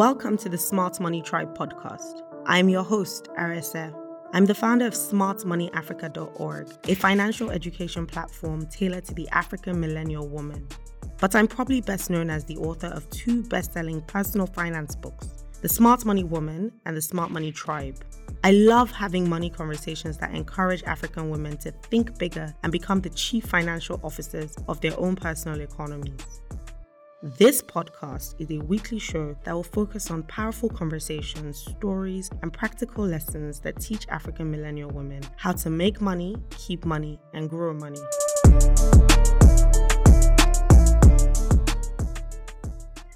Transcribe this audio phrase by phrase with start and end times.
[0.00, 2.22] Welcome to the Smart Money Tribe podcast.
[2.46, 3.94] I'm your host, Arese.
[4.32, 10.66] I'm the founder of smartmoneyafrica.org, a financial education platform tailored to the African millennial woman.
[11.18, 15.44] But I'm probably best known as the author of two best selling personal finance books
[15.60, 18.02] The Smart Money Woman and The Smart Money Tribe.
[18.42, 23.10] I love having money conversations that encourage African women to think bigger and become the
[23.10, 26.40] chief financial officers of their own personal economies.
[27.22, 33.04] This podcast is a weekly show that will focus on powerful conversations, stories, and practical
[33.04, 38.00] lessons that teach African millennial women how to make money, keep money, and grow money.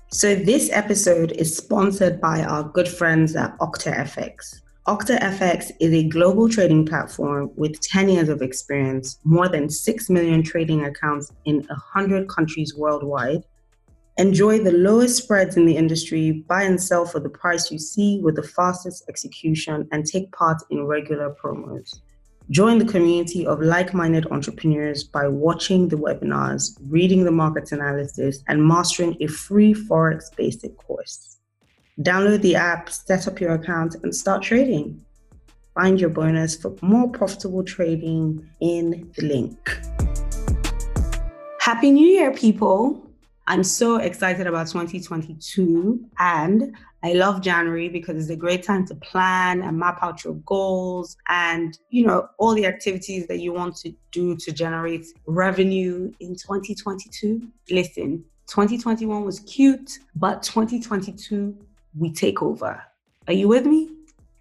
[0.09, 4.61] So, this episode is sponsored by our good friends at OctaFX.
[4.87, 10.43] OctaFX is a global trading platform with 10 years of experience, more than 6 million
[10.43, 13.43] trading accounts in 100 countries worldwide
[14.17, 18.21] Enjoy the lowest spreads in the industry, buy and sell for the price you see
[18.21, 21.99] with the fastest execution, and take part in regular promos.
[22.51, 28.45] Join the community of like minded entrepreneurs by watching the webinars, reading the market analysis,
[28.47, 31.39] and mastering a free Forex basic course.
[32.01, 35.05] Download the app, set up your account, and start trading.
[35.75, 39.81] Find your bonus for more profitable trading in the link.
[41.59, 43.05] Happy New Year, people!
[43.47, 48.95] I'm so excited about 2022 and I love January because it's a great time to
[48.95, 53.77] plan and map out your goals and you know all the activities that you want
[53.77, 57.47] to do to generate revenue in 2022.
[57.71, 61.55] Listen, 2021 was cute, but 2022
[61.99, 62.83] we take over.
[63.27, 63.91] Are you with me?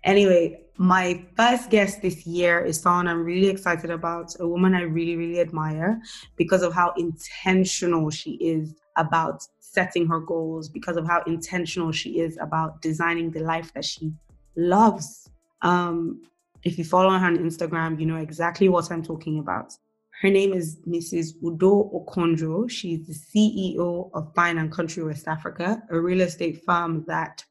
[0.05, 4.81] Anyway, my first guest this year is someone I'm really excited about, a woman I
[4.81, 6.01] really, really admire
[6.37, 12.19] because of how intentional she is about setting her goals, because of how intentional she
[12.19, 14.13] is about designing the life that she
[14.55, 15.29] loves.
[15.61, 16.21] Um,
[16.63, 19.73] if you follow her on Instagram, you know exactly what I'm talking about.
[20.21, 21.33] Her name is Mrs.
[21.43, 22.69] Udo Okonjo.
[22.69, 27.43] She's the CEO of Fine and Country West Africa, a real estate firm that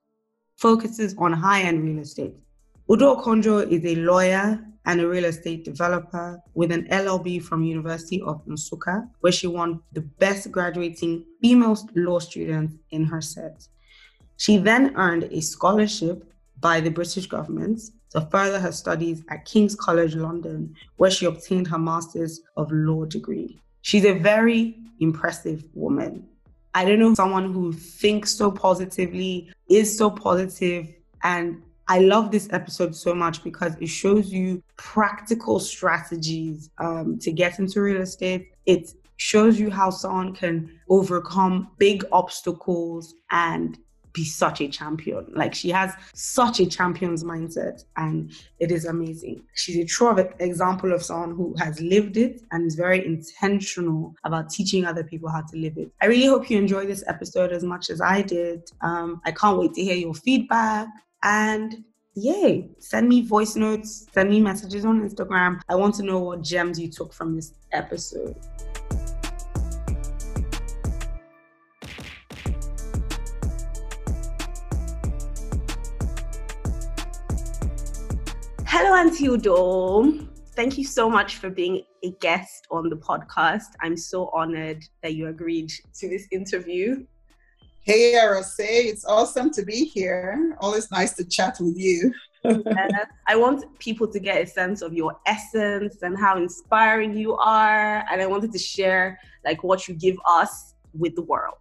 [0.56, 2.34] focuses on high end real estate.
[2.91, 8.20] Udo Okonjo is a lawyer and a real estate developer with an LLB from University
[8.22, 13.66] of Nsukka, where she won the best graduating female law student in her set.
[14.37, 16.25] She then earned a scholarship
[16.60, 21.69] by the British government to further her studies at King's College London, where she obtained
[21.69, 23.60] her Master's of Law degree.
[23.82, 26.26] She's a very impressive woman.
[26.75, 30.88] I don't know someone who thinks so positively, is so positive,
[31.22, 37.30] and I love this episode so much because it shows you practical strategies um, to
[37.30, 38.48] get into real estate.
[38.64, 43.78] It shows you how someone can overcome big obstacles and
[44.14, 45.26] be such a champion.
[45.34, 49.42] Like she has such a champion's mindset and it is amazing.
[49.52, 54.48] She's a true example of someone who has lived it and is very intentional about
[54.48, 55.92] teaching other people how to live it.
[56.00, 58.62] I really hope you enjoy this episode as much as I did.
[58.81, 60.88] Um, I can't wait to hear your feedback.
[61.24, 61.84] And
[62.14, 65.60] yay, send me voice notes, send me messages on Instagram.
[65.68, 68.36] I want to know what gems you took from this episode.
[78.66, 80.26] Hello, Auntie Udo.
[80.56, 83.68] Thank you so much for being a guest on the podcast.
[83.80, 87.06] I'm so honored that you agreed to this interview.
[87.84, 90.56] Hey, Arese, it's awesome to be here.
[90.60, 92.15] Always nice to chat with you.
[93.26, 98.04] I want people to get a sense of your essence and how inspiring you are.
[98.09, 101.59] And I wanted to share like what you give us with the world.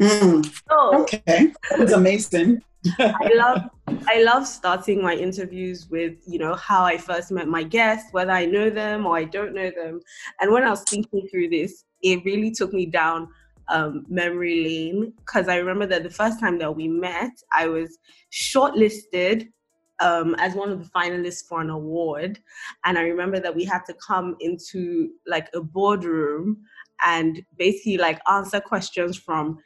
[0.00, 0.44] Mm.
[0.68, 2.62] So, okay, that was amazing.
[2.98, 3.62] I love
[4.08, 8.32] I love starting my interviews with, you know, how I first met my guests, whether
[8.32, 10.00] I know them or I don't know them.
[10.40, 13.28] And when I was thinking through this, it really took me down
[13.68, 17.98] um, memory lane because I remember that the first time that we met, I was
[18.32, 19.48] shortlisted
[20.00, 22.38] um, as one of the finalists for an award.
[22.84, 26.58] And I remember that we had to come into like a boardroom
[27.04, 29.58] and basically like answer questions from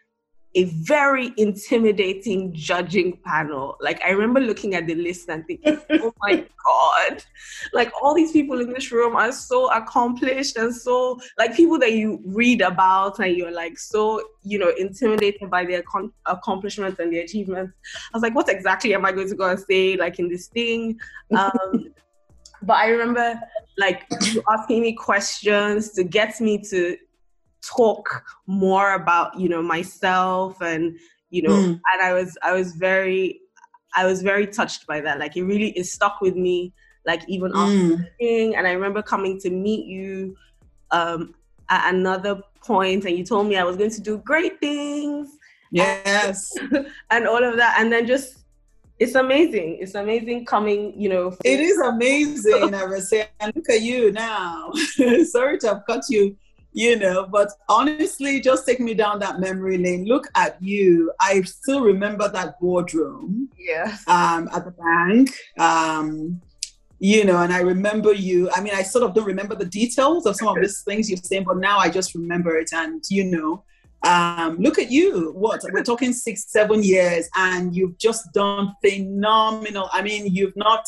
[0.55, 3.77] a very intimidating judging panel.
[3.81, 7.25] Like I remember looking at the list and thinking, oh my God,
[7.73, 11.93] like all these people in this room are so accomplished and so like people that
[11.93, 17.13] you read about and you're like so, you know, intimidated by their con- accomplishments and
[17.13, 17.73] their achievements.
[18.13, 20.49] I was like, what exactly am I going to go and say like in this
[20.49, 20.99] thing?
[21.37, 21.95] Um,
[22.63, 23.41] but I remember
[23.79, 26.97] like you asking me questions to get me to
[27.63, 30.97] talk more about you know myself and
[31.31, 31.81] you know, mm.
[31.93, 33.41] and I was I was very
[33.95, 35.19] I was very touched by that.
[35.19, 36.73] Like it really is stuck with me.
[37.07, 37.95] Like even mm.
[37.95, 40.37] after and I remember coming to meet you
[40.91, 41.35] um,
[41.71, 45.29] at another point, and you told me I was going to do great things.
[45.71, 46.53] Yes,
[47.11, 48.41] and all of that, and then just
[48.99, 49.79] it's amazing.
[49.81, 51.35] It's amazing coming, you know.
[51.45, 53.29] It is amazing, I would say.
[53.41, 54.73] And look at you now.
[55.25, 56.37] Sorry to have cut you,
[56.73, 60.05] you know, but honestly, just take me down that memory lane.
[60.07, 61.13] Look at you.
[61.21, 63.49] I still remember that boardroom.
[63.59, 63.97] Yeah.
[64.07, 65.31] Um, at the bank.
[65.59, 66.41] Um,
[67.01, 68.51] you know, and I remember you.
[68.55, 71.17] I mean, I sort of don't remember the details of some of these things you're
[71.17, 72.71] saying, but now I just remember it.
[72.75, 73.65] And, you know,
[74.03, 75.33] um, look at you.
[75.33, 79.89] What we're talking six, seven years, and you've just done phenomenal.
[79.93, 80.85] I mean, you've not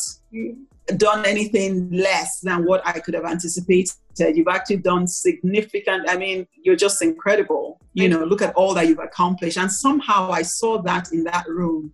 [0.97, 3.95] done anything less than what I could have anticipated.
[4.17, 6.09] You've actually done significant.
[6.09, 7.79] I mean, you're just incredible.
[7.93, 11.47] You know, look at all that you've accomplished, and somehow I saw that in that
[11.47, 11.93] room.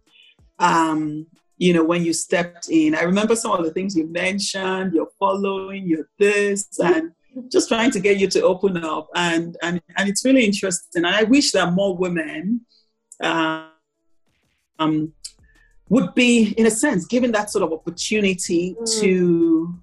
[0.60, 1.28] Um,
[1.58, 4.94] you know, when you stepped in, I remember some of the things you mentioned.
[4.94, 7.12] You're following, you're this, and
[7.50, 11.16] just trying to get you to open up and and, and it's really interesting and
[11.16, 12.62] i wish that more women
[13.22, 13.68] uh,
[14.80, 15.14] um,
[15.90, 19.02] would be in a sense given that sort of opportunity mm.
[19.02, 19.76] to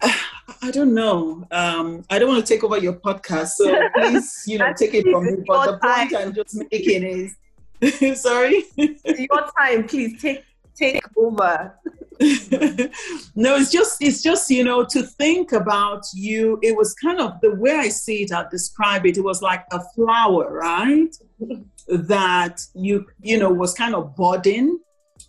[0.00, 0.12] uh,
[0.62, 1.46] i don't know.
[1.50, 5.04] Um, i don't want to take over your podcast so please you know take it
[5.10, 5.44] from me.
[5.46, 7.34] But the point i'm just making is
[8.20, 8.64] sorry?
[8.76, 10.44] Your time please take
[10.74, 11.74] take over.
[13.36, 17.40] No it's just it's just you know to think about you it was kind of
[17.42, 21.16] the way i see it i describe it it was like a flower right?
[21.86, 24.80] That you you know was kind of budding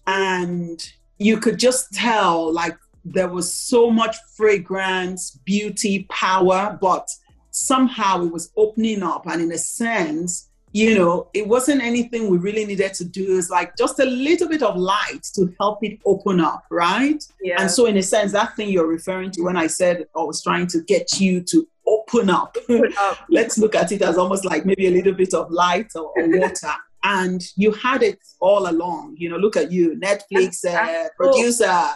[0.07, 7.07] and you could just tell like there was so much fragrance beauty power but
[7.51, 12.37] somehow it was opening up and in a sense you know, it wasn't anything we
[12.37, 13.37] really needed to do.
[13.37, 17.23] It's like just a little bit of light to help it open up, right?
[17.41, 17.61] Yeah.
[17.61, 20.43] And so, in a sense, that thing you're referring to when I said I was
[20.43, 23.17] trying to get you to open up, open up.
[23.29, 26.39] let's look at it as almost like maybe a little bit of light or, or
[26.39, 26.73] water.
[27.03, 29.15] And you had it all along.
[29.17, 31.89] You know, look at you, Netflix uh, producer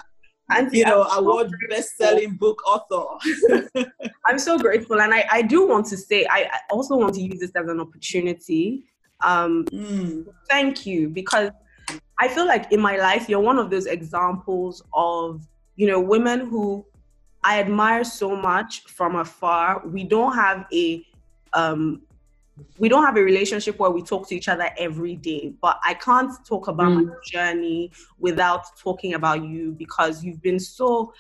[0.50, 3.86] and you know, so award best-selling book author.
[4.26, 7.22] I'm so grateful, and I, I do want to say I, I also want to
[7.22, 8.86] use this as an opportunity.
[9.22, 10.26] Um, mm.
[10.50, 11.52] Thank you because
[12.20, 16.42] I feel like in my life you're one of those examples of you know women
[16.42, 16.86] who
[17.44, 19.82] I admire so much from afar.
[19.86, 21.06] We don't have a
[21.54, 22.02] um,
[22.78, 25.94] we don't have a relationship where we talk to each other every day but i
[25.94, 27.08] can't talk about mm.
[27.08, 31.14] my journey without talking about you because you've been so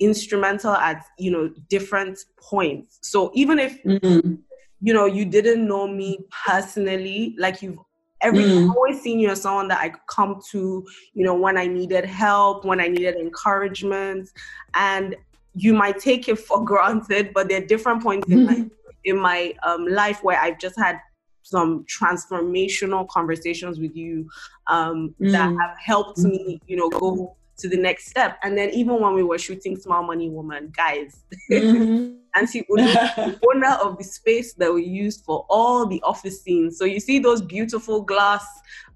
[0.00, 4.38] instrumental at you know different points so even if mm.
[4.80, 7.78] you know you didn't know me personally like you've
[8.22, 8.74] every mm.
[8.74, 10.84] always seen you as someone that i could come to
[11.14, 14.28] you know when i needed help when i needed encouragement
[14.74, 15.14] and
[15.54, 18.66] you might take it for granted but there are different points in life
[19.04, 21.00] in my um, life where I've just had
[21.42, 24.28] some transformational conversations with you
[24.68, 25.32] um, mm.
[25.32, 28.38] that have helped me, you know, go to the next step.
[28.42, 32.16] And then even when we were shooting Smart Money Woman, guys, mm-hmm.
[32.36, 36.78] Auntie the owner of the space that we used for all the office scenes.
[36.78, 38.46] So you see those beautiful glass,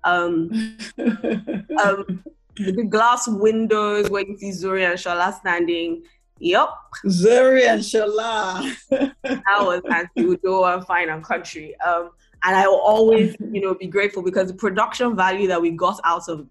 [0.04, 2.22] um, um,
[2.56, 6.04] the glass windows where you see Zuri and Shola standing
[6.38, 6.68] Yep.
[7.06, 8.74] Zuri and Shola.
[9.22, 11.78] that was Auntie Udo and Fine and Country.
[11.80, 12.10] Um,
[12.42, 16.00] and I will always, you know, be grateful because the production value that we got
[16.04, 16.46] out of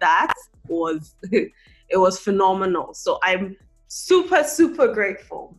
[0.00, 0.34] that
[0.66, 1.52] was it
[1.96, 2.92] was phenomenal.
[2.94, 3.56] So I'm
[3.88, 5.56] super, super grateful.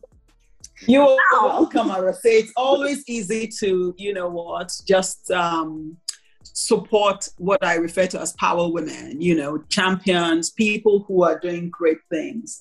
[0.86, 5.96] You are welcome, say it's always easy to, you know what, just um
[6.42, 11.70] support what I refer to as power women, you know, champions, people who are doing
[11.70, 12.60] great things.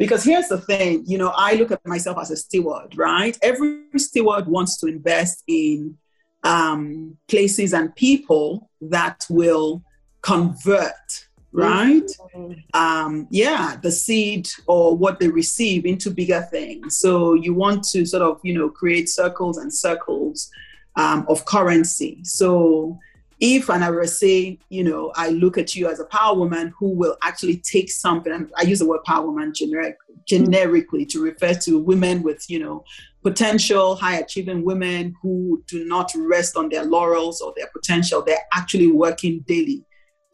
[0.00, 3.36] Because here's the thing, you know, I look at myself as a steward, right?
[3.42, 5.98] Every steward wants to invest in
[6.42, 9.84] um, places and people that will
[10.22, 12.10] convert, right?
[12.34, 12.52] Mm-hmm.
[12.72, 16.96] Um, yeah, the seed or what they receive into bigger things.
[16.96, 20.50] So you want to sort of, you know, create circles and circles
[20.96, 22.20] um, of currency.
[22.24, 22.98] So
[23.40, 26.72] if and I will say, you know, I look at you as a power woman
[26.78, 31.22] who will actually take something, and I use the word power woman generic, generically to
[31.22, 32.84] refer to women with, you know,
[33.22, 38.22] potential, high achieving women who do not rest on their laurels or their potential.
[38.22, 39.84] They're actually working daily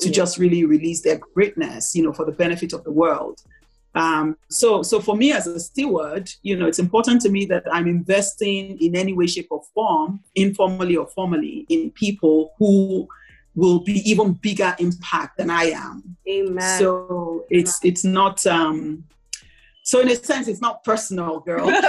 [0.01, 0.15] to yeah.
[0.15, 3.41] just really release their greatness, you know, for the benefit of the world.
[3.97, 7.65] Um, so, so for me as a steward, you know, it's important to me that
[7.73, 13.09] I'm investing in any way, shape, or form, informally or formally, in people who
[13.55, 16.17] will be even bigger impact than I am.
[16.29, 16.79] Amen.
[16.79, 19.05] So it's it's not um
[19.83, 21.67] so in a sense it's not personal, girl.
[21.71, 21.81] and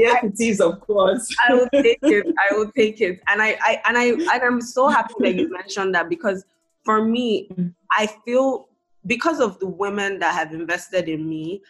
[0.00, 1.32] yes it is of course.
[1.48, 2.26] I will take it.
[2.50, 3.20] I will take it.
[3.28, 6.44] And I, I and I and I'm so happy that you mentioned that because
[6.84, 7.48] for me,
[7.92, 8.68] I feel
[9.06, 11.62] because of the women that have invested in me,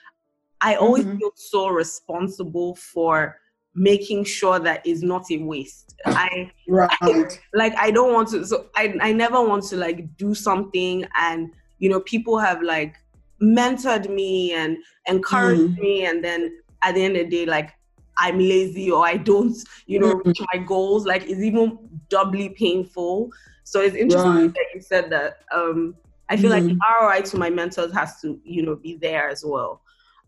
[0.61, 1.19] I always mm-hmm.
[1.19, 3.39] feel so responsible for
[3.75, 5.95] making sure that it's not a waste.
[6.05, 6.91] I, right.
[7.01, 11.05] I, like I don't want to so I I never want to like do something
[11.17, 12.97] and you know people have like
[13.43, 15.79] mentored me and encouraged mm.
[15.79, 17.73] me and then at the end of the day like
[18.17, 19.57] I'm lazy or I don't
[19.87, 20.27] you know mm.
[20.27, 23.31] reach my goals like it's even doubly painful.
[23.65, 24.55] So it's interesting right.
[24.55, 25.41] that you said that.
[25.53, 25.95] Um
[26.29, 26.55] I feel mm.
[26.55, 27.07] like the mm-hmm.
[27.07, 29.83] ROI to my mentors has to, you know, be there as well.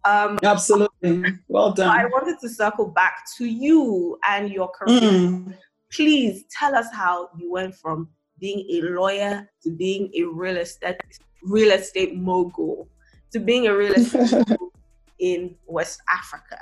[0.04, 1.24] Um, Absolutely.
[1.48, 1.88] Well done.
[1.88, 5.00] I wanted to circle back to you and your career.
[5.00, 5.54] Mm.
[5.92, 10.96] Please tell us how you went from being a lawyer to being a real estate
[11.42, 12.88] real estate mogul
[13.32, 14.72] to being a real estate mogul
[15.18, 16.58] in West Africa.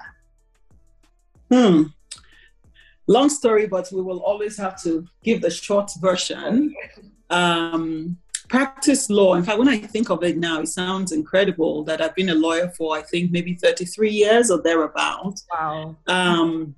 [1.50, 1.82] Hmm.
[3.06, 6.74] Long story, but we will always have to give the short version.
[7.30, 8.18] Um,
[8.48, 9.34] practice law.
[9.34, 12.34] In fact, when I think of it now, it sounds incredible that I've been a
[12.34, 15.40] lawyer for, I think, maybe 33 years or thereabout.
[15.52, 15.96] Wow.
[16.06, 16.74] Um,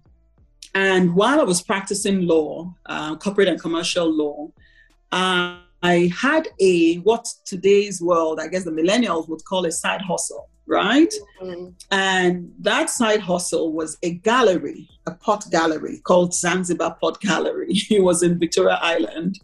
[0.75, 4.51] and while I was practicing law, uh, corporate and commercial law,
[5.13, 10.03] uh, I had a what today's world, I guess the millennials would call a side
[10.03, 11.13] hustle, right?
[11.43, 11.71] Mm-hmm.
[11.91, 17.73] And that side hustle was a gallery, a pot gallery called Zanzibar Pot Gallery.
[17.91, 19.41] it was in Victoria Island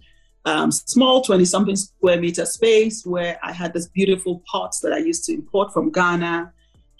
[0.46, 4.98] um, small 20 something square meter space where I had this beautiful pots that I
[4.98, 6.52] used to import from Ghana.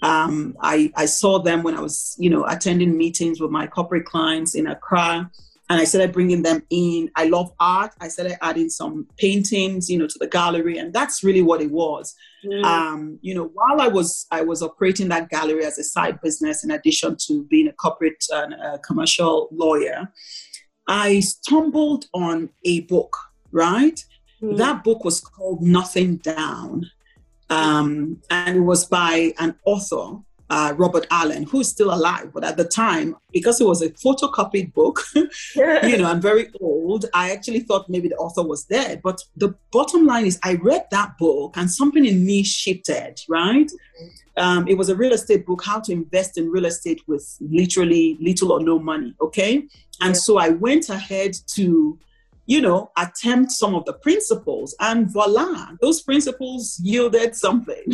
[0.03, 4.05] Um, I, I saw them when I was, you know, attending meetings with my corporate
[4.05, 5.31] clients in Accra,
[5.71, 7.11] and I started bringing them in.
[7.15, 7.93] I love art.
[8.01, 11.71] I started adding some paintings, you know, to the gallery, and that's really what it
[11.71, 12.15] was.
[12.45, 12.65] Mm.
[12.65, 16.63] Um, you know, while I was I was operating that gallery as a side business,
[16.63, 20.13] in addition to being a corporate and commercial lawyer,
[20.89, 23.17] I stumbled on a book
[23.57, 24.05] right?
[24.43, 24.57] Mm.
[24.59, 26.89] That book was called Nothing Down.
[27.49, 30.21] Um, and it was by an author,
[30.51, 32.33] uh, Robert Allen, who's still alive.
[32.35, 37.07] But at the time, because it was a photocopied book, you know, I'm very old,
[37.15, 39.01] I actually thought maybe the author was dead.
[39.03, 43.71] But the bottom line is, I read that book and something in me shifted, right?
[44.37, 48.19] Um, it was a real estate book, how to invest in real estate with literally
[48.21, 49.65] little or no money, okay?
[50.03, 50.21] And yeah.
[50.21, 51.99] so I went ahead to
[52.47, 57.93] you know, attempt some of the principles, and voila, those principles yielded something.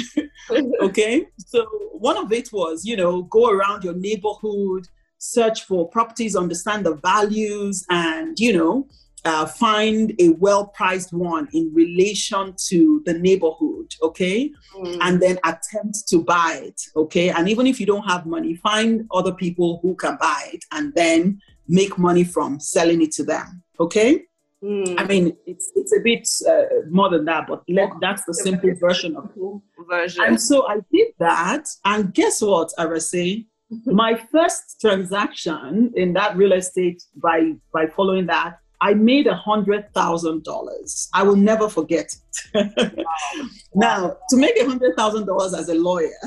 [0.83, 1.27] okay.
[1.39, 4.87] So one of it was, you know, go around your neighborhood,
[5.19, 8.89] search for properties, understand the values, and, you know,
[9.25, 14.51] uh, find a well priced one in relation to the neighborhood, okay?
[14.75, 14.99] Mm.
[15.01, 17.31] And then attempt to buy it, okay?
[17.31, 20.93] And even if you don't have money, find other people who can buy it and
[20.95, 24.25] then make money from selling it to them, okay?
[24.63, 24.95] Mm.
[24.97, 28.73] I mean, it's it's a bit uh, more than that, but let, that's the simple
[28.77, 29.61] version of it.
[29.89, 30.25] Version.
[30.25, 33.47] And so I did that, and guess what, Arese?
[33.87, 39.93] My first transaction in that real estate by by following that, I made a hundred
[39.95, 41.09] thousand dollars.
[41.15, 42.15] I will never forget
[42.55, 42.97] it.
[42.97, 43.47] wow.
[43.75, 46.21] Now, to make a hundred thousand dollars as a lawyer,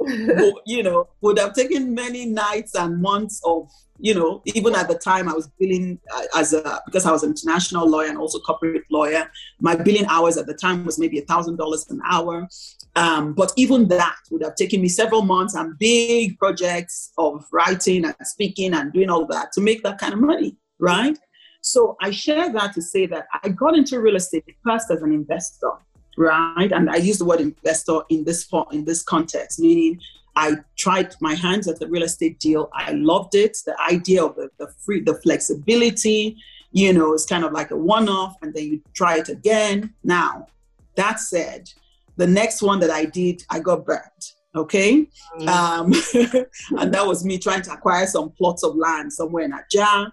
[0.66, 4.94] you know, would have taken many nights and months of you know, even at the
[4.94, 8.38] time I was billing uh, as a, because I was an international lawyer and also
[8.40, 9.30] corporate lawyer,
[9.60, 12.48] my billing hours at the time was maybe a thousand dollars an hour.
[12.96, 18.04] Um, but even that would have taken me several months and big projects of writing
[18.04, 21.18] and speaking and doing all that to make that kind of money, right?
[21.60, 25.12] So I share that to say that I got into real estate first as an
[25.12, 25.70] investor,
[26.16, 26.72] right?
[26.72, 30.00] And I use the word investor in this for in this context, meaning
[30.40, 32.70] I tried my hands at the real estate deal.
[32.72, 33.58] I loved it.
[33.66, 36.38] The idea of the, the free, the flexibility,
[36.72, 39.92] you know, it's kind of like a one off and then you try it again.
[40.02, 40.46] Now,
[40.96, 41.70] that said,
[42.16, 44.34] the next one that I did, I got burnt.
[44.54, 45.06] Okay.
[45.38, 45.48] Mm.
[45.48, 45.92] Um,
[46.80, 50.10] and that was me trying to acquire some plots of land somewhere in Ajah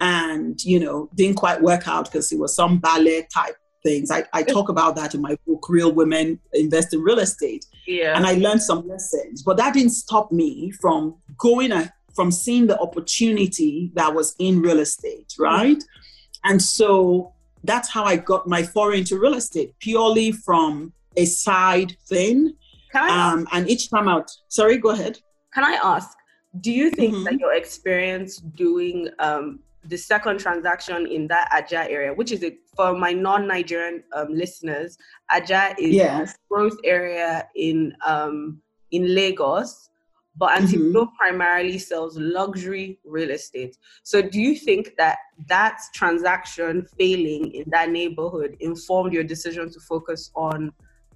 [0.00, 4.10] and, you know, didn't quite work out because it was some ballet type things.
[4.10, 7.66] I, I talk about that in my book, Real Women Invest in Real Estate.
[7.86, 8.16] Yeah.
[8.16, 12.66] And I learned some lessons, but that didn't stop me from going, a, from seeing
[12.66, 15.76] the opportunity that was in real estate, right?
[15.76, 16.50] Mm-hmm.
[16.50, 17.32] And so
[17.64, 22.54] that's how I got my foray into real estate, purely from a side thing.
[22.94, 25.18] Um, and each time out, sorry, go ahead.
[25.52, 26.16] Can I ask,
[26.60, 27.24] do you think mm-hmm.
[27.24, 32.56] that your experience doing um, the second transaction in that Ajah area, which is a,
[32.74, 34.96] for my non-Nigerian um, listeners,
[35.32, 36.34] Ajah is yes.
[36.34, 38.60] a growth area in um,
[38.92, 39.90] in Lagos,
[40.36, 41.16] but Auntie mm-hmm.
[41.18, 43.76] primarily sells luxury real estate.
[44.02, 49.80] So, do you think that that transaction failing in that neighborhood informed your decision to
[49.80, 50.72] focus on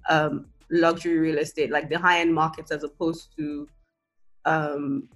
[0.08, 3.68] um, luxury real estate, like the high-end markets, as opposed to
[4.46, 5.08] um,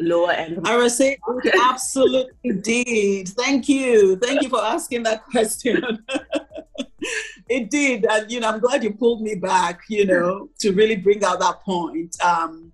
[0.00, 0.66] lower end?
[0.66, 1.18] I would say
[1.62, 3.28] absolutely indeed.
[3.28, 4.16] Thank you.
[4.16, 6.04] Thank you for asking that question.
[7.48, 8.06] it did.
[8.10, 11.40] And, you know, I'm glad you pulled me back, you know, to really bring out
[11.40, 12.16] that point.
[12.22, 12.72] Um,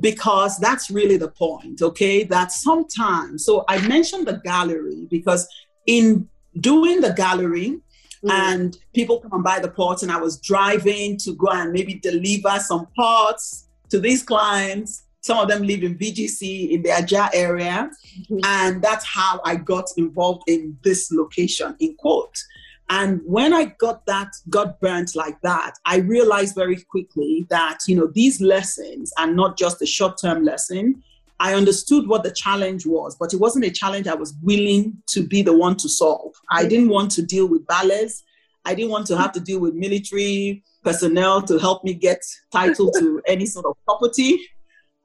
[0.00, 2.24] because that's really the point, okay?
[2.24, 5.46] That sometimes, so I mentioned the gallery because
[5.86, 6.28] in
[6.60, 7.80] doing the gallery,
[8.24, 8.30] Mm.
[8.30, 11.94] and people come and buy the pots and i was driving to go and maybe
[11.94, 17.30] deliver some pots to these clients some of them live in VGC in the Ajah
[17.32, 17.90] area.
[18.20, 18.40] Mm-hmm.
[18.44, 22.36] And that's how I got involved in this location, in quote.
[22.90, 27.96] And when I got that, got burnt like that, I realized very quickly that, you
[27.96, 31.02] know, these lessons are not just a short term lesson.
[31.40, 35.26] I understood what the challenge was, but it wasn't a challenge I was willing to
[35.26, 36.34] be the one to solve.
[36.50, 38.24] I didn't want to deal with ballets.
[38.66, 42.90] I didn't want to have to deal with military personnel to help me get title
[42.92, 44.38] to any sort of property.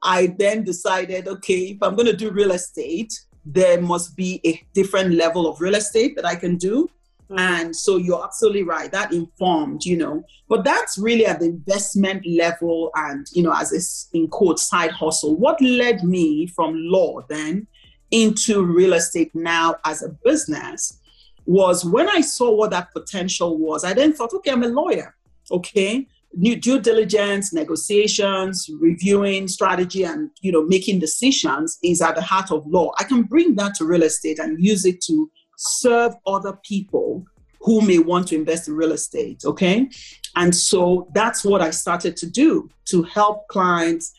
[0.02, 3.12] I then decided, okay, if I'm going to do real estate,
[3.44, 6.88] there must be a different level of real estate that I can do.
[7.30, 7.40] Mm.
[7.40, 8.90] And so you're absolutely right.
[8.90, 13.72] That informed, you know, but that's really at the investment level and, you know, as
[13.72, 15.36] a in quote side hustle.
[15.36, 17.66] What led me from law then
[18.10, 20.98] into real estate now as a business
[21.46, 25.14] was when I saw what that potential was, I then thought, okay, I'm a lawyer.
[25.50, 32.22] Okay new due diligence, negotiations, reviewing strategy, and you know making decisions is at the
[32.22, 32.92] heart of law.
[32.98, 37.24] I can bring that to real estate and use it to serve other people
[37.60, 39.42] who may want to invest in real estate.
[39.44, 39.88] Okay,
[40.36, 44.12] and so that's what I started to do to help clients,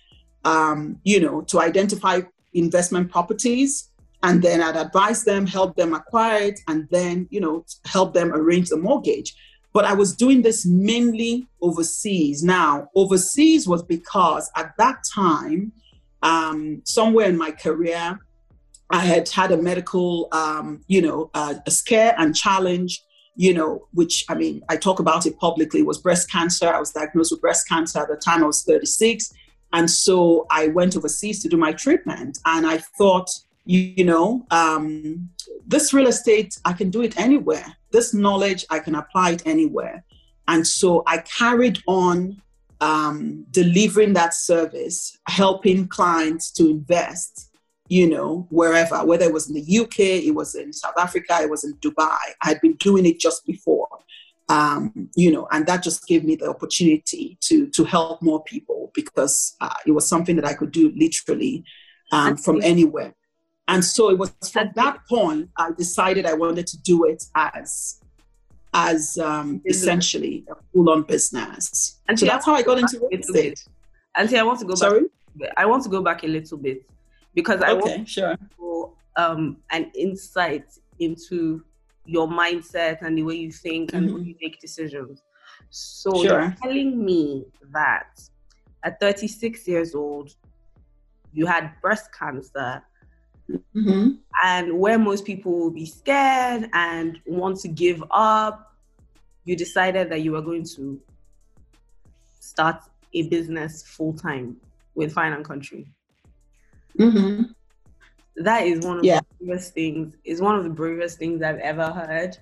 [0.44, 2.22] um, you know, to identify
[2.54, 3.88] investment properties.
[4.24, 8.32] And then I'd advise them, help them acquire it, and then, you know, help them
[8.32, 9.34] arrange the mortgage.
[9.74, 12.44] But I was doing this mainly overseas.
[12.44, 15.72] Now, overseas was because at that time,
[16.24, 18.20] um, somewhere in my career,
[18.90, 23.02] I had had a medical, um, you know, uh, a scare and challenge,
[23.36, 26.68] you know, which I mean, I talk about it publicly, was breast cancer.
[26.68, 29.32] I was diagnosed with breast cancer at the time I was 36.
[29.74, 32.40] And so I went overseas to do my treatment.
[32.46, 33.30] And I thought,
[33.66, 35.30] you, you know, um,
[35.66, 37.66] this real estate, I can do it anywhere.
[37.92, 40.04] This knowledge, I can apply it anywhere.
[40.48, 42.42] And so I carried on
[42.82, 47.52] um, delivering that service, helping clients to invest,
[47.88, 51.50] you know, wherever, whether it was in the UK, it was in South Africa, it
[51.50, 52.18] was in Dubai.
[52.42, 53.88] I had been doing it just before.
[54.50, 58.92] Um, you know, and that just gave me the opportunity to to help more people
[58.94, 61.64] because uh, it was something that I could do literally
[62.12, 63.14] um, from anywhere.
[63.72, 68.02] And so it was from that point I decided I wanted to do it as
[68.74, 72.00] as um, essentially a full-on business.
[72.08, 73.66] And so that's how I got into real estate.
[74.16, 75.06] And see, I want to go Sorry?
[75.36, 75.54] back.
[75.58, 76.90] I want to go back a little bit
[77.34, 78.38] because I okay, want sure.
[78.58, 80.66] To, um, an insight
[81.00, 81.64] into
[82.06, 84.16] your mindset and the way you think and mm-hmm.
[84.16, 85.22] way you make decisions.
[85.70, 86.24] So sure.
[86.24, 88.22] you're telling me that
[88.84, 90.36] at 36 years old,
[91.34, 92.82] you had breast cancer
[93.50, 94.12] Mm-hmm.
[94.44, 98.76] And where most people will be scared and want to give up,
[99.46, 101.02] you decided that you were going to
[102.40, 104.58] start a business full time
[104.96, 105.88] with Fine and Country.
[106.98, 107.44] Mm-hmm.
[108.38, 109.20] That is one of yeah.
[109.20, 110.16] the bravest things.
[110.24, 112.38] Is one of the bravest things I've ever heard,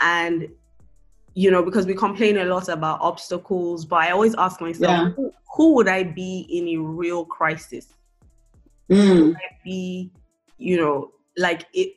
[0.00, 0.48] and
[1.34, 5.10] you know because we complain a lot about obstacles, but I always ask myself, yeah.
[5.10, 7.88] who, who, would I be in a real crisis?
[8.92, 9.34] Mm.
[9.64, 10.10] be,
[10.58, 11.94] you know, like it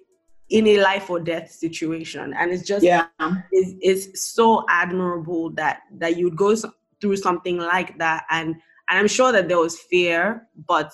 [0.49, 3.07] in a life or death situation, and it's just yeah,
[3.51, 6.55] it's, it's so admirable that that you would go
[7.01, 8.55] through something like that, and
[8.89, 10.91] and I'm sure that there was fear, but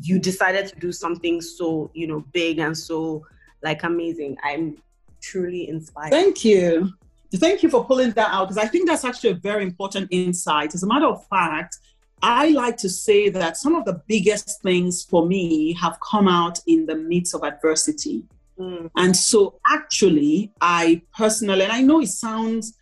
[0.00, 3.24] you decided to do something so you know big and so
[3.62, 4.36] like amazing.
[4.42, 4.76] I'm
[5.20, 6.10] truly inspired.
[6.10, 6.92] Thank you.
[7.32, 10.74] Thank you for pulling that out because I think that's actually a very important insight.
[10.74, 11.78] As a matter of fact,
[12.26, 16.58] I like to say that some of the biggest things for me have come out
[16.66, 18.24] in the midst of adversity.
[18.58, 18.90] Mm.
[18.96, 22.78] And so, actually, I personally, and I know it sounds,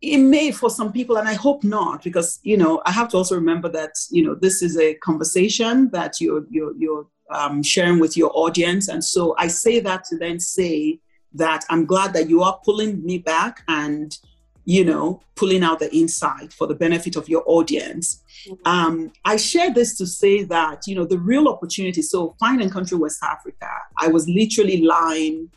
[0.00, 3.16] it may for some people, and I hope not, because you know I have to
[3.16, 7.98] also remember that you know this is a conversation that you're you're you're um, sharing
[7.98, 8.86] with your audience.
[8.86, 11.00] And so I say that to then say
[11.32, 14.16] that I'm glad that you are pulling me back and
[14.64, 18.22] you know, pulling out the insight for the benefit of your audience.
[18.48, 18.68] Mm-hmm.
[18.68, 22.02] Um, I share this to say that, you know, the real opportunity.
[22.02, 25.50] So, Fine and Country West Africa, I was literally lying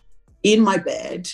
[0.43, 1.29] in my bed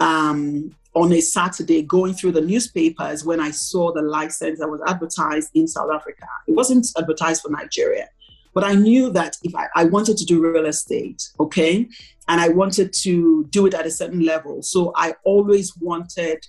[0.00, 4.80] um, on a Saturday going through the newspapers when I saw the license that was
[4.86, 6.26] advertised in South Africa.
[6.46, 8.08] It wasn't advertised for Nigeria,
[8.52, 11.88] but I knew that if I, I wanted to do real estate, okay,
[12.28, 14.62] and I wanted to do it at a certain level.
[14.62, 16.46] So I always wanted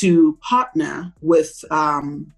[0.00, 2.32] to partner with, um,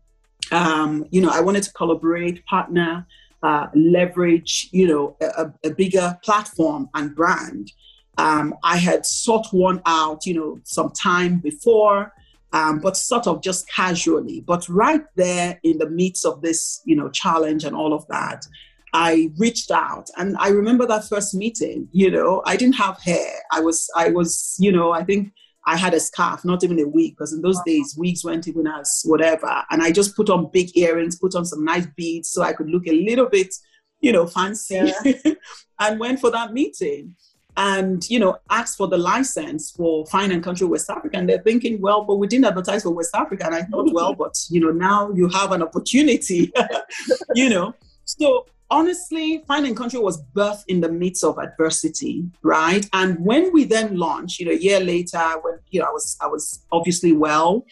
[0.52, 3.06] um, you know, I wanted to collaborate, partner,
[3.42, 7.72] uh, leverage, you know, a, a bigger platform and brand.
[8.18, 12.12] Um, I had sought one out, you know, some time before,
[12.52, 14.42] um, but sort of just casually.
[14.42, 18.44] But right there in the midst of this, you know, challenge and all of that,
[18.92, 21.88] I reached out, and I remember that first meeting.
[21.92, 23.34] You know, I didn't have hair.
[23.52, 25.32] I was, I was, you know, I think
[25.66, 28.66] I had a scarf, not even a wig, because in those days wigs weren't even
[28.66, 29.62] as whatever.
[29.70, 32.70] And I just put on big earrings, put on some nice beads, so I could
[32.70, 33.54] look a little bit,
[34.00, 35.32] you know, fancy, yeah.
[35.78, 37.14] and went for that meeting.
[37.56, 41.18] And you know asked for the license for fine and country west africa.
[41.18, 43.44] And they're thinking well but we didn't advertise for west africa.
[43.44, 46.52] And i thought well but you know now you have an opportunity
[47.34, 47.74] you know
[48.18, 53.52] so honestly Fine and Country was birthed in the midst of adversity right and when
[53.52, 56.64] we then launched you know a year later when you know i was i was
[56.72, 57.64] obviously well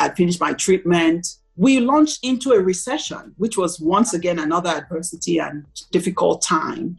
[0.00, 1.26] i'd finished my treatment
[1.58, 6.96] we launched into a recession which was once again another adversity and difficult time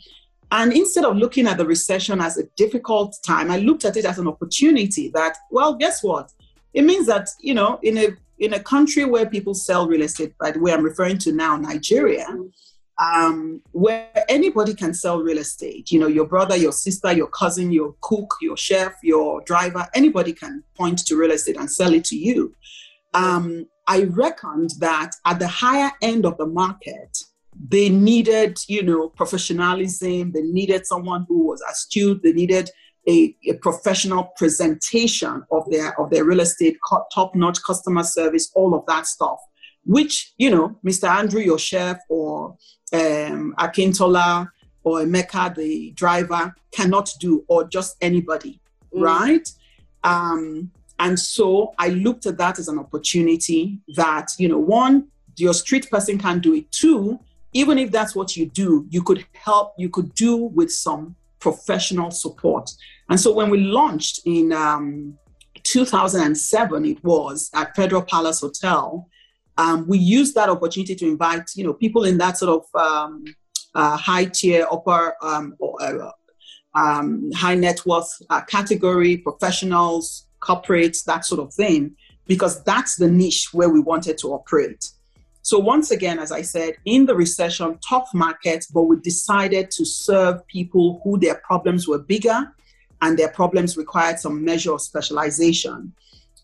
[0.51, 4.05] and instead of looking at the recession as a difficult time, I looked at it
[4.05, 6.31] as an opportunity that, well, guess what?
[6.73, 8.07] It means that, you know, in a
[8.39, 11.57] in a country where people sell real estate, by the way, I'm referring to now
[11.57, 12.27] Nigeria,
[12.99, 15.91] um, where anybody can sell real estate.
[15.91, 20.33] You know, your brother, your sister, your cousin, your cook, your chef, your driver, anybody
[20.33, 22.55] can point to real estate and sell it to you.
[23.13, 27.17] Um, I reckoned that at the higher end of the market,
[27.69, 30.31] they needed, you know, professionalism.
[30.31, 32.21] They needed someone who was astute.
[32.21, 32.69] They needed
[33.07, 36.77] a, a professional presentation of their of their real estate,
[37.13, 39.39] top-notch customer service, all of that stuff.
[39.85, 41.09] Which you know, Mr.
[41.09, 42.57] Andrew, your chef, or
[42.93, 44.49] um, Akintola,
[44.83, 48.59] or Emeka, the driver, cannot do, or just anybody,
[48.93, 49.01] mm.
[49.01, 49.51] right?
[50.03, 55.53] Um, and so I looked at that as an opportunity that, you know, one, your
[55.53, 56.71] street person can do it.
[56.71, 57.19] Two,
[57.53, 62.11] even if that's what you do, you could help, you could do with some professional
[62.11, 62.71] support.
[63.09, 65.17] And so when we launched in um,
[65.63, 69.07] 2007, it was at Federal Palace Hotel,
[69.57, 73.25] um, we used that opportunity to invite, you know, people in that sort of um,
[73.73, 76.11] uh, high tier, upper, um, uh,
[76.75, 81.95] um, high net worth uh, category, professionals, corporates, that sort of thing,
[82.27, 84.91] because that's the niche where we wanted to operate.
[85.41, 89.85] So, once again, as I said, in the recession, tough market, but we decided to
[89.85, 92.53] serve people who their problems were bigger
[93.01, 95.93] and their problems required some measure of specialization.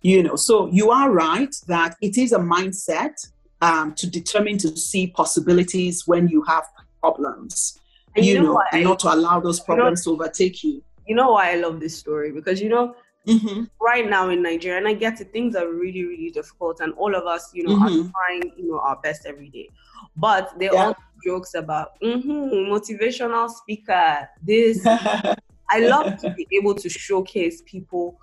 [0.04, 3.16] You know, so you are right that it is a mindset
[3.62, 6.66] um, to determine to see possibilities when you have
[7.00, 7.80] problems.
[8.16, 10.63] And you, you know, know and not to allow those problems you know, to overtake
[10.63, 10.84] you.
[11.08, 13.63] You know why I love this story because you know Mm-hmm.
[13.80, 17.16] right now in Nigeria, and I get it, things are really, really difficult, and all
[17.16, 18.08] of us, you know, mm-hmm.
[18.08, 19.70] are trying, you know, our best every day.
[20.18, 20.88] But there yeah.
[20.88, 22.30] are jokes about mm-hmm,
[22.70, 24.28] motivational speaker.
[24.42, 28.20] This I love to be able to showcase people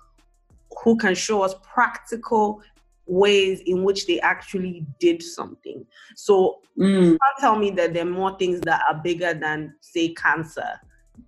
[0.83, 2.61] who can show us practical
[3.05, 5.85] ways in which they actually did something.
[6.15, 7.03] So mm.
[7.03, 10.79] you can't tell me that there are more things that are bigger than say cancer.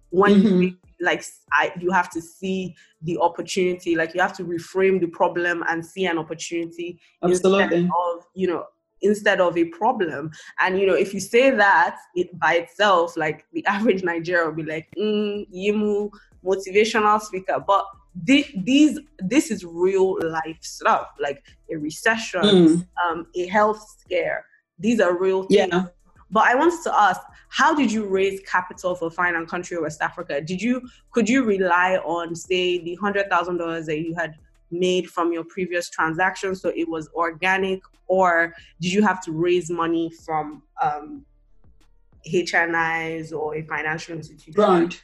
[0.09, 0.61] When mm-hmm.
[0.61, 5.07] you like I, you have to see the opportunity like you have to reframe the
[5.07, 7.63] problem and see an opportunity Absolutely.
[7.63, 8.65] instead of you know
[9.01, 13.45] instead of a problem and you know if you say that it by itself like
[13.53, 16.09] the average nigerian will be like mm, yimu
[16.43, 22.87] motivational speaker but these this is real life stuff like a recession mm.
[23.05, 24.45] um, a health scare
[24.77, 25.85] these are real things yeah.
[26.29, 27.19] but i wanted to ask
[27.53, 30.41] how did you raise capital for Fine and Country West Africa?
[30.41, 34.33] Did you could you rely on say the hundred thousand dollars that you had
[34.71, 39.69] made from your previous transaction, so it was organic, or did you have to raise
[39.69, 41.23] money from um,
[42.27, 44.59] HNIs or a financial institution?
[44.59, 45.03] Right.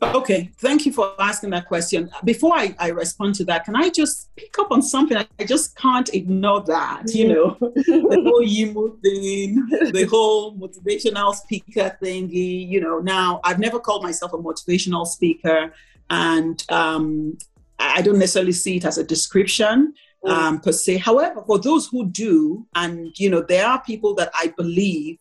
[0.00, 2.08] Okay, thank you for asking that question.
[2.22, 5.16] Before I, I respond to that, can I just pick up on something?
[5.16, 11.96] I just can't ignore that, you know, the whole YIMU thing, the whole motivational speaker
[12.00, 13.00] thingy, you know.
[13.00, 15.72] Now, I've never called myself a motivational speaker,
[16.10, 17.36] and um,
[17.80, 19.94] I don't necessarily see it as a description.
[20.24, 20.30] Mm.
[20.30, 20.96] Um, per se.
[20.96, 25.18] However, for those who do, and you know, there are people that I believe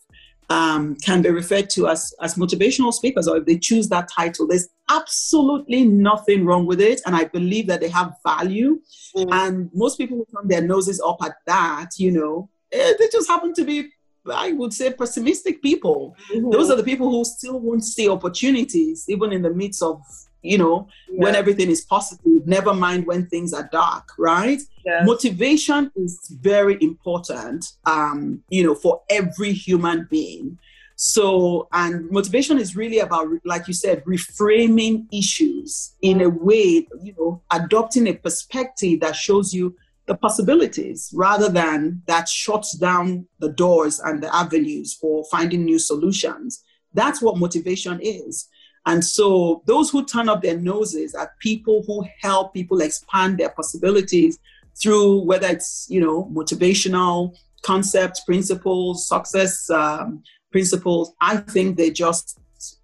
[0.50, 4.48] um, can be referred to as, as motivational speakers, or if they choose that title,
[4.48, 7.02] there's absolutely nothing wrong with it.
[7.06, 8.80] And I believe that they have value.
[9.16, 9.28] Mm.
[9.32, 13.28] And most people who turn their noses up at that, you know, eh, they just
[13.28, 13.90] happen to be,
[14.32, 16.16] I would say, pessimistic people.
[16.32, 16.50] Mm-hmm.
[16.52, 20.02] Those are the people who still won't see opportunities, even in the midst of
[20.42, 21.24] you know, yeah.
[21.24, 24.62] when everything is positive, never mind when things are dark, right?
[24.86, 25.06] Yes.
[25.06, 30.58] Motivation is very important, um, you know, for every human being.
[30.96, 37.14] So, and motivation is really about, like you said, reframing issues in a way, you
[37.20, 39.76] know, adopting a perspective that shows you
[40.08, 45.78] the possibilities rather than that shuts down the doors and the avenues for finding new
[45.78, 46.64] solutions.
[46.94, 48.48] That's what motivation is.
[48.88, 53.50] And so those who turn up their noses are people who help people expand their
[53.50, 54.40] possibilities
[54.82, 60.24] through whether it's, you know, motivational concepts, principles, success um,
[60.54, 61.14] principles.
[61.20, 62.40] I think they're just,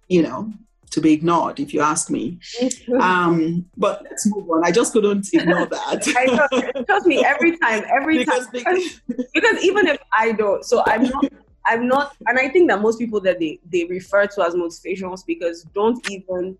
[0.08, 0.52] you know,
[0.90, 2.38] to be ignored, if you ask me.
[3.00, 4.62] Um, but let's move on.
[4.64, 6.84] I just couldn't ignore that.
[6.86, 8.52] Trust me, every time, every because, time.
[8.52, 9.00] Because,
[9.32, 11.32] because even if I don't, so I'm not
[11.66, 15.18] I'm not, and I think that most people that they, they refer to as motivational
[15.18, 16.58] speakers don't even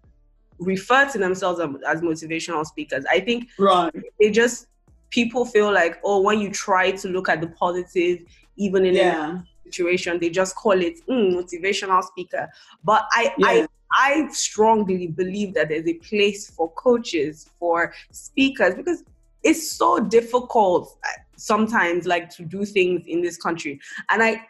[0.58, 3.04] refer to themselves as motivational speakers.
[3.10, 3.92] I think right.
[4.18, 4.68] they just,
[5.10, 8.20] people feel like, oh, when you try to look at the positive,
[8.56, 9.40] even in yeah.
[9.40, 12.48] a situation, they just call it mm, motivational speaker.
[12.82, 13.46] But I, yeah.
[13.46, 19.04] I, I strongly believe that there's a place for coaches, for speakers, because
[19.42, 23.80] it's so difficult uh, sometimes like to do things in this country.
[24.10, 24.46] And I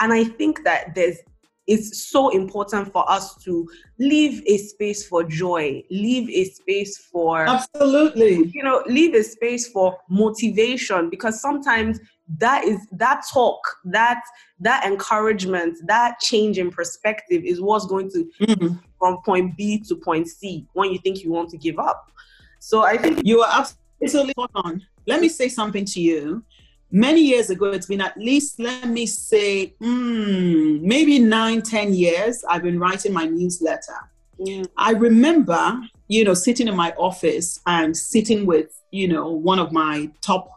[0.00, 1.18] and I think that there's
[1.68, 7.46] it's so important for us to leave a space for joy, leave a space for
[7.46, 12.00] absolutely, you know, leave a space for motivation because sometimes
[12.38, 14.22] that is that talk, that
[14.60, 18.74] that encouragement, that change in perspective is what's going to mm-hmm.
[18.98, 22.10] from point B to point C when you think you want to give up.
[22.60, 23.66] So I think you are
[24.00, 24.82] absolutely on.
[25.06, 26.42] Let me say something to you
[26.90, 32.42] many years ago it's been at least let me say mm, maybe nine ten years
[32.48, 33.98] i've been writing my newsletter
[34.38, 34.64] yeah.
[34.76, 39.70] i remember you know sitting in my office and sitting with you know one of
[39.72, 40.50] my top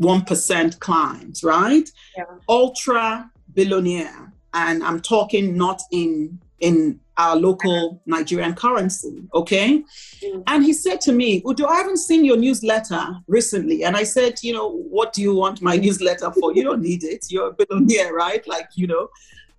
[0.00, 2.24] 1% clients right yeah.
[2.48, 9.22] ultra billionaire and i'm talking not in in our local Nigerian currency.
[9.34, 9.82] Okay.
[10.22, 10.42] Mm.
[10.46, 13.84] And he said to me, Udo, I haven't seen your newsletter recently.
[13.84, 16.54] And I said, you know, what do you want my newsletter for?
[16.54, 17.26] You don't need it.
[17.28, 18.46] You're a billionaire, right?
[18.46, 19.10] Like, you know.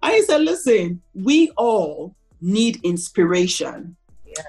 [0.02, 3.98] And he said, listen, we all need inspiration.
[4.26, 4.43] Yeah.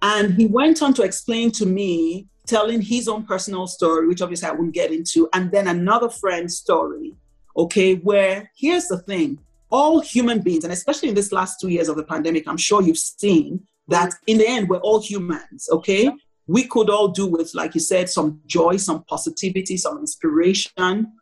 [0.00, 4.48] And he went on to explain to me, telling his own personal story, which obviously
[4.48, 7.14] I wouldn't get into, and then another friend's story.
[7.56, 9.38] Okay, where here's the thing
[9.76, 12.80] all human beings, and especially in this last two years of the pandemic, I'm sure
[12.80, 16.10] you've seen that in the end, we're all humans, okay?
[16.46, 21.12] We could all do with, like you said, some joy, some positivity, some inspiration.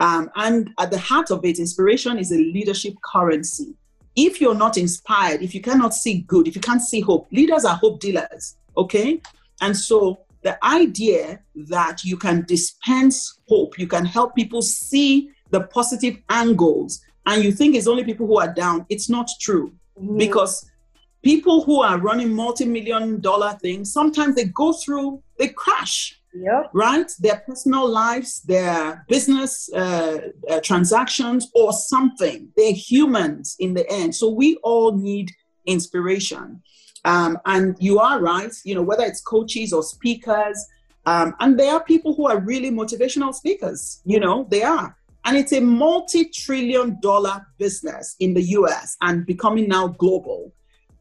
[0.00, 3.76] Um, and at the heart of it, inspiration is a leadership currency.
[4.16, 7.64] If you're not inspired, if you cannot see good, if you can't see hope, leaders
[7.64, 9.22] are hope dealers, okay?
[9.60, 15.60] And so the idea that you can dispense hope, you can help people see the
[15.60, 19.72] positive angles and you think it's only people who are down, it's not true.
[19.98, 20.18] Mm-hmm.
[20.18, 20.70] Because
[21.22, 26.16] people who are running multi-million dollar things, sometimes they go through, they crash.
[26.32, 26.70] Yep.
[26.72, 27.10] Right?
[27.18, 32.48] Their personal lives, their business uh, uh, transactions, or something.
[32.56, 34.14] They're humans in the end.
[34.14, 35.32] So we all need
[35.66, 36.62] inspiration.
[37.04, 40.64] Um, and you are right, you know, whether it's coaches or speakers,
[41.06, 44.96] um, and there are people who are really motivational speakers, you know, they are.
[45.24, 50.52] And it's a multi trillion dollar business in the US and becoming now global.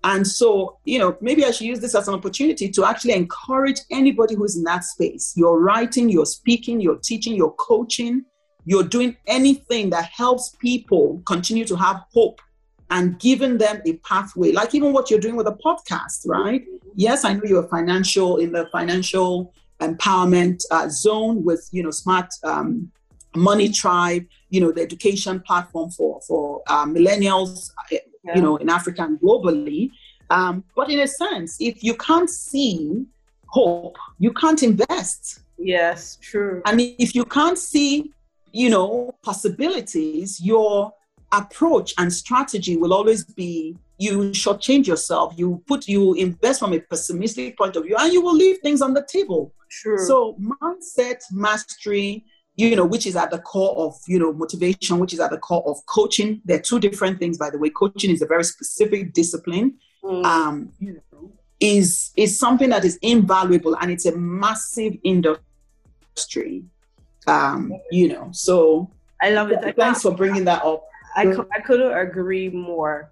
[0.03, 3.81] And so, you know, maybe I should use this as an opportunity to actually encourage
[3.91, 5.33] anybody who's in that space.
[5.35, 8.23] You're writing, you're speaking, you're teaching, you're coaching,
[8.65, 12.39] you're doing anything that helps people continue to have hope
[12.91, 16.65] and giving them a pathway, like even what you're doing with a podcast, right?
[16.95, 22.33] Yes, I know you're financial in the financial empowerment uh, zone with, you know, smart
[22.43, 22.91] um,
[23.35, 27.99] Money Tribe, you know, the education platform for for uh, millennials, yeah.
[28.35, 29.91] you know, in Africa and globally.
[30.29, 33.05] Um, but in a sense, if you can't see
[33.47, 35.41] hope, you can't invest.
[35.57, 36.61] Yes, true.
[36.65, 38.11] And if you can't see,
[38.51, 40.93] you know, possibilities, your
[41.31, 45.33] approach and strategy will always be you shortchange yourself.
[45.35, 48.81] You put you invest from a pessimistic point of view, and you will leave things
[48.81, 49.53] on the table.
[49.69, 49.99] True.
[49.99, 52.25] So mindset mastery,
[52.59, 55.37] you know, which is at the core of you know motivation, which is at the
[55.37, 56.41] core of coaching.
[56.43, 57.69] They're two different things, by the way.
[57.69, 59.77] Coaching is a very specific discipline.
[60.03, 60.25] Mm.
[60.25, 66.65] Um, you know, is is something that is invaluable, and it's a massive industry.
[67.27, 68.91] Um, you know, so
[69.21, 69.75] I love it.
[69.77, 70.83] Thanks for bringing that up.
[71.15, 73.09] I, I couldn't agree more.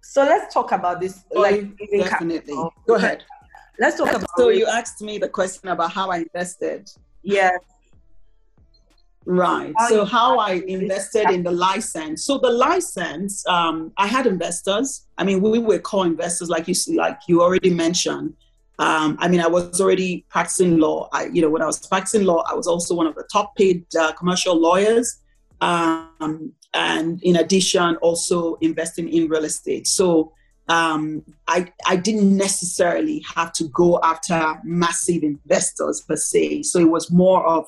[0.00, 1.24] So let's talk about this.
[1.34, 2.54] Oh, like definitely.
[2.86, 3.24] Go ahead.
[3.80, 4.28] Let's talk about.
[4.36, 6.88] So you asked me the question about how I invested.
[7.22, 7.58] Yes.
[9.26, 9.72] Right.
[9.76, 12.24] How so how I invested in the license.
[12.24, 15.06] So the license, um, I had investors.
[15.18, 18.34] I mean, we were co-investors, like you like you already mentioned.
[18.78, 21.10] Um, I mean, I was already practicing law.
[21.12, 23.54] I, you know, when I was practicing law, I was also one of the top
[23.56, 25.18] paid uh, commercial lawyers.
[25.60, 29.86] Um, and in addition, also investing in real estate.
[29.86, 30.32] So
[30.68, 36.62] um, I, I didn't necessarily have to go after massive investors per se.
[36.62, 37.66] So it was more of,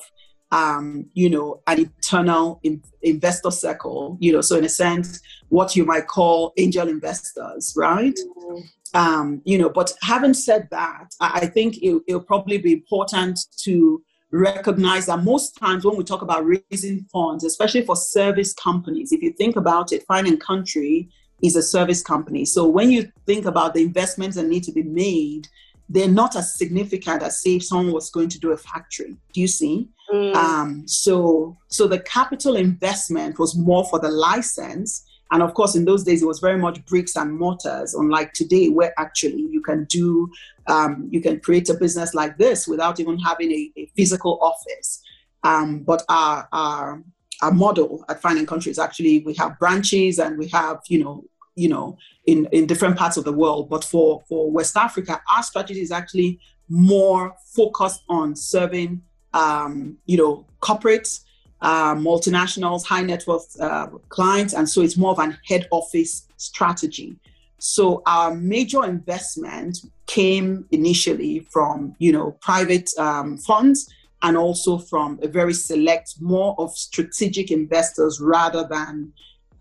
[0.53, 5.75] um, you know, an internal in, investor circle, you know, so in a sense, what
[5.75, 8.13] you might call angel investors, right?
[8.13, 8.61] Mm-hmm.
[8.95, 13.39] Um, you know, but having said that, I, I think it, it'll probably be important
[13.63, 19.11] to recognize that most times when we talk about raising funds, especially for service companies,
[19.11, 21.09] if you think about it, Fine and Country
[21.41, 22.45] is a service company.
[22.45, 25.47] So when you think about the investments that need to be made,
[25.89, 29.15] they're not as significant as say if someone was going to do a factory.
[29.33, 29.89] Do you see?
[30.11, 30.35] Mm.
[30.35, 35.83] Um, so so the capital investment was more for the license and of course, in
[35.83, 39.85] those days, it was very much bricks and mortars, unlike today, where actually you can
[39.85, 40.31] do,
[40.67, 45.01] um, you can create a business like this without even having a, a physical office.
[45.43, 47.03] Um, but our, our,
[47.41, 51.03] our model at Fine and Country is actually we have branches and we have, you
[51.03, 51.23] know,
[51.55, 53.69] you know, in, in different parts of the world.
[53.69, 56.39] But for, for West Africa, our strategy is actually
[56.69, 59.01] more focused on serving,
[59.33, 61.21] um, you know, corporates
[61.63, 66.27] uh, multinationals, high net worth uh, clients, and so it's more of an head office
[66.37, 67.15] strategy.
[67.57, 73.89] So our major investment came initially from you know private um, funds
[74.21, 79.13] and also from a very select, more of strategic investors rather than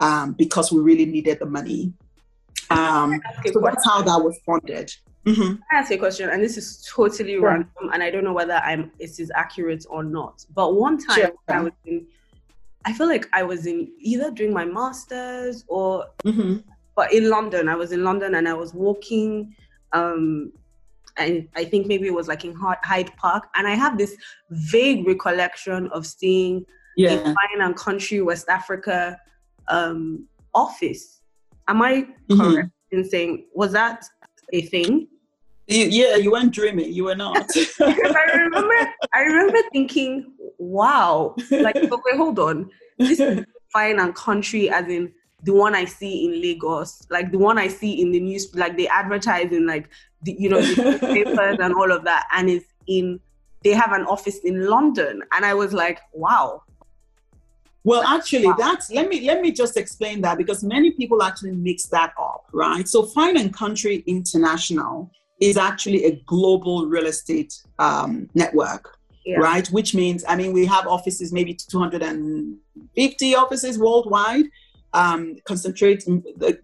[0.02, 1.92] um, because we really needed the money.
[2.70, 4.92] Um, so that's how that was funded.
[5.24, 5.62] Mm-hmm.
[5.70, 7.44] I ask you a question, and this is totally sure.
[7.44, 10.44] random, and I don't know whether I'm it is accurate or not.
[10.52, 11.32] But one time sure.
[11.48, 12.06] I was in,
[12.84, 16.56] I feel like I was in either doing my masters or, mm-hmm.
[16.96, 17.68] but in London.
[17.68, 19.54] I was in London and I was walking,
[19.92, 20.52] um,
[21.16, 24.16] and I think maybe it was like in Hyde Park, and I have this
[24.50, 27.12] vague recollection of seeing yeah.
[27.12, 29.20] a fine and country West Africa
[29.72, 31.22] um, office.
[31.68, 32.40] Am I mm-hmm.
[32.40, 34.04] correct in saying was that
[34.52, 35.08] a thing?
[35.68, 36.92] You, yeah, you weren't dreaming.
[36.92, 37.48] You were not.
[37.80, 38.74] I remember,
[39.14, 42.70] I remember thinking, "Wow!" Like, okay, hold on.
[42.98, 45.12] This is fine and country, as in
[45.44, 48.76] the one I see in Lagos, like the one I see in the news, like
[48.76, 49.88] they advertise in like
[50.22, 53.20] the, you know the papers and all of that, and it's in.
[53.64, 56.62] They have an office in London, and I was like, "Wow."
[57.84, 58.56] Well, actually, wow.
[58.56, 62.46] that's let me let me just explain that because many people actually mix that up,
[62.52, 62.88] right?
[62.88, 69.38] So, Fine and Country International is actually a global real estate um, network, yeah.
[69.38, 69.66] right?
[69.68, 74.46] Which means, I mean, we have offices, maybe 250 offices worldwide.
[74.94, 76.04] Um, concentrate,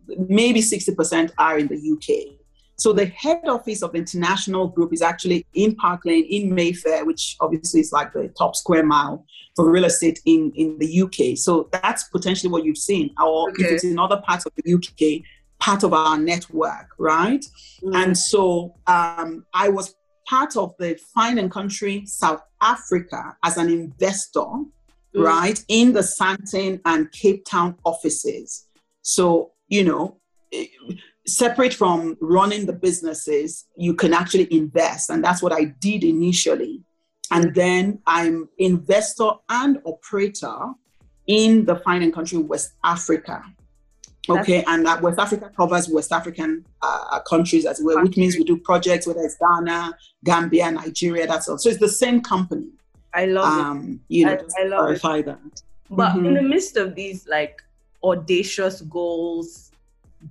[0.06, 2.37] maybe 60% are in the UK.
[2.78, 7.04] So the head office of the international group is actually in Park Lane in Mayfair,
[7.04, 11.36] which obviously is like the top square mile for real estate in, in the UK.
[11.36, 13.12] So that's potentially what you've seen.
[13.20, 13.64] Or okay.
[13.64, 15.24] if it's in other parts of the UK,
[15.58, 17.44] part of our network, right?
[17.82, 18.04] Mm.
[18.04, 19.96] And so um, I was
[20.28, 24.68] part of the Fine and Country South Africa as an investor, mm.
[25.14, 28.66] right, in the Sandton and Cape Town offices.
[29.02, 30.20] So, you know,
[31.28, 35.10] separate from running the businesses, you can actually invest.
[35.10, 36.82] And that's what I did initially.
[37.30, 40.56] And then I'm investor and operator
[41.26, 43.42] in the Fine and Country West Africa.
[44.30, 48.44] Okay, and that West Africa covers West African uh, countries as well, which means we
[48.44, 51.56] do projects whether it's Ghana, Gambia, Nigeria, that's all.
[51.56, 52.66] So it's the same company.
[53.14, 54.14] I love um, it.
[54.14, 55.26] You know, I, I love clarify it.
[55.26, 55.62] that.
[55.88, 56.26] But mm-hmm.
[56.26, 57.62] in the midst of these like
[58.04, 59.68] audacious goals,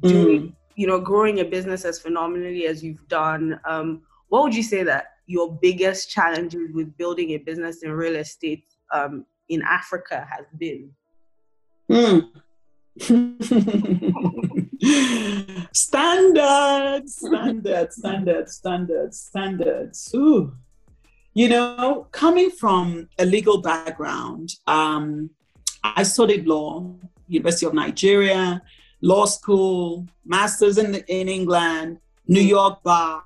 [0.01, 0.53] doing, mm.
[0.77, 4.83] You know growing a business as phenomenally as you've done, um, what would you say
[4.83, 8.63] that your biggest challenges with building a business in real estate
[8.93, 10.91] um, in Africa has been?
[11.89, 12.29] Mm.
[15.73, 20.11] standards, standards, standards, standards, standards.
[20.15, 20.53] Ooh.
[21.33, 25.31] You know, coming from a legal background, um,
[25.83, 26.95] I studied law,
[27.27, 28.61] University of Nigeria,
[29.01, 33.23] law school, masters in, in England, New York bar,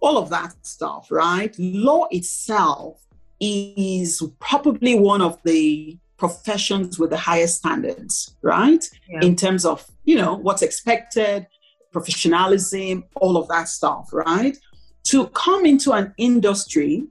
[0.00, 1.54] all of that stuff, right?
[1.58, 3.00] Law itself
[3.40, 8.84] is probably one of the professions with the highest standards, right?
[9.08, 9.20] Yeah.
[9.22, 11.46] In terms of, you know, what's expected,
[11.90, 14.56] professionalism, all of that stuff, right?
[15.04, 17.04] To come into an industry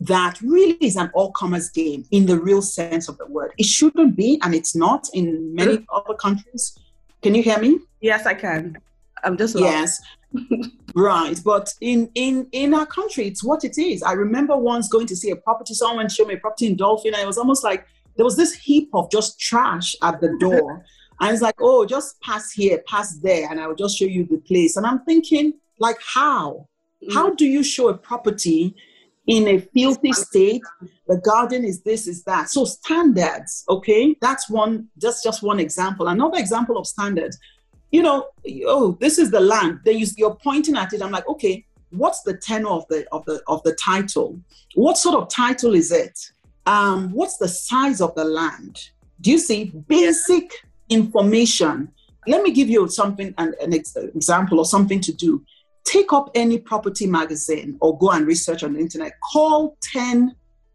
[0.00, 3.52] that really is an all comers game in the real sense of the word.
[3.58, 6.74] It shouldn't be, and it's not in many other countries.
[7.22, 7.78] Can you hear me?
[8.00, 8.78] Yes, I can.
[9.22, 9.64] I'm just lost.
[9.64, 10.00] yes.
[10.94, 14.02] right, but in in in our country, it's what it is.
[14.02, 15.74] I remember once going to see a property.
[15.74, 18.54] Someone showed me a property in Dolphin, and it was almost like there was this
[18.54, 20.84] heap of just trash at the door.
[21.20, 24.24] and it's like, oh, just pass here, pass there, and I will just show you
[24.24, 24.76] the place.
[24.76, 26.68] And I'm thinking, like, how?
[27.02, 27.14] Mm.
[27.14, 28.74] How do you show a property
[29.30, 30.62] in a filthy state.
[31.06, 32.50] The garden is this, is that.
[32.50, 34.16] So standards, okay?
[34.20, 36.08] That's one, that's just one example.
[36.08, 37.38] Another example of standards,
[37.92, 38.26] you know,
[38.66, 39.80] oh, this is the land.
[39.84, 41.00] Then you, you're pointing at it.
[41.02, 44.40] I'm like, okay, what's the tenor of the of the of the title?
[44.74, 46.18] What sort of title is it?
[46.66, 48.90] Um, what's the size of the land?
[49.20, 50.52] Do you see basic
[50.88, 51.92] information?
[52.26, 55.44] Let me give you something, an, an example or something to do
[55.84, 59.12] take up any property magazine or go and research on the internet.
[59.32, 60.34] Call 10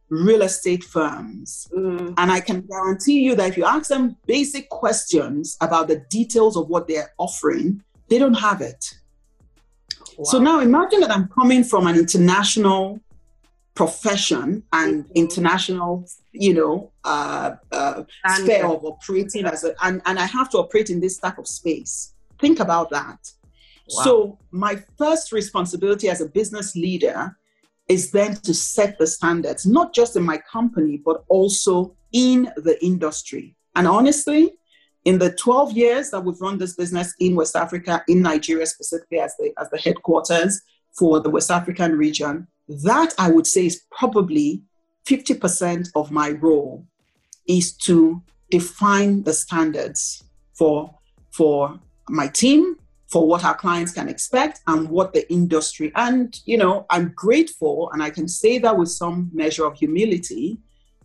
[0.09, 1.67] real estate firms.
[1.75, 2.13] Mm.
[2.17, 6.55] And I can guarantee you that if you ask them basic questions about the details
[6.57, 8.93] of what they're offering, they don't have it.
[10.17, 10.23] Wow.
[10.25, 12.99] So now imagine that I'm coming from an international
[13.73, 15.11] profession and mm-hmm.
[15.15, 20.59] international, you know, uh, uh, sphere of operating as a, and, and I have to
[20.59, 22.13] operate in this type of space.
[22.39, 23.31] Think about that.
[23.87, 27.37] So, my first responsibility as a business leader
[27.87, 32.83] is then to set the standards, not just in my company, but also in the
[32.83, 33.55] industry.
[33.75, 34.53] And honestly,
[35.03, 39.19] in the 12 years that we've run this business in West Africa, in Nigeria specifically
[39.19, 40.61] as the, as the headquarters
[40.97, 44.63] for the West African region, that I would say is probably
[45.05, 46.85] 50% of my role
[47.47, 50.23] is to define the standards
[50.53, 50.95] for,
[51.31, 51.79] for
[52.09, 52.77] my team,
[53.07, 57.89] for what our clients can expect and what the industry and you know i'm grateful
[57.93, 60.57] and i can say that with some measure of humility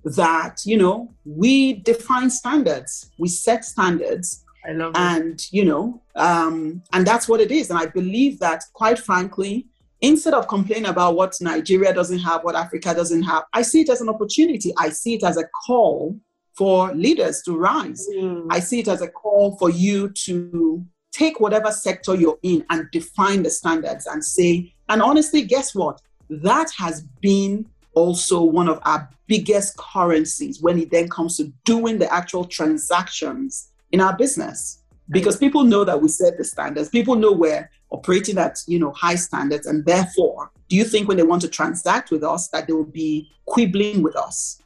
[0.05, 6.83] that you know we define standards we set standards I love and you know um,
[6.93, 7.71] and that's what it is.
[7.71, 9.67] And i believe that quite frankly
[10.03, 13.91] instead of complaining about what nigeria doesn't have what africa doesn't have i see it
[13.91, 14.73] as an opportunity.
[14.79, 16.19] I see it as a call
[16.55, 18.07] for leaders to rise.
[18.15, 18.47] Mm.
[18.51, 22.91] i see it as a call for you to take whatever sector you're in and
[22.91, 26.01] define the standards and say, and honestly, guess what?
[26.29, 31.99] That has been also one of our biggest currencies when it then comes to doing
[31.99, 34.83] the actual transactions in our business.
[35.11, 38.93] Because people know that we set the standards, people know we're operating at you know
[38.93, 42.69] high standards, and therefore, do you think when they want to transact with us that
[42.69, 44.63] they will be quibbling with us?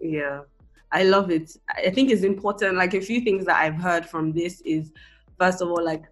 [0.00, 0.42] Yeah,
[0.92, 1.56] I love it.
[1.68, 2.76] I think it's important.
[2.76, 4.92] Like a few things that I've heard from this is
[5.38, 6.04] first of all, like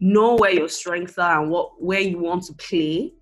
[0.00, 3.12] know where your strengths are and what where you want to play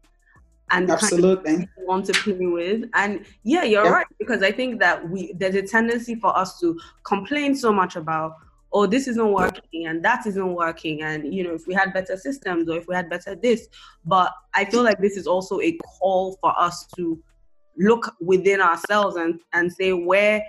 [0.71, 1.53] and absolutely.
[1.53, 2.89] kind of want to play with.
[2.95, 6.79] And yeah you're right because i think that we there's a tendency for us to
[7.05, 8.35] complain so much about
[8.73, 12.17] oh this isn't working and that isn't working and you know if we had better
[12.17, 13.69] systems or if we had better this.
[14.05, 17.23] But i feel like this is also a call for us to
[17.79, 20.43] look within ourselves and and say where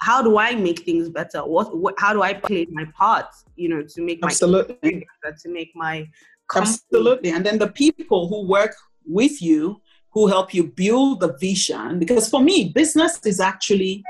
[0.00, 1.40] how do I make things better?
[1.44, 3.26] What, what how do I play my part?
[3.56, 6.08] You know, to make my absolutely better, to make my
[6.48, 6.74] company.
[6.74, 8.74] absolutely, and then the people who work
[9.06, 9.80] with you
[10.12, 11.98] who help you build the vision.
[11.98, 14.02] Because for me, business is actually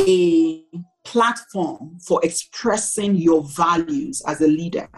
[0.00, 0.62] a
[1.04, 4.88] platform for expressing your values as a leader.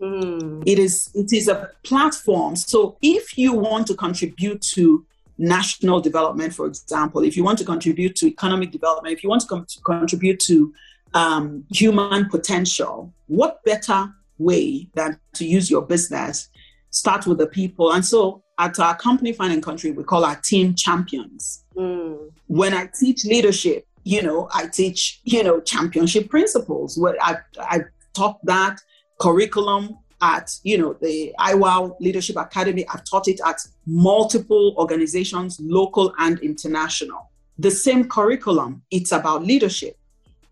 [0.00, 0.62] Mm.
[0.66, 2.56] It is it is a platform.
[2.56, 5.06] So if you want to contribute to
[5.42, 9.42] national development, for example, if you want to contribute to economic development, if you want
[9.42, 10.72] to, com- to contribute to
[11.14, 16.48] um, human potential, what better way than to use your business?
[16.90, 17.92] Start with the people.
[17.92, 21.64] And so at our company, Fine and Country, we call our team champions.
[21.76, 22.30] Mm.
[22.46, 26.96] When I teach leadership, you know, I teach, you know, championship principles.
[26.98, 27.80] Where I, I
[28.14, 28.78] taught that
[29.20, 32.86] curriculum at, you know, the IWOW Leadership Academy.
[32.88, 37.30] I've taught it at multiple organizations, local and international.
[37.58, 38.82] The same curriculum.
[38.90, 39.98] It's about leadership,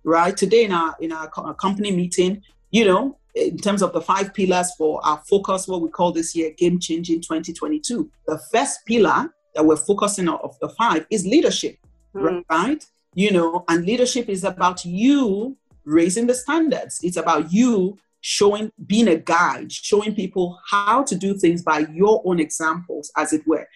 [0.05, 0.37] right?
[0.37, 4.73] Today in our in our company meeting, you know, in terms of the five pillars
[4.77, 8.11] for our focus, what we call this year Game Changing 2022.
[8.27, 11.79] The first pillar that we're focusing on of the five is leadership,
[12.14, 12.45] mm.
[12.51, 12.85] right?
[13.14, 17.01] You know, and leadership is about you raising the standards.
[17.03, 22.23] It's about you showing, being a guide, showing people how to do things by your
[22.25, 23.66] own examples, as it were.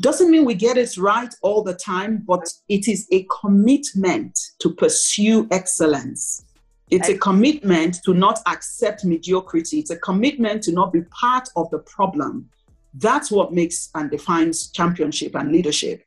[0.00, 4.72] Doesn't mean we get it right all the time, but it is a commitment to
[4.72, 6.44] pursue excellence.
[6.90, 9.80] It's a commitment to not accept mediocrity.
[9.80, 12.48] It's a commitment to not be part of the problem.
[12.94, 16.04] That's what makes and defines championship and leadership.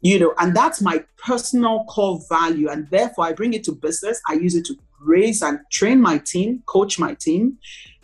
[0.00, 2.68] You know, and that's my personal core value.
[2.68, 4.20] And therefore, I bring it to business.
[4.28, 7.58] I use it to raise and train my team, coach my team.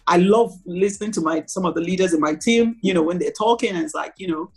[0.07, 3.18] I love listening to my some of the leaders in my team, you know, when
[3.18, 4.51] they're talking and it's like, you know,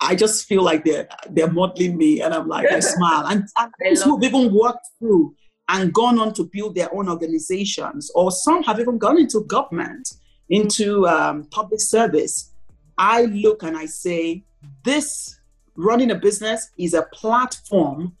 [0.00, 3.26] I just feel like they're they're modeling me and I'm like, I smile.
[3.26, 5.34] And, and those who've even worked through
[5.68, 10.08] and gone on to build their own organizations, or some have even gone into government,
[10.48, 12.52] into um, public service.
[12.98, 14.44] I look and I say,
[14.84, 15.38] this
[15.74, 18.16] running a business is a platform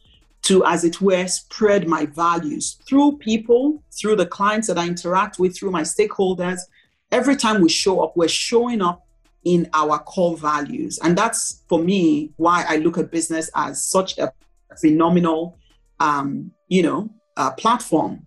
[0.46, 5.38] to, as it were, spread my values through people, through the clients that I interact
[5.38, 6.60] with, through my stakeholders.
[7.10, 9.06] Every time we show up, we're showing up
[9.44, 10.98] in our core values.
[11.02, 14.32] And that's for me why I look at business as such a
[14.80, 15.56] phenomenal,
[16.00, 18.26] um, you know, uh, platform.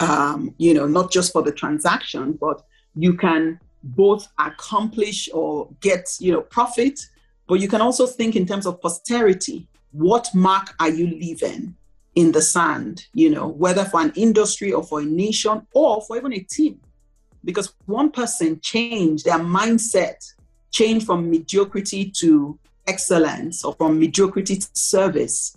[0.00, 2.62] Um, you know, not just for the transaction, but
[2.94, 6.98] you can both accomplish or get, you know, profit,
[7.46, 9.68] but you can also think in terms of posterity.
[9.92, 11.74] What mark are you leaving
[12.14, 13.06] in the sand?
[13.12, 16.80] You know, whether for an industry or for a nation or for even a team,
[17.44, 20.32] because one person changed their mindset,
[20.70, 25.56] changed from mediocrity to excellence or from mediocrity to service.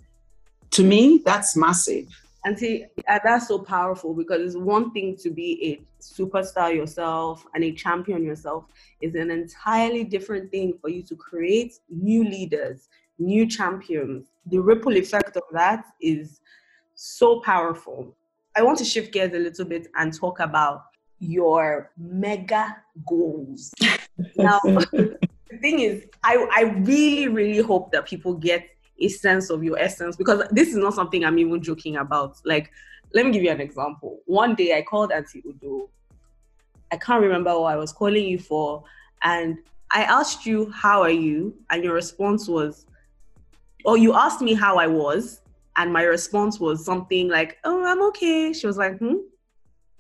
[0.71, 2.07] To me, that's massive
[2.45, 7.45] and see, uh, that's so powerful because it's one thing to be a superstar yourself
[7.55, 8.65] and a champion yourself
[9.01, 12.89] is an entirely different thing for you to create new leaders,
[13.25, 14.27] new champions.
[14.45, 16.41] The ripple effect of that is
[16.95, 18.15] so powerful.
[18.55, 20.83] I want to shift gears a little bit and talk about
[21.19, 23.73] your mega goals.
[24.35, 25.17] now, the
[25.61, 28.67] thing is, I, I really, really hope that people get
[28.99, 32.37] a sense of your essence because this is not something I'm even joking about.
[32.45, 32.71] Like,
[33.13, 34.19] let me give you an example.
[34.25, 35.89] One day I called Auntie Udo.
[36.91, 38.83] I can't remember what I was calling you for.
[39.23, 39.57] And
[39.91, 41.55] I asked you, How are you?
[41.69, 42.85] And your response was,
[43.83, 45.41] or you asked me how I was.
[45.75, 48.53] And my response was something like, Oh, I'm okay.
[48.53, 49.15] She was like, Hmm?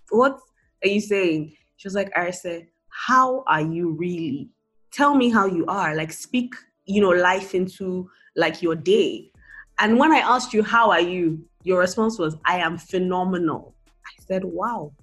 [0.09, 0.39] What
[0.83, 1.55] are you saying?
[1.77, 4.49] She was like, Arese, how are you really?
[4.91, 5.95] Tell me how you are.
[5.95, 6.53] Like, speak,
[6.85, 9.31] you know, life into like your day.
[9.79, 11.43] And when I asked you, How are you?
[11.63, 13.75] your response was, I am phenomenal.
[14.05, 14.93] I said, Wow.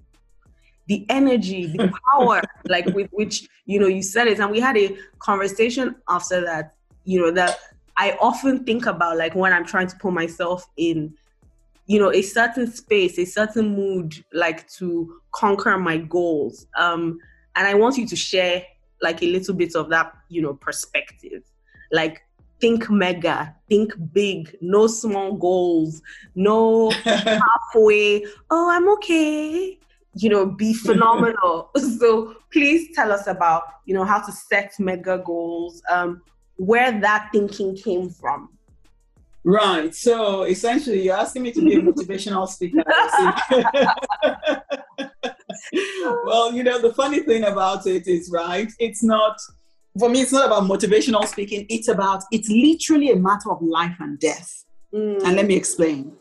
[0.87, 4.39] The energy, the power, like with which, you know, you said it.
[4.39, 7.57] And we had a conversation after that, you know, that
[8.01, 11.13] I often think about, like when I'm trying to put myself in,
[11.85, 16.65] you know, a certain space, a certain mood, like to conquer my goals.
[16.75, 17.19] Um,
[17.55, 18.63] and I want you to share
[19.03, 21.43] like a little bit of that, you know, perspective.
[21.91, 22.23] Like
[22.59, 26.01] think mega, think big, no small goals,
[26.33, 29.77] no halfway, oh, I'm okay.
[30.15, 31.69] You know, be phenomenal.
[31.99, 36.23] so please tell us about, you know, how to set mega goals, um,
[36.61, 38.49] where that thinking came from.
[39.43, 39.95] Right.
[39.95, 42.83] So essentially, you're asking me to be a motivational speaker.
[46.23, 49.39] well, you know, the funny thing about it is, right, it's not
[49.97, 51.65] for me, it's not about motivational speaking.
[51.67, 54.63] It's about, it's literally a matter of life and death.
[54.93, 55.23] Mm.
[55.23, 56.13] And let me explain.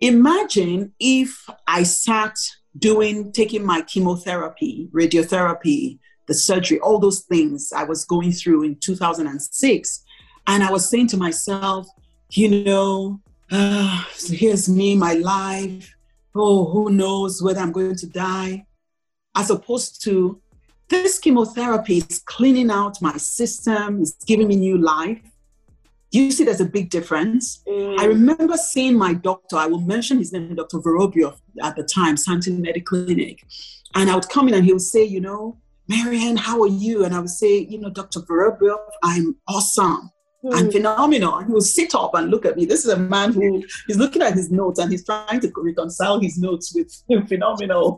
[0.00, 2.36] Imagine if I sat
[2.78, 8.76] doing, taking my chemotherapy, radiotherapy, the surgery, all those things I was going through in
[8.76, 10.04] 2006.
[10.46, 11.86] And I was saying to myself,
[12.30, 13.20] you know,
[13.50, 15.94] uh, here's me, my life.
[16.34, 18.66] Oh, who knows whether I'm going to die?
[19.36, 20.40] As opposed to,
[20.88, 25.20] this chemotherapy is cleaning out my system, it's giving me new life.
[26.10, 27.62] You see, there's a big difference.
[27.66, 27.98] Mm.
[27.98, 30.78] I remember seeing my doctor, I will mention his name, Dr.
[30.78, 33.44] Vorobiof at the time, Sandton Medical Clinic.
[33.94, 35.58] And I would come in and he would say, you know,
[35.88, 37.04] Marianne, how are you?
[37.04, 38.20] And I would say, you know, Dr.
[38.20, 40.10] Vorobiof, I'm awesome.
[40.44, 40.58] mm.
[40.58, 41.40] and phenomenal.
[41.40, 42.64] He will sit up and look at me.
[42.66, 46.20] This is a man who is looking at his notes and he's trying to reconcile
[46.20, 47.96] his notes with phenomenal.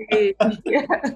[0.64, 0.86] yeah.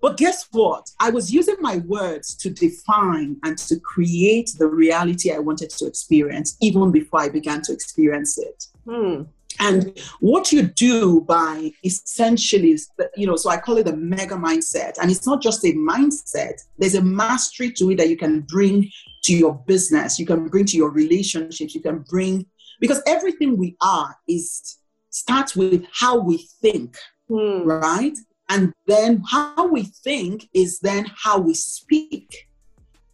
[0.00, 0.88] But guess what?
[1.00, 5.86] I was using my words to define and to create the reality I wanted to
[5.86, 8.66] experience even before I began to experience it.
[8.86, 9.26] Mm.
[9.60, 12.78] And what you do by essentially,
[13.16, 14.98] you know, so I call it a mega mindset.
[15.00, 18.90] And it's not just a mindset, there's a mastery to it that you can bring
[19.24, 22.46] to your business, you can bring to your relationships, you can bring,
[22.80, 24.78] because everything we are is
[25.10, 26.96] starts with how we think,
[27.28, 27.62] hmm.
[27.62, 28.16] right?
[28.48, 32.48] And then how we think is then how we speak.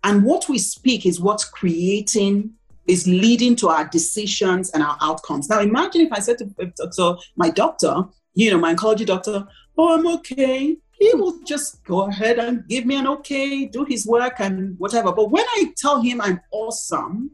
[0.05, 2.55] And what we speak is what's creating
[2.87, 5.49] is leading to our decisions and our outcomes.
[5.49, 8.05] Now, imagine if I said to, to my doctor,
[8.35, 9.47] you know, my oncology doctor,
[9.79, 10.77] oh, I'm okay.
[10.99, 15.13] He will just go ahead and give me an okay, do his work and whatever.
[15.13, 17.33] But when I tell him I'm awesome,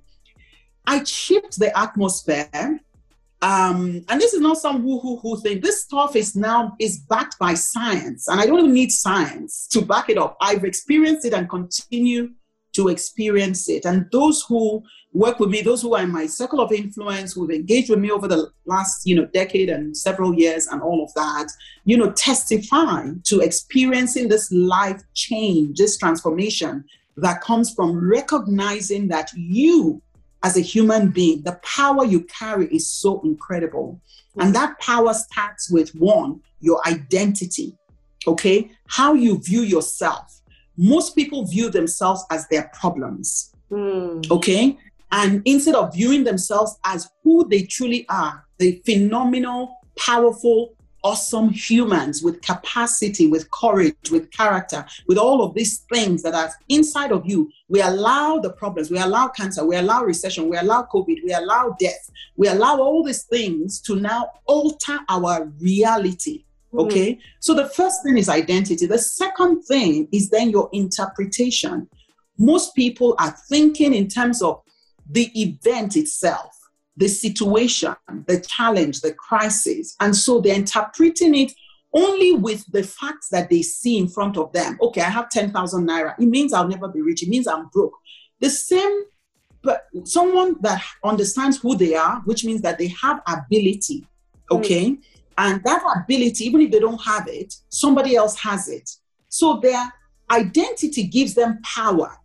[0.87, 2.81] I shift the atmosphere.
[3.41, 5.61] Um, and this is not some woo hoo hoo thing.
[5.61, 9.83] This stuff is now is backed by science, and I don't even need science to
[9.83, 10.37] back it up.
[10.41, 12.31] I've experienced it and continue
[12.73, 13.85] to experience it.
[13.85, 14.83] And those who
[15.19, 18.09] work with me, those who are in my circle of influence, who've engaged with me
[18.09, 21.49] over the last, you know, decade and several years and all of that,
[21.85, 26.85] you know, testify to experiencing this life change, this transformation
[27.17, 30.01] that comes from recognizing that you
[30.45, 34.01] as a human being, the power you carry is so incredible.
[34.39, 37.77] And that power starts with one, your identity.
[38.25, 38.71] Okay.
[38.87, 40.41] How you view yourself.
[40.77, 43.53] Most people view themselves as their problems.
[43.69, 44.31] Mm.
[44.31, 44.79] Okay.
[45.11, 52.23] And instead of viewing themselves as who they truly are, the phenomenal, powerful, awesome humans
[52.23, 57.23] with capacity, with courage, with character, with all of these things that are inside of
[57.25, 61.33] you, we allow the problems, we allow cancer, we allow recession, we allow COVID, we
[61.33, 66.45] allow death, we allow all these things to now alter our reality.
[66.73, 66.81] Hmm.
[66.81, 67.13] Okay.
[67.13, 67.21] Mm-hmm.
[67.41, 68.87] So the first thing is identity.
[68.87, 71.89] The second thing is then your interpretation.
[72.39, 74.63] Most people are thinking in terms of
[75.11, 76.55] the event itself,
[76.97, 77.95] the situation,
[78.27, 79.97] the challenge, the crisis.
[80.01, 81.53] And so they're interpreting it
[81.95, 84.79] only with the facts that they see in front of them.
[84.83, 86.15] Okay, I have 10,000 naira.
[86.19, 87.23] It means I'll never be rich.
[87.23, 87.95] It means I'm broke.
[88.41, 89.05] The same,
[89.63, 94.07] but someone that understands who they are, which means that they have ability.
[94.51, 94.91] Okay.
[94.91, 95.03] Mm.
[95.39, 98.91] And that ability, even if they don't have it, somebody else has it.
[99.29, 99.93] So their
[100.31, 102.17] identity gives them power.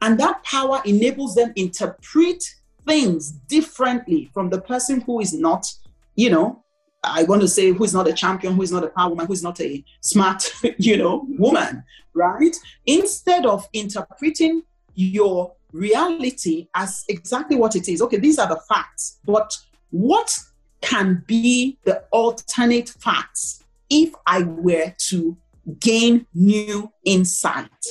[0.00, 2.42] And that power enables them interpret
[2.86, 5.66] things differently from the person who is not,
[6.14, 6.64] you know,
[7.02, 9.26] I want to say who is not a champion, who is not a power woman,
[9.26, 10.44] who is not a smart,
[10.78, 11.84] you know, woman,
[12.14, 12.54] right?
[12.86, 14.62] Instead of interpreting
[14.94, 18.02] your reality as exactly what it is.
[18.02, 19.56] Okay, these are the facts, but
[19.90, 20.38] what
[20.80, 25.36] can be the alternate facts if I were to
[25.78, 27.86] gain new insight?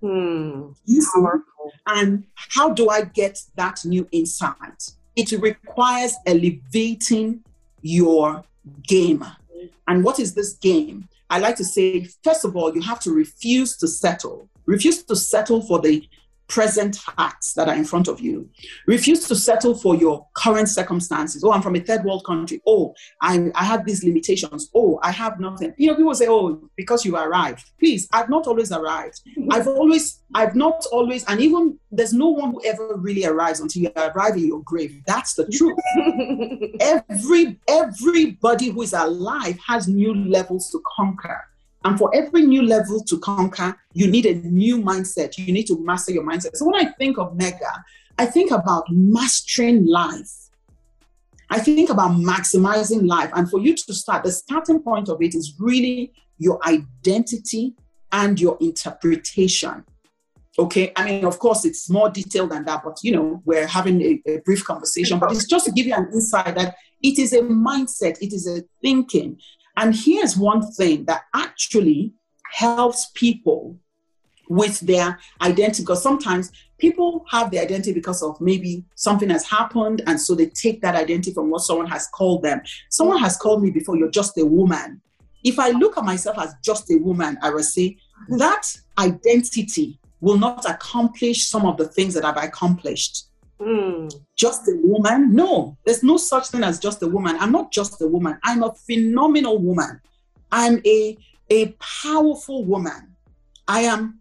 [0.00, 0.70] Hmm.
[1.86, 4.92] And how do I get that new insight?
[5.16, 7.42] It requires elevating
[7.82, 8.44] your
[8.86, 9.24] game.
[9.88, 11.08] And what is this game?
[11.28, 14.48] I like to say, first of all, you have to refuse to settle.
[14.66, 16.06] Refuse to settle for the
[16.52, 18.46] present facts that are in front of you.
[18.86, 21.42] Refuse to settle for your current circumstances.
[21.42, 22.60] Oh, I'm from a third world country.
[22.66, 24.70] Oh, I, I have these limitations.
[24.74, 25.72] Oh, I have nothing.
[25.78, 27.70] You know, people say, oh, because you arrived.
[27.78, 29.22] Please, I've not always arrived.
[29.30, 29.50] Mm-hmm.
[29.50, 33.84] I've always, I've not always, and even there's no one who ever really arrives until
[33.84, 35.00] you arrive in your grave.
[35.06, 35.78] That's the truth.
[36.80, 41.40] Every everybody who is alive has new levels to conquer.
[41.84, 45.36] And for every new level to conquer, you need a new mindset.
[45.36, 46.56] You need to master your mindset.
[46.56, 47.84] So when I think of mega,
[48.18, 50.30] I think about mastering life.
[51.50, 53.30] I think about maximizing life.
[53.34, 57.74] And for you to start, the starting point of it is really your identity
[58.10, 59.84] and your interpretation.
[60.58, 60.92] Okay.
[60.96, 64.22] I mean, of course, it's more detailed than that, but you know, we're having a,
[64.26, 67.40] a brief conversation, but it's just to give you an insight that it is a
[67.40, 69.38] mindset, it is a thinking.
[69.76, 72.12] And here's one thing that actually
[72.52, 73.78] helps people
[74.48, 80.02] with their identity because sometimes people have their identity because of maybe something has happened
[80.06, 82.60] and so they take that identity from what someone has called them.
[82.90, 85.00] Someone has called me before you're just a woman.
[85.44, 87.96] If i look at myself as just a woman i will say
[88.38, 88.64] that
[88.98, 93.26] identity will not accomplish some of the things that i've accomplished
[93.62, 94.12] Mm.
[94.36, 95.32] Just a woman?
[95.34, 97.36] No, there's no such thing as just a woman.
[97.38, 98.38] I'm not just a woman.
[98.42, 100.00] I'm a phenomenal woman.
[100.50, 101.16] I'm a,
[101.48, 101.68] a
[102.02, 103.14] powerful woman.
[103.68, 104.18] I am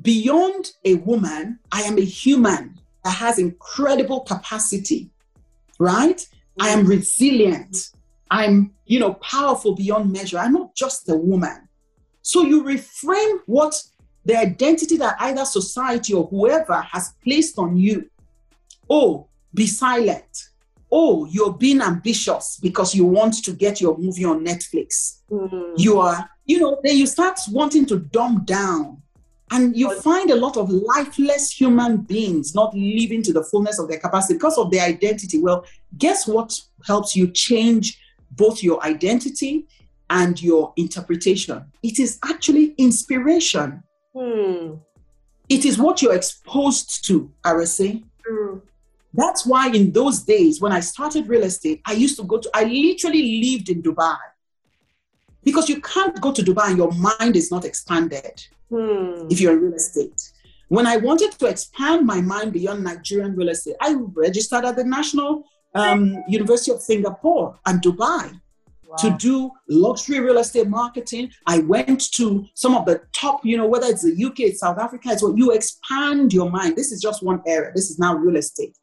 [0.00, 1.58] beyond a woman.
[1.72, 2.78] I am a human.
[3.04, 5.10] that has incredible capacity,
[5.78, 6.24] right?
[6.60, 7.90] I am resilient.
[8.30, 10.38] I'm, you know, powerful beyond measure.
[10.38, 11.68] I'm not just a woman.
[12.22, 13.82] So you reframe what
[14.24, 18.08] the identity that either society or whoever has placed on you.
[18.88, 20.48] Oh, be silent.
[20.90, 25.20] Oh, you're being ambitious because you want to get your movie on Netflix.
[25.30, 25.74] Mm-hmm.
[25.76, 29.00] You are, you know, then you start wanting to dumb down.
[29.50, 33.88] And you find a lot of lifeless human beings not living to the fullness of
[33.88, 35.38] their capacity because of their identity.
[35.38, 35.64] Well,
[35.98, 38.00] guess what helps you change
[38.32, 39.66] both your identity
[40.10, 41.64] and your interpretation?
[41.82, 43.82] It is actually inspiration.
[44.16, 44.74] Hmm.
[45.48, 48.02] It is what you're exposed to, Arese.
[48.28, 48.62] Mm.
[49.14, 52.50] That's why in those days when I started real estate, I used to go to,
[52.52, 54.16] I literally lived in Dubai.
[55.44, 59.26] Because you can't go to Dubai and your mind is not expanded hmm.
[59.30, 60.20] if you're in real estate.
[60.68, 64.84] When I wanted to expand my mind beyond Nigerian real estate, I registered at the
[64.84, 65.44] National
[65.74, 68.40] um, University of Singapore and Dubai
[68.98, 71.30] to do luxury real estate marketing.
[71.46, 75.10] I went to some of the top, you know, whether it's the UK, South Africa,
[75.10, 76.76] it's what you expand your mind.
[76.76, 77.72] This is just one area.
[77.74, 78.76] This is now real estate.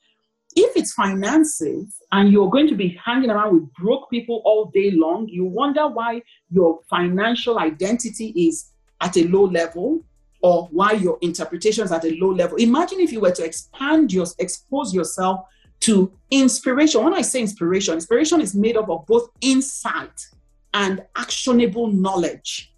[0.56, 4.92] If it's finances and you're going to be hanging around with broke people all day
[4.92, 10.04] long, you wonder why your financial identity is at a low level
[10.42, 12.58] or why your interpretation is at a low level.
[12.58, 15.46] Imagine if you were to expand your expose yourself
[15.82, 17.04] to inspiration.
[17.04, 20.28] When I say inspiration, inspiration is made up of both insight
[20.74, 22.74] and actionable knowledge.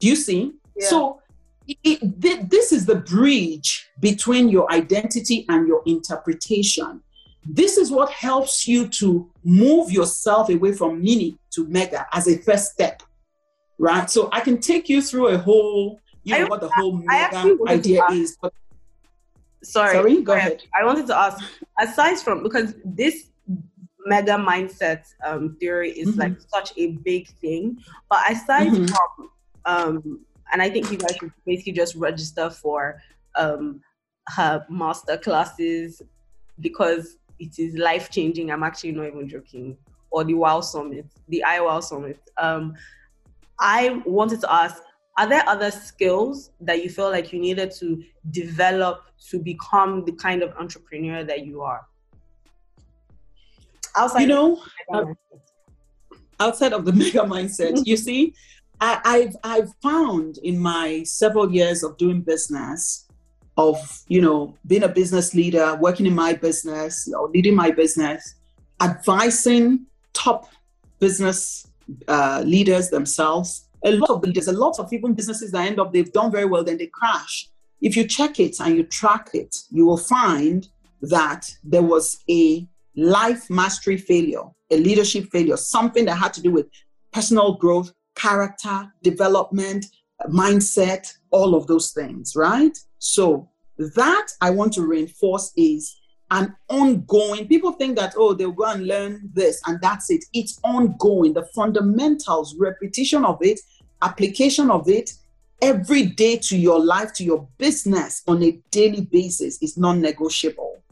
[0.00, 0.52] Do you see?
[0.76, 0.88] Yeah.
[0.88, 1.20] So
[1.66, 7.02] it, this is the bridge between your identity and your interpretation.
[7.44, 12.38] This is what helps you to move yourself away from mini to mega as a
[12.38, 13.02] first step,
[13.78, 14.08] right?
[14.10, 17.56] So I can take you through a whole, you know, I, what the whole mega
[17.68, 18.54] idea is, but
[19.62, 20.62] sorry, sorry, go ahead.
[20.74, 21.44] I wanted to ask,
[21.78, 23.26] aside from because this
[24.06, 26.20] mega mindset um, theory is mm-hmm.
[26.20, 27.78] like such a big thing,
[28.08, 28.86] but aside mm-hmm.
[28.86, 29.30] from
[29.66, 30.20] um,
[30.52, 33.02] and I think you guys should basically just register for
[33.36, 33.80] um,
[34.28, 36.02] her master classes
[36.60, 38.50] because it is life changing.
[38.50, 39.76] I'm actually not even joking.
[40.10, 42.20] Or the Wow Summit, the iWow Summit.
[42.38, 42.74] Um,
[43.58, 44.82] I wanted to ask
[45.16, 50.12] are there other skills that you feel like you needed to develop to become the
[50.12, 51.86] kind of entrepreneur that you are
[53.96, 54.60] outside you know
[54.92, 55.04] uh,
[56.40, 58.34] outside of the mega mindset you see
[58.80, 63.03] I, have I've found in my several years of doing business
[63.56, 68.34] of you know being a business leader working in my business or leading my business
[68.80, 70.48] advising top
[70.98, 71.68] business
[72.08, 75.92] uh, leaders themselves a lot of leaders, a lot of even businesses that end up,
[75.92, 77.48] they've done very well, then they crash.
[77.80, 80.66] If you check it and you track it, you will find
[81.02, 86.50] that there was a life mastery failure, a leadership failure, something that had to do
[86.50, 86.66] with
[87.12, 89.84] personal growth, character, development,
[90.28, 92.78] mindset, all of those things, right?
[93.04, 96.00] So that I want to reinforce is
[96.30, 100.24] an ongoing people think that oh they'll go and learn this and that's it.
[100.32, 101.34] It's ongoing.
[101.34, 103.60] The fundamentals repetition of it
[104.00, 105.12] application of it
[105.60, 110.82] every day to your life, to your business on a daily basis is non negotiable.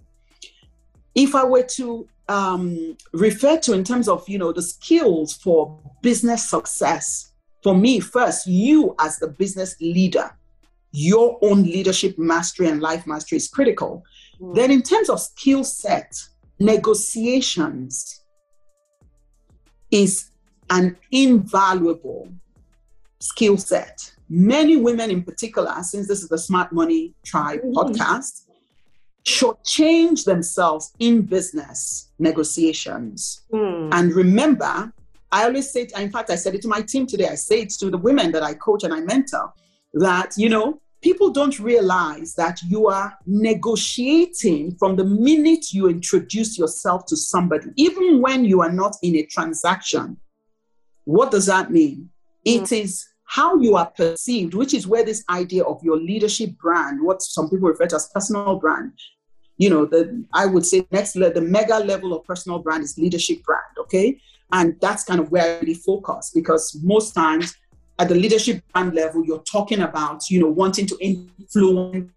[1.15, 5.79] If I were to um, refer to in terms of you know the skills for
[6.03, 7.33] business success,
[7.63, 10.31] for me first, you as the business leader,
[10.93, 14.05] your own leadership mastery and life mastery is critical.
[14.41, 14.55] Mm.
[14.55, 16.15] Then in terms of skill set,
[16.59, 18.23] negotiations
[19.91, 20.31] is
[20.71, 22.29] an invaluable
[23.21, 24.15] skill set.
[24.29, 27.73] Many women, in particular, since this is the Smart Money Tribe mm-hmm.
[27.73, 28.47] podcast,
[29.25, 33.43] shortchange themselves in business negotiations.
[33.53, 33.91] Mm.
[33.93, 34.93] And remember,
[35.31, 37.63] I always say, it, in fact, I said it to my team today, I say
[37.63, 39.53] it to the women that I coach and I mentor,
[39.95, 46.59] that, you know, people don't realize that you are negotiating from the minute you introduce
[46.59, 50.17] yourself to somebody, even when you are not in a transaction.
[51.05, 52.11] What does that mean?
[52.47, 52.63] Mm.
[52.63, 57.03] It is how you are perceived, which is where this idea of your leadership brand,
[57.03, 58.93] what some people refer to as personal brand,
[59.57, 62.99] you know, the I would say next level, the mega level of personal brand is
[62.99, 64.21] leadership brand, okay?
[64.53, 67.57] And that's kind of where I really focus because most times
[68.03, 72.11] at the leadership brand level, you're talking about, you know, wanting to influence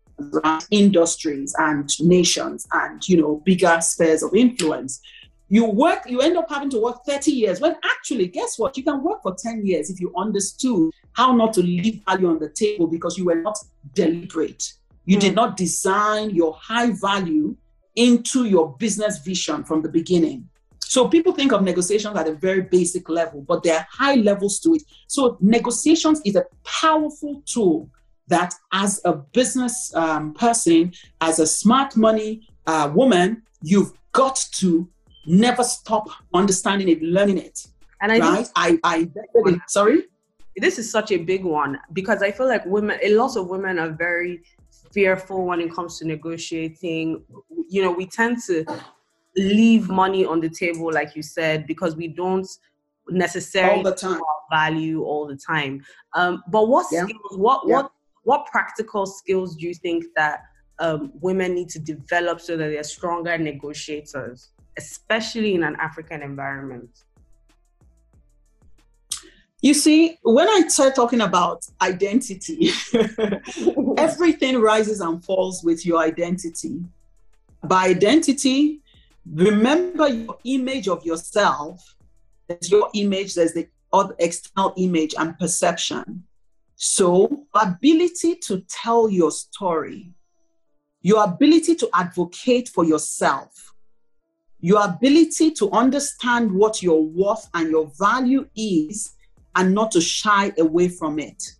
[0.72, 5.00] industries and nations and, you know, bigger spheres of influence.
[5.48, 8.76] You work you end up having to work 30 years when actually guess what?
[8.78, 12.40] You can work for 10 years if you understood how not to leave value on
[12.40, 13.56] the table because you were not
[13.94, 14.74] deliberate.
[15.06, 15.36] You did hmm.
[15.36, 17.56] not design your high value
[17.96, 20.50] into your business vision from the beginning.
[20.88, 24.60] So people think of negotiations at a very basic level, but there are high levels
[24.62, 24.84] to it.
[25.08, 27.90] So negotiations is a powerful tool
[28.28, 34.88] that, as a business um, person, as a smart money uh, woman, you've got to
[35.26, 37.68] never stop understanding it, learning it.
[38.02, 38.48] And I right?
[38.56, 39.10] I, I,
[39.68, 40.04] sorry.
[40.58, 43.80] This is such a big one because I feel like women, a lot of women
[43.80, 44.44] are very
[44.94, 47.24] fearful when it comes to negotiating.
[47.68, 48.66] You know, we tend to
[49.36, 52.48] leave money on the table, like you said, because we don't
[53.10, 54.20] necessarily all the time.
[54.52, 55.84] value all the time.
[56.14, 57.04] Um, but what yeah.
[57.04, 57.76] skills, what yeah.
[57.76, 57.92] what
[58.24, 60.42] what practical skills do you think that
[60.80, 66.90] um, women need to develop so that they're stronger negotiators, especially in an African environment?
[69.62, 72.70] You see, when I start talking about identity,
[73.98, 76.84] everything rises and falls with your identity.
[77.64, 78.82] By identity,
[79.32, 81.95] remember your image of yourself.
[82.47, 86.23] There's your image, there's the other external image and perception.
[86.76, 90.11] So, ability to tell your story,
[91.01, 93.73] your ability to advocate for yourself,
[94.59, 99.13] your ability to understand what your worth and your value is
[99.55, 101.55] and not to shy away from it.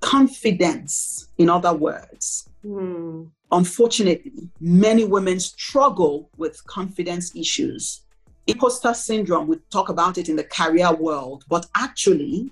[0.00, 2.48] Confidence, in other words.
[2.64, 3.30] Mm.
[3.50, 8.02] Unfortunately, many women struggle with confidence issues.
[8.46, 12.50] Imposter syndrome, we talk about it in the career world, but actually,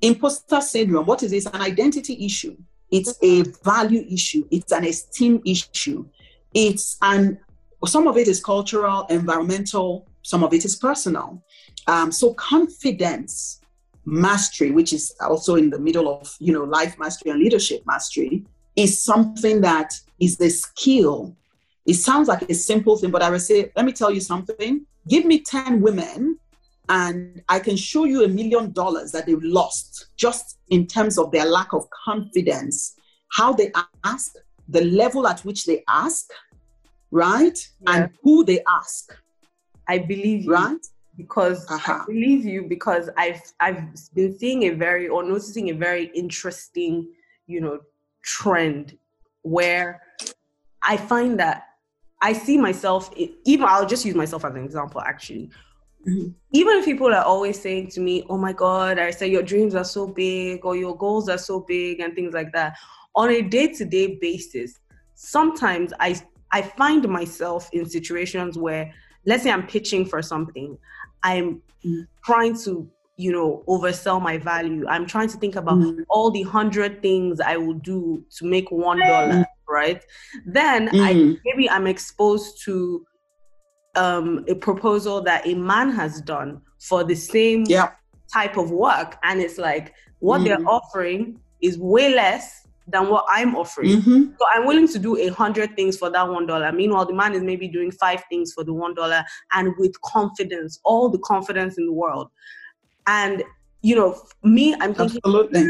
[0.00, 1.36] imposter syndrome, what is it?
[1.36, 2.56] It's an identity issue,
[2.90, 6.06] it's a value issue, it's an esteem issue,
[6.52, 7.38] it's an
[7.86, 11.42] some of it is cultural, environmental, some of it is personal.
[11.86, 13.60] Um, so confidence
[14.06, 18.44] mastery, which is also in the middle of you know life mastery and leadership mastery,
[18.76, 21.36] is something that is the skill.
[21.86, 24.86] It sounds like a simple thing, but I would say, let me tell you something.
[25.08, 26.38] Give me 10 women,
[26.88, 31.30] and I can show you a million dollars that they've lost just in terms of
[31.30, 32.96] their lack of confidence,
[33.32, 33.70] how they
[34.04, 34.34] ask,
[34.68, 36.30] the level at which they ask,
[37.10, 37.68] right?
[37.80, 37.94] Yeah.
[37.94, 39.14] And who they ask.
[39.86, 40.52] I believe you.
[40.52, 40.86] Right?
[41.16, 42.00] because uh-huh.
[42.02, 43.82] I believe you because I've I've
[44.14, 47.08] been seeing a very or noticing a very interesting,
[47.46, 47.80] you know,
[48.22, 48.98] trend
[49.44, 50.02] where
[50.82, 51.68] I find that
[52.20, 53.10] I see myself
[53.44, 55.50] even I'll just use myself as an example actually.
[56.08, 56.30] Mm-hmm.
[56.52, 59.74] Even if people are always saying to me, "Oh my God," I say your dreams
[59.74, 62.76] are so big or your goals are so big and things like that.
[63.14, 64.80] On a day-to-day basis,
[65.14, 66.20] sometimes I
[66.52, 68.92] I find myself in situations where,
[69.26, 70.78] let's say, I'm pitching for something
[71.22, 71.62] I'm
[72.24, 74.86] trying to, you know, oversell my value.
[74.88, 76.04] I'm trying to think about mm.
[76.08, 79.46] all the hundred things I will do to make one dollar, mm.
[79.68, 80.04] right?
[80.46, 81.00] Then mm.
[81.00, 83.06] I maybe I'm exposed to
[83.94, 87.92] um, a proposal that a man has done for the same yeah.
[88.32, 90.66] type of work, and it's like what they're mm.
[90.66, 94.02] offering is way less than what I'm offering.
[94.02, 94.24] Mm-hmm.
[94.38, 96.72] So I'm willing to do a hundred things for that one dollar.
[96.72, 100.80] Meanwhile, the man is maybe doing five things for the one dollar and with confidence,
[100.84, 102.28] all the confidence in the world.
[103.06, 103.42] And
[103.82, 105.66] you know, me, I'm thinking Absolutely.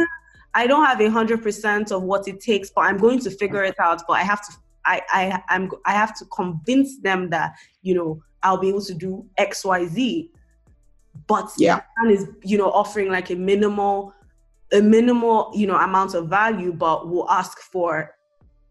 [0.55, 3.65] I don't have a hundred percent of what it takes, but I'm going to figure
[3.65, 4.03] it out.
[4.07, 4.53] But I have to
[4.87, 8.95] I, I I'm I have to convince them that, you know, I'll be able to
[8.95, 10.31] do X, Y, Z.
[11.27, 14.13] But yeah, is, you know, offering like a minimal
[14.73, 18.15] a minimal, you know, amount of value, but will ask for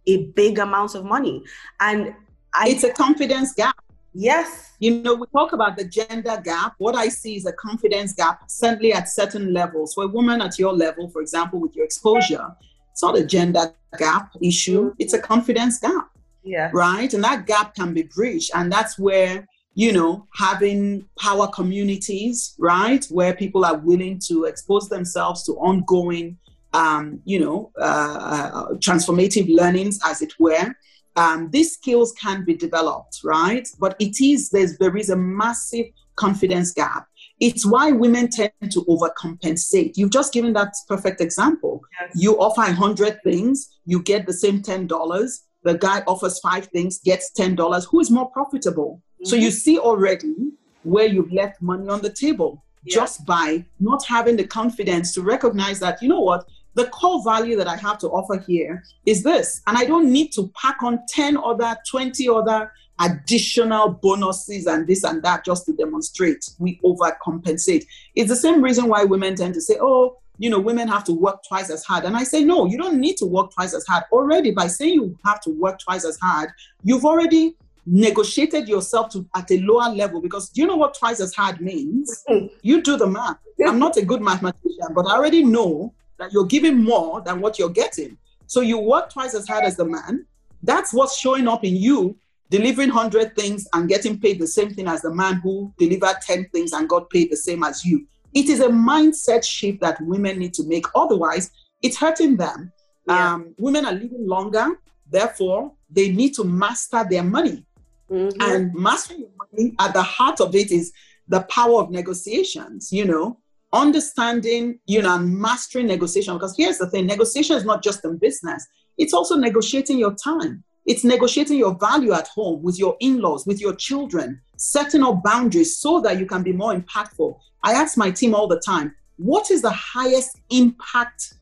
[0.08, 1.44] a big amount of money.
[1.80, 2.14] And
[2.54, 3.76] I, it's a confidence gap.
[4.14, 4.74] Yes.
[4.80, 6.76] You know, we talk about the gender gap.
[6.78, 9.94] What I see is a confidence gap, certainly at certain levels.
[9.94, 12.48] For a woman at your level, for example, with your exposure,
[12.92, 16.10] it's not a gender gap issue, it's a confidence gap.
[16.44, 16.70] Yeah.
[16.74, 17.12] Right.
[17.14, 18.52] And that gap can be breached.
[18.54, 24.88] And that's where you know, having power communities, right, where people are willing to expose
[24.88, 26.38] themselves to ongoing,
[26.74, 30.76] um, you know, uh, uh, transformative learnings, as it were.
[31.16, 33.68] Um, these skills can be developed, right?
[33.80, 35.86] But it is there's there is a massive
[36.16, 37.08] confidence gap.
[37.40, 39.98] It's why women tend to overcompensate.
[39.98, 41.82] You've just given that perfect example.
[42.00, 42.12] Yes.
[42.16, 45.44] You offer a hundred things, you get the same ten dollars.
[45.64, 47.86] The guy offers five things, gets ten dollars.
[47.86, 49.02] Who is more profitable?
[49.24, 49.56] So you mm-hmm.
[49.56, 50.36] see already
[50.84, 52.96] where you've left money on the table yeah.
[52.96, 56.46] just by not having the confidence to recognize that, you know what,
[56.76, 59.62] the core value that I have to offer here is this.
[59.68, 65.04] And I don't need to pack on 10 other, 20 other additional bonuses and this
[65.04, 66.50] and that just to demonstrate.
[66.60, 67.86] We overcompensate.
[68.16, 71.14] It's the same reason why women tend to say, oh, you know, women have to
[71.14, 72.06] work twice as hard.
[72.06, 74.04] And I say, no, you don't need to work twice as hard.
[74.12, 76.50] Already, by saying you have to work twice as hard,
[76.84, 77.56] you've already
[77.86, 81.62] negotiated yourself to at a lower level because do you know what twice as hard
[81.62, 82.24] means?
[82.62, 83.38] you do the math.
[83.66, 85.94] I'm not a good mathematician, but I already know
[86.24, 88.18] that you're giving more than what you're getting.
[88.48, 90.26] So you work twice as hard as the man.
[90.62, 92.18] That's what's showing up in you
[92.50, 96.50] delivering 100 things and getting paid the same thing as the man who delivered 10
[96.50, 98.06] things and got paid the same as you.
[98.34, 100.86] It is a mindset shift that women need to make.
[100.96, 101.52] Otherwise,
[101.82, 102.72] it's hurting them.
[103.08, 103.34] Yeah.
[103.34, 104.68] Um, women are living longer,
[105.10, 107.66] therefore, they need to master their money.
[108.12, 108.42] Mm-hmm.
[108.42, 110.94] And mastering money, at the heart of it, is
[111.28, 113.40] the power of negotiations, you know,
[113.74, 116.36] understanding, you know, and mastering negotiation.
[116.36, 118.66] Because here's the thing negotiation is not just in business,
[118.98, 120.64] it's also negotiating your time.
[120.86, 125.24] It's negotiating your value at home with your in laws, with your children, setting up
[125.24, 127.38] boundaries so that you can be more impactful.
[127.64, 131.36] I ask my team all the time, what is the highest impact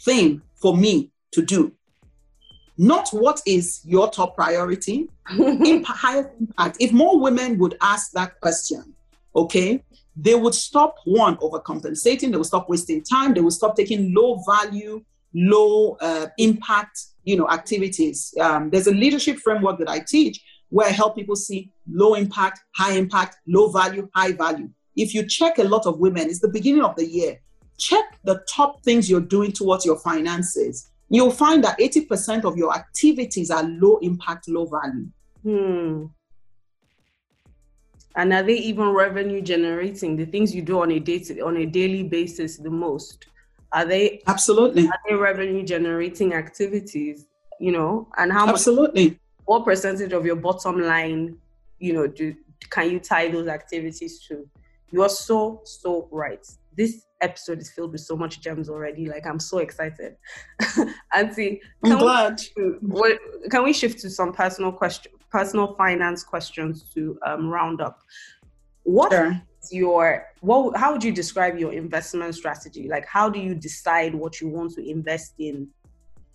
[0.00, 1.72] thing for me to do?
[2.78, 5.08] Not what is your top priority,
[5.38, 6.76] imp- highest impact.
[6.80, 8.94] If more women would ask that question,
[9.34, 9.82] okay,
[10.16, 14.42] they would stop one overcompensating, they would stop wasting time, they would stop taking low
[14.48, 15.04] value,
[15.34, 18.34] low uh, impact, you know, activities.
[18.40, 22.60] Um, there's a leadership framework that I teach where I help people see low impact,
[22.74, 24.70] high impact, low value, high value.
[24.96, 27.38] If you check a lot of women, it's the beginning of the year.
[27.78, 30.90] Check the top things you're doing towards your finances.
[31.10, 35.06] You'll find that 80% of your activities are low impact, low value.
[35.42, 36.06] Hmm.
[38.16, 40.16] And are they even revenue generating?
[40.16, 43.26] The things you do on a day to, on a daily basis the most
[43.72, 47.26] are they absolutely are they revenue generating activities?
[47.60, 48.54] You know, and how much?
[48.54, 49.18] Absolutely.
[49.44, 51.36] What percentage of your bottom line,
[51.78, 52.34] you know, do
[52.70, 54.48] can you tie those activities to?
[54.90, 56.46] You are so so right.
[56.76, 59.06] This episode is filled with so much gems already.
[59.06, 60.16] Like I'm so excited.
[61.14, 62.40] Auntie, I'm glad.
[62.82, 63.18] We,
[63.50, 68.00] can we shift to some personal question, personal finance questions to um, round up?
[68.84, 69.42] What sure.
[69.70, 70.76] your what?
[70.76, 72.88] How would you describe your investment strategy?
[72.88, 75.68] Like, how do you decide what you want to invest in,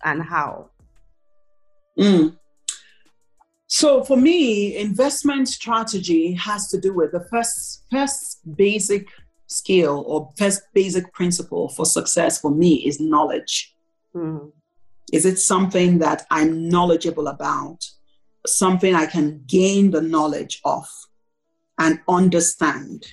[0.04, 0.70] and how?
[1.98, 2.36] Mm.
[3.66, 9.08] So for me, investment strategy has to do with the first first basic
[9.46, 13.74] skill or first basic principle for success for me is knowledge.
[14.14, 14.52] Mm.
[15.12, 17.80] Is it something that I'm knowledgeable about?
[18.46, 20.88] Something I can gain the knowledge of
[21.78, 23.06] and understand?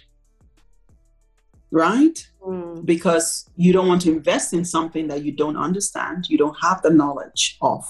[1.71, 2.27] Right?
[2.41, 2.85] Mm.
[2.85, 6.81] Because you don't want to invest in something that you don't understand, you don't have
[6.81, 7.85] the knowledge of.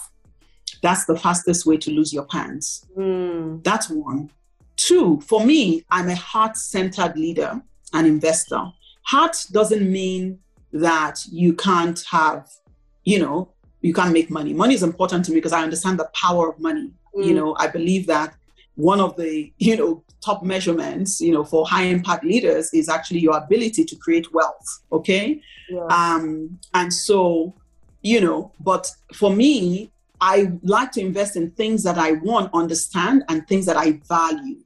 [0.81, 2.85] That's the fastest way to lose your pants.
[2.97, 3.63] Mm.
[3.63, 4.31] That's one.
[4.75, 7.61] Two, for me, I'm a heart centered leader
[7.93, 8.71] and investor.
[9.03, 10.39] Heart doesn't mean
[10.71, 12.47] that you can't have,
[13.03, 14.53] you know, you can't make money.
[14.53, 16.91] Money is important to me because I understand the power of money.
[17.15, 17.25] Mm.
[17.25, 18.35] You know, I believe that
[18.75, 23.19] one of the, you know, top measurements, you know, for high impact leaders is actually
[23.19, 24.81] your ability to create wealth.
[24.91, 25.41] Okay.
[25.69, 25.85] Yeah.
[25.85, 27.55] Um, and so,
[28.01, 33.23] you know, but for me, I like to invest in things that I want, understand,
[33.29, 34.59] and things that I value.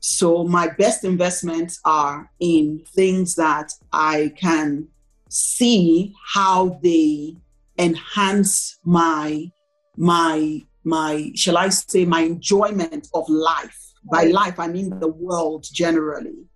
[0.00, 4.88] So my best investments are in things that I can
[5.28, 7.36] see how they
[7.78, 9.50] enhance my
[9.96, 13.78] my my shall I say my enjoyment of life.
[14.10, 16.46] By life I mean the world generally.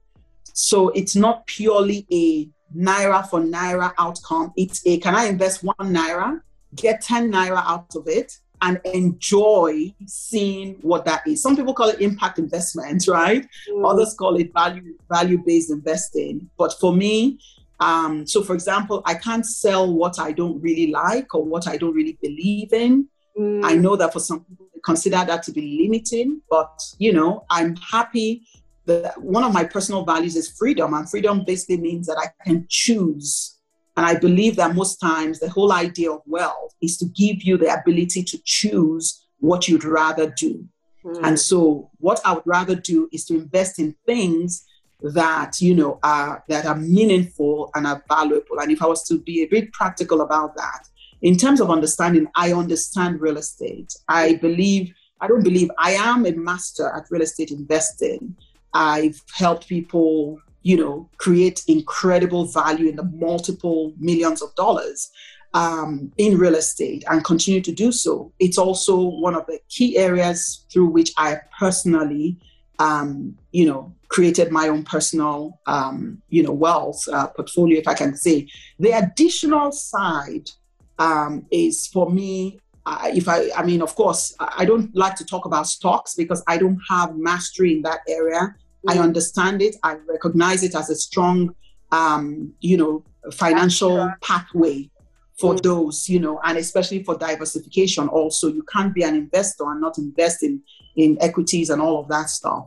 [0.55, 4.53] So it's not purely a naira for naira outcome.
[4.57, 6.41] It's a can I invest one naira,
[6.75, 11.43] get 10 naira out of it, and enjoy seeing what that is.
[11.43, 13.47] Some people call it impact investment, right?
[13.71, 13.91] Mm.
[13.91, 16.49] Others call it value value based investing.
[16.57, 17.39] But for me,
[17.83, 21.77] um, so for example, I can't sell what I don't really like or what I
[21.77, 23.09] don't really believe in.
[23.39, 23.65] Mm.
[23.65, 27.45] I know that for some people they consider that to be limiting, but you know,
[27.51, 28.47] I'm happy
[28.87, 32.67] that one of my personal values is freedom, and freedom basically means that I can
[32.69, 33.59] choose
[33.97, 37.59] and I believe that most times the whole idea of wealth is to give you
[37.59, 40.67] the ability to choose what you'd rather do.
[41.05, 41.21] Mm.
[41.25, 44.65] And so what I would rather do is to invest in things
[45.03, 48.59] that, you know, are that are meaningful and are valuable.
[48.61, 50.89] And if I was to be a bit practical about that,
[51.23, 53.95] in terms of understanding, I understand real estate.
[54.09, 58.37] I believe, I don't believe I am a master at real estate investing.
[58.75, 65.11] I've helped people you know, create incredible value in the multiple millions of dollars
[65.55, 68.33] um, in real estate and continue to do so.
[68.39, 72.39] It's also one of the key areas through which I personally
[72.83, 77.95] um, you know, created my own personal, um, you know, wealth uh, portfolio, if I
[77.95, 78.49] can say.
[78.81, 80.51] The additional side
[80.99, 82.59] um, is for me.
[82.85, 86.43] Uh, if I, I mean, of course, I don't like to talk about stocks because
[86.49, 88.41] I don't have mastery in that area.
[88.41, 88.91] Mm-hmm.
[88.91, 89.77] I understand it.
[89.85, 91.55] I recognize it as a strong,
[91.93, 94.91] um, you know, financial pathway
[95.39, 95.63] for mm.
[95.63, 98.49] those, you know, and especially for diversification also.
[98.49, 100.63] You can't be an investor and not invest in,
[100.97, 102.67] in equities and all of that stuff.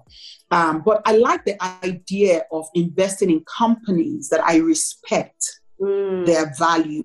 [0.51, 6.26] Um, but I like the idea of investing in companies that I respect mm.
[6.26, 7.03] their value.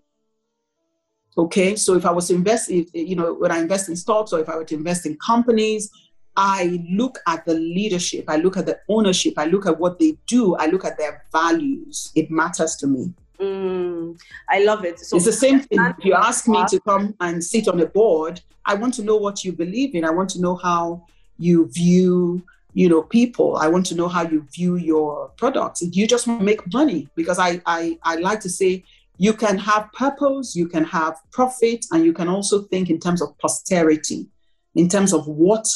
[1.38, 4.32] Okay, so if I was to invest, in, you know, when I invest in stocks
[4.32, 5.90] or if I were to invest in companies,
[6.36, 10.16] I look at the leadership, I look at the ownership, I look at what they
[10.26, 12.12] do, I look at their values.
[12.14, 13.12] It matters to me.
[13.40, 15.00] Mm, I love it.
[15.00, 15.80] So it's the same thing.
[15.98, 19.16] If you ask me to come and sit on a board, I want to know
[19.16, 20.04] what you believe in.
[20.04, 21.06] I want to know how
[21.38, 22.42] you view,
[22.74, 23.56] you know, people.
[23.56, 25.82] I want to know how you view your products.
[25.82, 28.84] You just want to make money because I, I, I like to say
[29.16, 33.22] you can have purpose, you can have profit, and you can also think in terms
[33.22, 34.28] of posterity,
[34.74, 35.66] in terms of what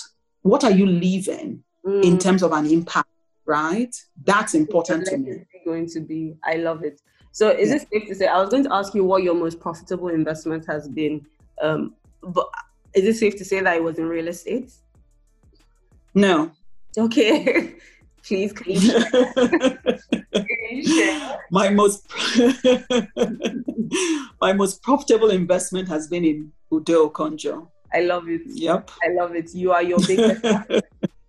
[0.43, 2.05] what are you leaving mm.
[2.05, 3.09] in terms of an impact,
[3.47, 3.95] right?
[4.25, 5.47] That's important to me.
[5.65, 7.01] Going to be, I love it.
[7.35, 7.75] So is yeah.
[7.75, 8.27] it safe to say?
[8.29, 11.27] I was going to ask you what your most profitable investment has been,
[11.61, 12.49] um, but
[12.95, 14.73] is it safe to say that it was in real estate?
[16.15, 16.53] No.
[16.97, 17.75] Okay.
[18.25, 18.65] Please, can
[21.51, 22.07] my most
[24.41, 27.67] my most profitable investment has been in Udo Okonjo.
[27.93, 28.43] I love it.
[28.47, 28.93] Yep.
[29.03, 29.53] I love it.
[29.55, 30.41] You are your biggest.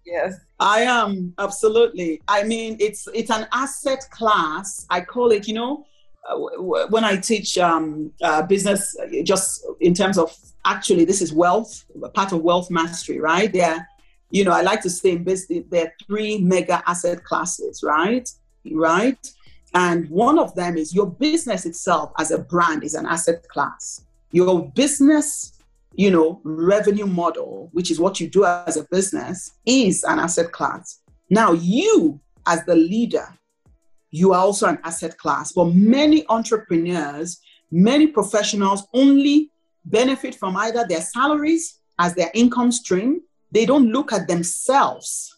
[0.05, 0.35] yes.
[0.59, 2.21] I am absolutely.
[2.27, 4.85] I mean, it's it's an asset class.
[4.89, 5.47] I call it.
[5.49, 5.85] You know,
[6.33, 12.31] when I teach um, uh, business, just in terms of actually, this is wealth, part
[12.31, 13.51] of wealth mastery, right?
[13.51, 13.87] There,
[14.31, 18.29] you know, I like to say in business, there are three mega asset classes, right?
[18.71, 19.27] Right.
[19.73, 24.05] And one of them is your business itself as a brand is an asset class.
[24.31, 25.59] Your business,
[25.93, 30.51] you know, revenue model, which is what you do as a business, is an asset
[30.51, 30.99] class.
[31.29, 33.27] Now, you as the leader
[34.15, 35.51] you are also an asset class.
[35.51, 39.51] But many entrepreneurs, many professionals only
[39.83, 43.21] benefit from either their salaries as their income stream.
[43.51, 45.35] They don't look at themselves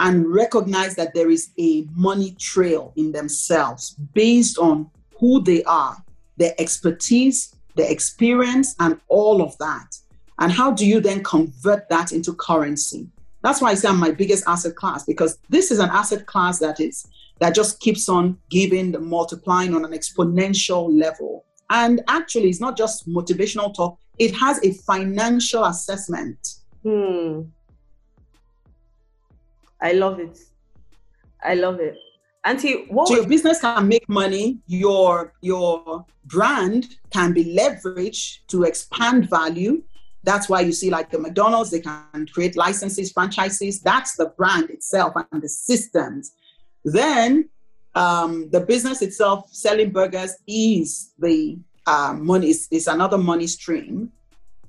[0.00, 5.96] and recognize that there is a money trail in themselves based on who they are,
[6.36, 9.96] their expertise, their experience, and all of that.
[10.40, 13.08] And how do you then convert that into currency?
[13.42, 16.58] That's why I say I'm my biggest asset class because this is an asset class
[16.58, 17.06] that is
[17.38, 21.44] that just keeps on giving, the multiplying on an exponential level.
[21.70, 26.38] And actually, it's not just motivational talk, it has a financial assessment.
[26.82, 27.42] Hmm.
[29.80, 30.38] I love it.
[31.42, 31.96] I love it.
[32.44, 38.62] Auntie, what so your business can make money, your your brand can be leveraged to
[38.62, 39.82] expand value.
[40.22, 43.80] That's why you see like the McDonald's, they can create licenses, franchises.
[43.80, 46.32] That's the brand itself and the systems
[46.86, 47.48] then
[47.96, 54.12] um, the business itself, selling burgers, is the uh, money is, is another money stream.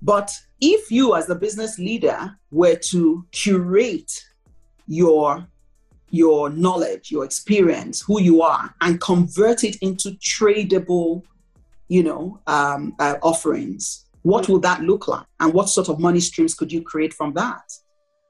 [0.02, 4.12] But if you, as the business leader, were to curate
[4.88, 5.48] your
[6.10, 11.22] your knowledge, your experience, who you are, and convert it into tradable,
[11.90, 15.26] you know, um, uh, offerings, what would that look like?
[15.42, 17.74] And what sort of money streams could you create from that?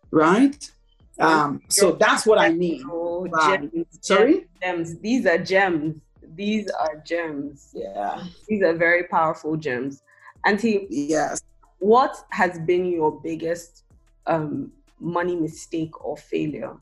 [0.09, 0.71] Right?
[1.19, 2.89] Um, so that's what I mean.
[3.25, 4.47] Oh, gems, sorry?
[4.61, 4.99] Gems.
[4.99, 6.01] These are gems.
[6.35, 7.71] These are gems.
[7.73, 8.23] Yeah.
[8.47, 10.03] These are very powerful gems.
[10.45, 11.41] Auntie, yes.
[11.79, 13.83] What has been your biggest
[14.25, 16.75] um, money mistake or failure?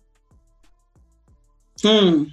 [1.81, 2.23] Hmm.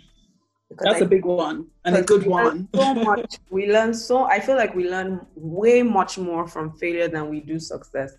[0.69, 2.69] Because That's I, a big one and a good one.
[2.75, 3.37] so much.
[3.51, 4.25] We learn so.
[4.25, 8.15] I feel like we learn way much more from failure than we do success.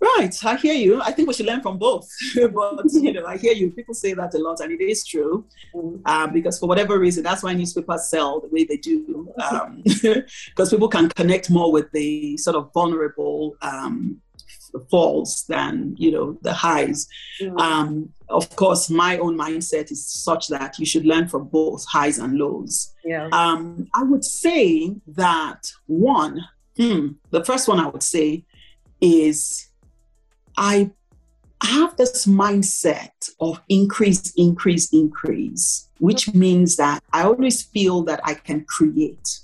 [0.00, 1.02] Right, I hear you.
[1.02, 2.08] I think we should learn from both.
[2.34, 3.70] but you know, I hear you.
[3.70, 5.44] People say that a lot, and it is true.
[5.74, 6.00] Mm.
[6.04, 9.28] Uh, because for whatever reason, that's why newspapers sell the way they do.
[9.36, 14.20] Because um, people can connect more with the sort of vulnerable um,
[14.90, 17.08] falls than you know the highs.
[17.40, 17.60] Mm.
[17.60, 22.18] Um, of course, my own mindset is such that you should learn from both highs
[22.18, 22.94] and lows.
[23.04, 23.28] Yeah.
[23.32, 26.44] Um, I would say that one,
[26.76, 28.44] hmm, the first one I would say
[29.00, 29.67] is
[30.58, 30.90] I
[31.62, 38.34] have this mindset of increase, increase, increase, which means that I always feel that I
[38.34, 39.40] can create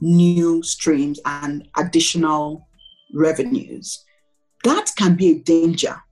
[0.00, 2.68] new streams and additional
[3.14, 4.04] revenues.
[4.64, 6.02] That can be a danger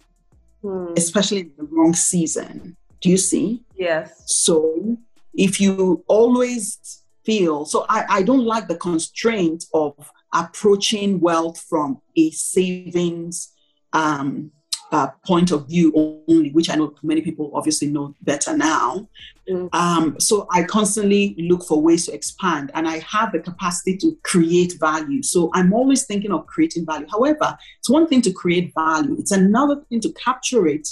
[0.63, 0.99] mm.
[0.99, 2.77] especially in the wrong season.
[3.01, 3.63] Do you see?
[3.77, 4.23] Yes.
[4.27, 4.97] So
[5.35, 9.95] if you always feel so I, I don't like the constraint of
[10.33, 13.53] approaching wealth from a savings
[13.93, 14.51] um,
[14.93, 15.93] uh, point of view
[16.29, 19.09] only, which I know many people obviously know better now.
[19.49, 19.73] Mm.
[19.73, 24.17] Um, so I constantly look for ways to expand and I have the capacity to
[24.25, 25.23] create value.
[25.23, 27.07] So I'm always thinking of creating value.
[27.11, 30.89] However, it's one thing to create value, it's another thing to capture it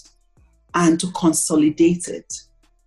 [0.75, 2.33] and to consolidate it.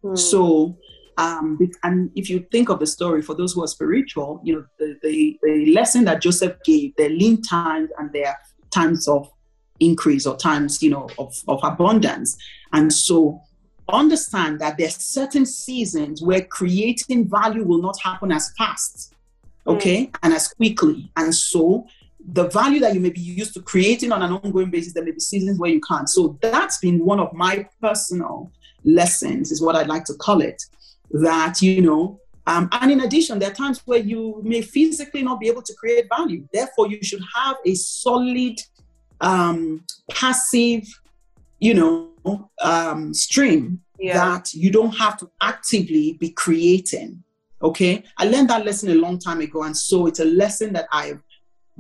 [0.04, 0.18] Mm.
[0.18, 0.78] So
[1.18, 4.66] um, and if you think of the story for those who are spiritual, you know,
[4.80, 8.40] the, the, the lesson that Joseph gave, their lean times and their
[8.72, 9.30] times of
[9.82, 12.38] increase or times, you know, of, of abundance.
[12.72, 13.42] And so
[13.90, 19.14] understand that there's certain seasons where creating value will not happen as fast,
[19.68, 20.16] okay, mm.
[20.24, 21.12] and as quickly.
[21.18, 21.86] And so
[22.34, 25.12] the value that you may be used to creating on an ongoing basis, there may
[25.12, 26.08] be seasons where you can't.
[26.08, 28.52] So that's been one of my personal
[28.84, 30.64] lessons, is what I'd like to call it.
[31.12, 35.40] That, you know, um, and in addition, there are times where you may physically not
[35.40, 36.48] be able to create value.
[36.54, 38.60] Therefore, you should have a solid
[39.22, 40.84] um, passive,
[41.60, 42.10] you know,
[42.62, 44.14] um, stream yeah.
[44.14, 47.24] that you don't have to actively be creating.
[47.64, 50.88] Okay, I learned that lesson a long time ago, and so it's a lesson that
[50.92, 51.22] I've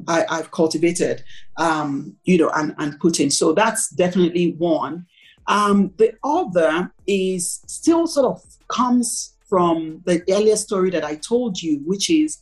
[0.07, 1.23] I, have cultivated,
[1.57, 3.31] um, you know, and and put in.
[3.31, 5.07] So that's definitely one.
[5.47, 11.61] Um, the other is still sort of comes from the earlier story that I told
[11.61, 12.37] you, which is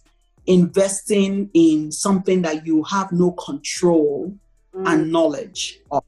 [0.46, 4.36] investing in something that you have no control
[4.74, 4.88] mm.
[4.88, 6.04] and knowledge of.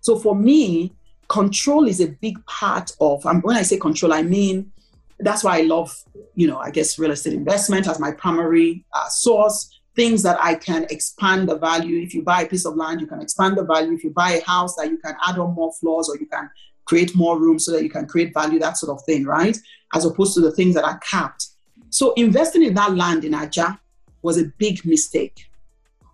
[0.00, 0.92] So for me,
[1.28, 4.72] control is a big part of, and when I say control, I mean,
[5.18, 5.96] that's why I love,
[6.34, 9.78] you know, I guess real estate investment as my primary uh, source.
[9.94, 12.00] Things that I can expand the value.
[12.00, 13.92] If you buy a piece of land, you can expand the value.
[13.92, 16.48] If you buy a house, that you can add on more floors or you can
[16.86, 19.56] create more rooms so that you can create value, that sort of thing, right?
[19.94, 21.48] As opposed to the things that are capped.
[21.90, 23.78] So investing in that land in Ajah
[24.22, 25.46] was a big mistake.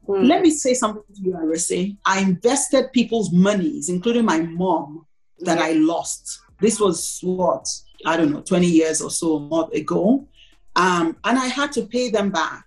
[0.08, 0.26] Mm.
[0.26, 1.96] Let me say something to you, Arese.
[2.04, 5.06] I invested people's monies, including my mom,
[5.40, 6.40] that I lost.
[6.60, 7.68] This was what,
[8.06, 10.26] I don't know, 20 years or so ago.
[10.74, 12.64] Um, and I had to pay them back.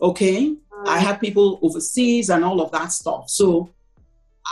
[0.00, 0.50] Okay.
[0.50, 0.58] Mm.
[0.86, 3.30] I had people overseas and all of that stuff.
[3.30, 3.70] So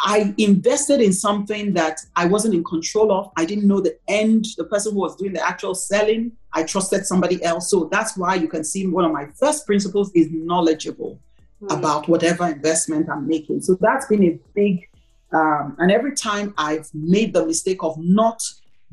[0.03, 3.31] I invested in something that I wasn't in control of.
[3.37, 6.33] I didn't know the end, the person who was doing the actual selling.
[6.53, 7.71] I trusted somebody else.
[7.71, 11.21] So that's why you can see one of my first principles is knowledgeable
[11.65, 11.79] mm.
[11.79, 13.63] about whatever investment I'm making.
[13.63, 14.89] So that's been a big,
[15.33, 18.43] um, and every time I've made the mistake of not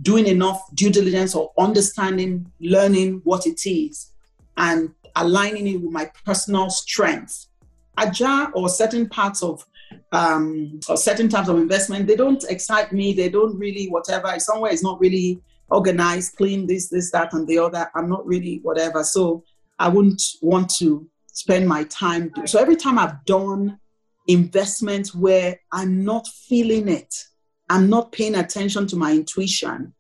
[0.02, 4.12] doing enough due diligence or understanding, learning what it is,
[4.58, 7.50] and aligning it with my personal strengths,
[7.98, 9.66] Ajah or certain parts of
[10.14, 13.14] um, or certain types of investment, they don't excite me.
[13.14, 14.34] They don't really whatever.
[14.40, 17.90] Somewhere is not really organized, clean, this, this, that, and the other.
[17.96, 19.04] I'm not really whatever.
[19.04, 19.44] So
[19.80, 22.32] I wouldn't want to spend my time.
[22.46, 23.80] So every time I've done
[24.28, 27.26] investments where I'm not feeling it,
[27.70, 29.94] I'm not paying attention to my intuition,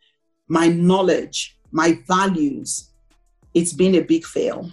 [0.47, 2.89] my knowledge, my values,
[3.53, 4.69] it's been a big fail.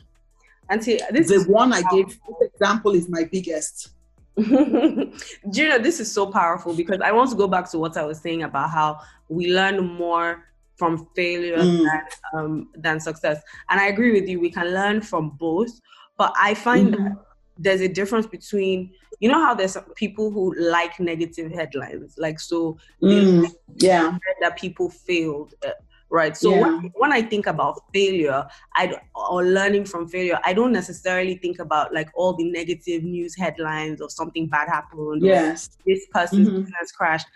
[0.69, 3.91] And see, this the one I gave this example is my biggest.
[4.37, 5.11] Do
[5.53, 8.05] you know this is so powerful because I want to go back to what I
[8.05, 10.45] was saying about how we learn more
[10.77, 11.85] from failure mm.
[11.85, 12.03] than,
[12.33, 13.43] um, than success.
[13.69, 15.71] And I agree with you, we can learn from both.
[16.19, 17.05] But I find mm-hmm.
[17.05, 17.17] that
[17.59, 22.79] there's a difference between you know how there's people who like negative headlines like so
[23.03, 23.47] mm,
[23.77, 25.71] yeah that people failed uh,
[26.11, 26.61] right so yeah.
[26.61, 28.47] when, when, i think about failure
[28.77, 28.97] i
[29.31, 34.01] or learning from failure i don't necessarily think about like all the negative news headlines
[34.01, 36.61] or something bad happened yes this person's mm-hmm.
[36.61, 37.27] business crashed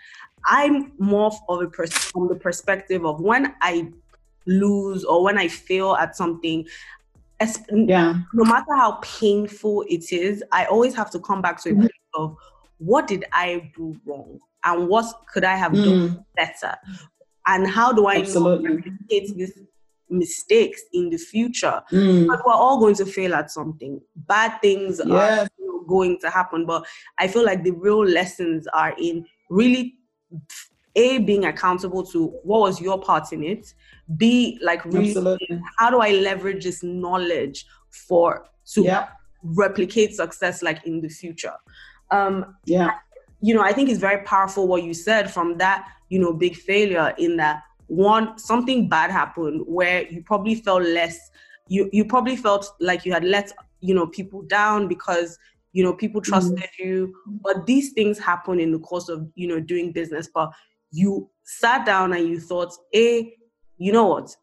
[0.45, 3.87] i'm more of a person from the perspective of when i
[4.45, 6.65] lose or when i fail at something
[7.71, 8.19] yeah.
[8.33, 11.81] no matter how painful it is, I always have to come back to a mm-hmm.
[11.81, 12.35] place of
[12.77, 15.83] what did I do wrong and what could I have mm.
[15.83, 16.75] done better,
[17.47, 19.59] and how do I replicate these
[20.09, 21.81] mistakes in the future?
[21.91, 22.27] Mm.
[22.27, 23.99] But we're all going to fail at something.
[24.15, 25.47] Bad things are
[25.87, 26.85] going to happen, but
[27.19, 29.95] I feel like the real lessons are in really
[30.95, 33.73] a being accountable to what was your part in it.
[34.17, 35.13] B like really
[35.77, 39.07] how do i leverage this knowledge for to yeah.
[39.43, 41.53] replicate success like in the future?
[42.11, 42.91] Um yeah.
[43.41, 46.55] You know i think it's very powerful what you said from that you know big
[46.55, 51.31] failure in that one something bad happened where you probably felt less
[51.67, 53.51] you you probably felt like you had let
[53.81, 55.37] you know people down because
[55.73, 56.31] you know people mm-hmm.
[56.31, 57.13] trusted mm you.
[57.27, 60.29] But these things happen in the course of you know doing business.
[60.33, 60.51] But
[60.93, 63.35] you sat down and you thought, hey,
[63.77, 64.33] you know what?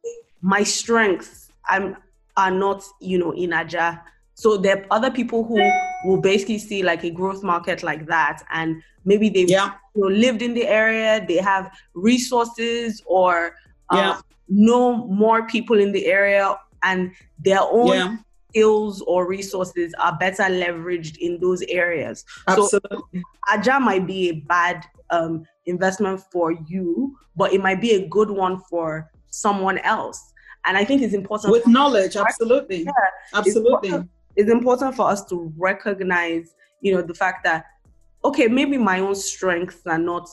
[0.43, 1.97] My strengths I'm
[2.37, 4.03] are not, you know, in Ajah.
[4.35, 5.57] So there are other people who
[6.05, 9.75] will basically see like a growth market like that, and maybe they've yeah.
[9.95, 13.55] you know, lived in the area, they have resources or
[13.91, 14.21] um, Yeah.
[14.49, 18.17] know more people in the area, and their own Yeah,
[18.51, 22.25] skills or resources are better leveraged in those areas.
[22.49, 23.23] So absolutely.
[23.53, 28.31] Ajah might be a bad um, investment for you, but it might be a good
[28.31, 30.33] one for someone else.
[30.67, 31.53] And I think it's important.
[31.53, 32.85] With knowledge, absolutely.
[32.85, 32.93] Yeah,
[33.35, 33.89] Absolutely.
[33.89, 34.11] important.
[34.37, 37.65] it's important for us to recognize, you know, the fact that
[38.23, 40.29] okay, maybe my own strengths are not,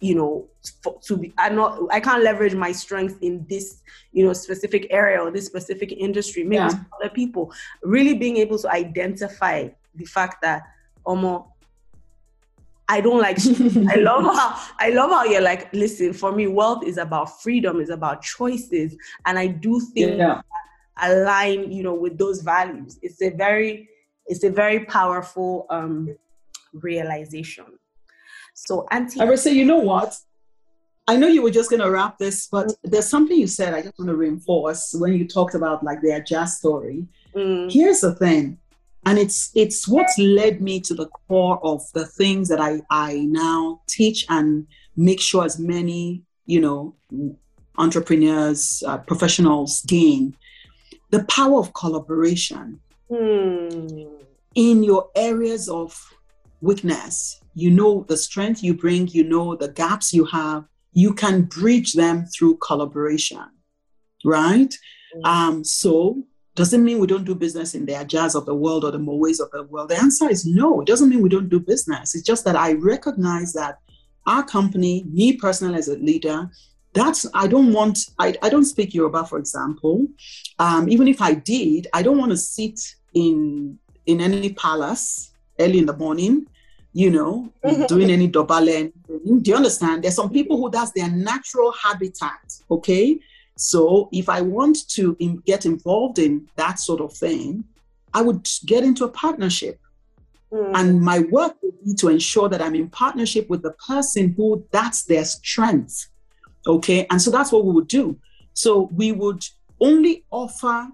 [0.00, 0.48] you know,
[0.82, 1.32] for, to be.
[1.36, 1.78] I not.
[1.90, 3.82] I can't leverage my strengths in this,
[4.12, 6.42] you know, specific area or this specific industry.
[6.42, 6.80] Maybe Yeah.
[6.98, 7.52] other people
[7.82, 10.62] really being able to identify the fact that,
[11.06, 11.48] Omo,
[12.96, 13.38] I don't like.
[13.94, 14.48] I love how
[14.78, 15.72] I love how you're like.
[15.72, 17.80] Listen, for me, wealth is about freedom.
[17.80, 18.96] Is about choices,
[19.26, 20.40] and I do think Yeah.
[21.02, 23.88] align you know with those values it's a very
[24.26, 26.14] it's a very powerful um
[26.74, 27.64] realization
[28.54, 30.10] so auntie I would say, you know what?
[31.08, 33.82] I know you were just going to wrap this, but there's something you said I
[33.82, 37.06] just want to reinforce when you talked about like their jazz story.
[37.34, 38.58] mm, Here's the thing,
[39.06, 43.26] and it's it's what's led me to the core of the things that I I
[43.28, 44.66] now teach and
[44.96, 46.94] make sure as many you know
[47.78, 50.36] entrepreneurs, uh, professionals gain
[51.10, 54.08] the power of collaboration mm,
[54.54, 55.98] in your areas of
[56.60, 61.42] weakness, you know the strength you bring, you know the gaps you have, you can
[61.42, 63.44] bridge them through collaboration,
[64.24, 64.74] right?
[65.16, 65.26] Mm.
[65.26, 66.22] Um, so
[66.60, 69.40] doesn't mean we don't do business in the Ajahs of the world or the Mowes
[69.40, 69.88] of the world.
[69.88, 70.82] The answer is no.
[70.82, 72.14] It doesn't mean we don't do business.
[72.14, 73.78] It's just that I recognize that
[74.26, 76.50] our company, me personally as a leader,
[76.92, 80.06] that's I don't want I, I don't speak Yoruba, for example.
[80.58, 82.78] Um, even if I did, I don't want to sit
[83.14, 86.46] in in any palace early in the morning,
[86.92, 87.50] you know,
[87.88, 88.92] doing any dobalen.
[89.06, 90.04] Do you understand?
[90.04, 92.44] There's some people who that's their natural habitat.
[92.70, 93.18] Okay.
[93.60, 97.64] So if I want to in, get involved in that sort of thing,
[98.14, 99.78] I would get into a partnership.
[100.52, 104.34] mm, And my work would be to ensure that I'm in partnership with the person
[104.36, 106.08] who that's their strength.
[106.66, 107.06] Okay.
[107.10, 108.18] And so that's what we would do.
[108.54, 109.44] So we would
[109.78, 110.88] only offer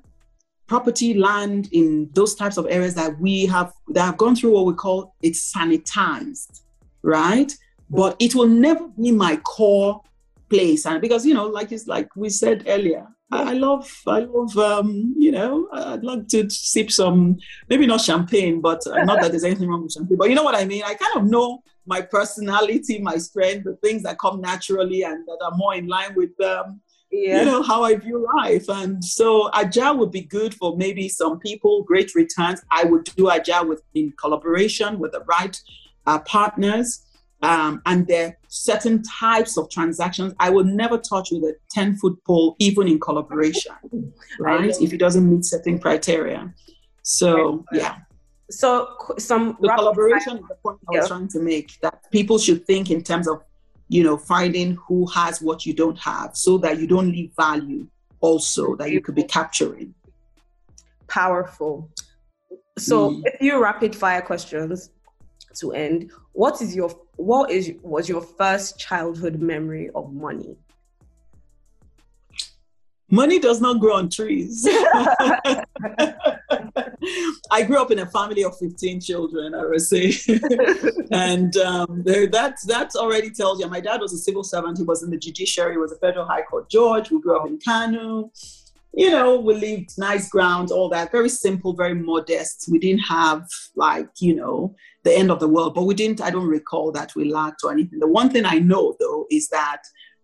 [0.67, 4.67] property land in those types of areas that we have that have gone through what
[4.67, 6.63] we call it's sanitized,
[7.03, 7.53] right?
[7.89, 10.03] But it will never be my core
[10.49, 10.87] place.
[10.87, 15.15] And because you know, like it's like we said earlier, I, love I love um,
[15.19, 17.37] you know, I'd like to sip some
[17.69, 20.45] maybe not champagne, but uh, not that there's anything wrong with champagne, but you know
[20.45, 20.83] what I mean?
[20.85, 25.39] I kind of know my personality, my strength, the things that come naturally and that
[25.45, 28.69] are more in line with um, yeah you know how I view life.
[28.69, 32.63] And so Ajah would be good for maybe some people, great returns.
[32.71, 35.59] I would do Ajah with in collaboration with the right
[36.07, 37.06] uh, partners.
[37.43, 41.97] Um, and there are certain types of transactions I will never touch with a 10
[41.97, 43.75] foot pole, even in collaboration,
[44.41, 44.75] right?
[44.81, 46.53] If it doesn't meet certain criteria.
[47.03, 47.99] So, yeah,
[48.51, 48.89] so
[49.19, 51.09] some the collaboration is the point I was Yeah.
[51.09, 53.43] trying to make that people should think in terms of,
[53.89, 57.87] you know, finding who has what you don't have so that you don't leave value
[58.21, 59.95] also that you could be capturing.
[61.09, 61.89] powerful
[62.79, 63.23] so Mm.
[63.33, 64.91] a few rapid fire questions
[65.61, 70.57] to end what is your what is was your first childhood memory of money
[73.11, 74.67] Money does not grow on trees.
[77.53, 80.13] I grew up in a family of 15 children, I would say.
[81.13, 83.69] and um, there, that, that already tells you.
[83.69, 84.79] My dad was a civil servant.
[84.79, 87.13] He was in the judiciary, he was a federal high court judge.
[87.13, 88.33] We grew up in Kano.
[88.97, 91.13] You know, we lived nice ground, all that.
[91.13, 92.67] Very simple, very modest.
[92.71, 94.75] We didn't have, like, you know,
[95.05, 97.73] the end of the world, but we didn't, I don't recall that we lacked or
[97.73, 97.99] anything.
[97.99, 99.83] The one thing I know, though, is that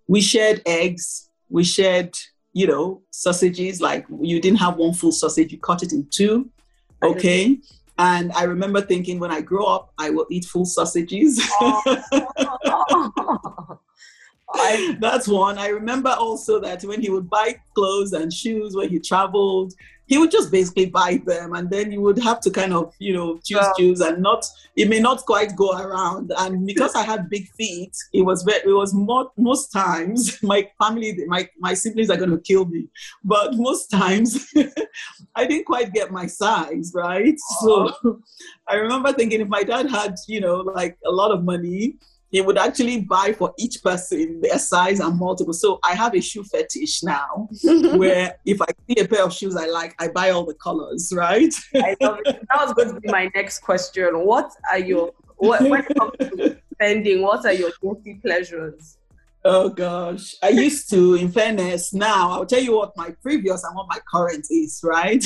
[0.08, 2.16] we shared eggs, we shared
[2.52, 6.50] you know, sausages, like you didn't have one full sausage, you cut it in two.
[7.02, 7.58] Okay.
[7.98, 11.42] And I remember thinking when I grow up, I will eat full sausages.
[14.54, 15.58] I, That's one.
[15.58, 19.72] I remember also that when he would buy clothes and shoes when he traveled,
[20.06, 23.14] he would just basically buy them and then you would have to kind of, you
[23.14, 23.72] know, choose, Yeah.
[23.78, 24.44] choose and not,
[24.76, 26.32] it may not quite go around.
[26.36, 30.68] And because I had big feet, it was very, it was more, most times my
[30.82, 32.88] family, my, my siblings are going to kill me.
[33.24, 34.52] But most times
[35.34, 37.38] I didn't quite get my size, right?
[37.62, 38.20] So
[38.68, 41.96] I remember thinking if my dad had, you know, like a lot of money,
[42.32, 45.52] he would actually buy for each person their size and multiple.
[45.52, 49.54] So I have a shoe fetish now where if I see a pair of shoes
[49.54, 51.54] I like, I buy all the colors, right?
[51.74, 52.40] I love it.
[52.48, 54.18] That was going to be my next question.
[54.24, 58.96] What are your, what, when it comes to spending, what are your guilty pleasures?
[59.44, 60.34] Oh gosh.
[60.42, 63.98] I used to, in fairness, now I'll tell you what my previous and what my
[64.10, 65.22] current is, right?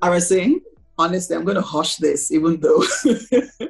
[0.00, 0.60] I was saying,
[0.96, 2.82] honestly, I'm going to hush this, even though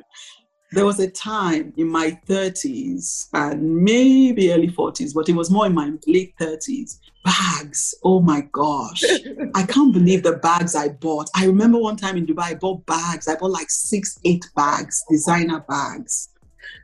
[0.74, 5.66] there was a time in my 30s and maybe early 40s, but it was more
[5.66, 6.98] in my late 30s.
[7.24, 9.02] Bags, oh my gosh.
[9.55, 11.30] I can't believe the bags I bought.
[11.34, 13.28] I remember one time in Dubai, I bought bags.
[13.28, 16.28] I bought like six, eight bags, designer bags.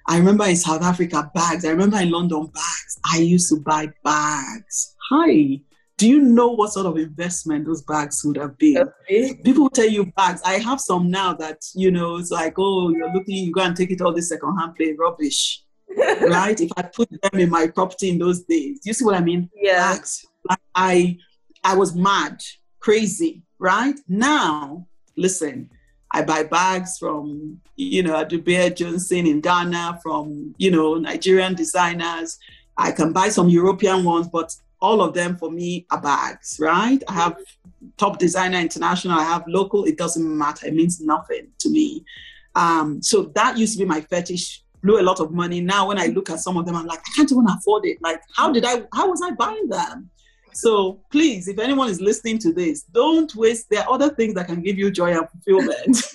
[0.07, 1.65] I remember in South Africa, bags.
[1.65, 2.99] I remember in London, bags.
[3.05, 4.95] I used to buy bags.
[5.11, 5.61] Hi
[6.01, 8.79] do you know what sort of investment those bags would have been?
[8.79, 9.35] Okay.
[9.45, 10.41] People tell you bags.
[10.47, 13.77] I have some now that, you know, it's like, oh, you're looking, you go and
[13.77, 15.63] take it all this secondhand play rubbish.
[16.23, 16.59] right?
[16.59, 18.81] If I put them in my property in those days.
[18.83, 19.51] You see what I mean?
[19.55, 19.93] Yeah.
[19.93, 20.25] Bags.
[20.49, 21.19] Like I
[21.63, 22.43] I was mad,
[22.79, 24.01] crazy, right?
[24.09, 24.87] Now,
[25.19, 25.69] listen,
[26.11, 32.39] I buy bags from, you know, Adubea Johnson in Ghana, from, you know, Nigerian designers.
[32.79, 37.03] I can buy some European ones, but all of them for me are bags, right?
[37.09, 37.37] I have
[37.97, 40.67] top designer international, I have local, it doesn't matter.
[40.67, 42.05] It means nothing to me.
[42.55, 45.61] Um, so that used to be my fetish, blew a lot of money.
[45.61, 47.99] Now when I look at some of them, I'm like, I can't even afford it.
[48.01, 50.11] Like, how did I, how was I buying them?
[50.53, 53.71] So please, if anyone is listening to this, don't waste.
[53.71, 56.03] There are other things that can give you joy and fulfillment.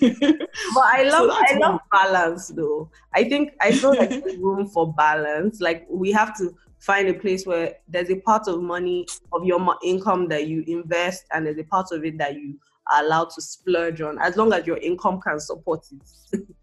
[0.74, 2.90] but I love, so I love balance though.
[3.14, 5.60] I think I feel like room for balance.
[5.60, 9.76] Like we have to find a place where there's a part of money of your
[9.82, 12.58] income that you invest and there's a part of it that you
[12.92, 15.84] are allowed to splurge on as long as your income can support
[16.32, 16.46] it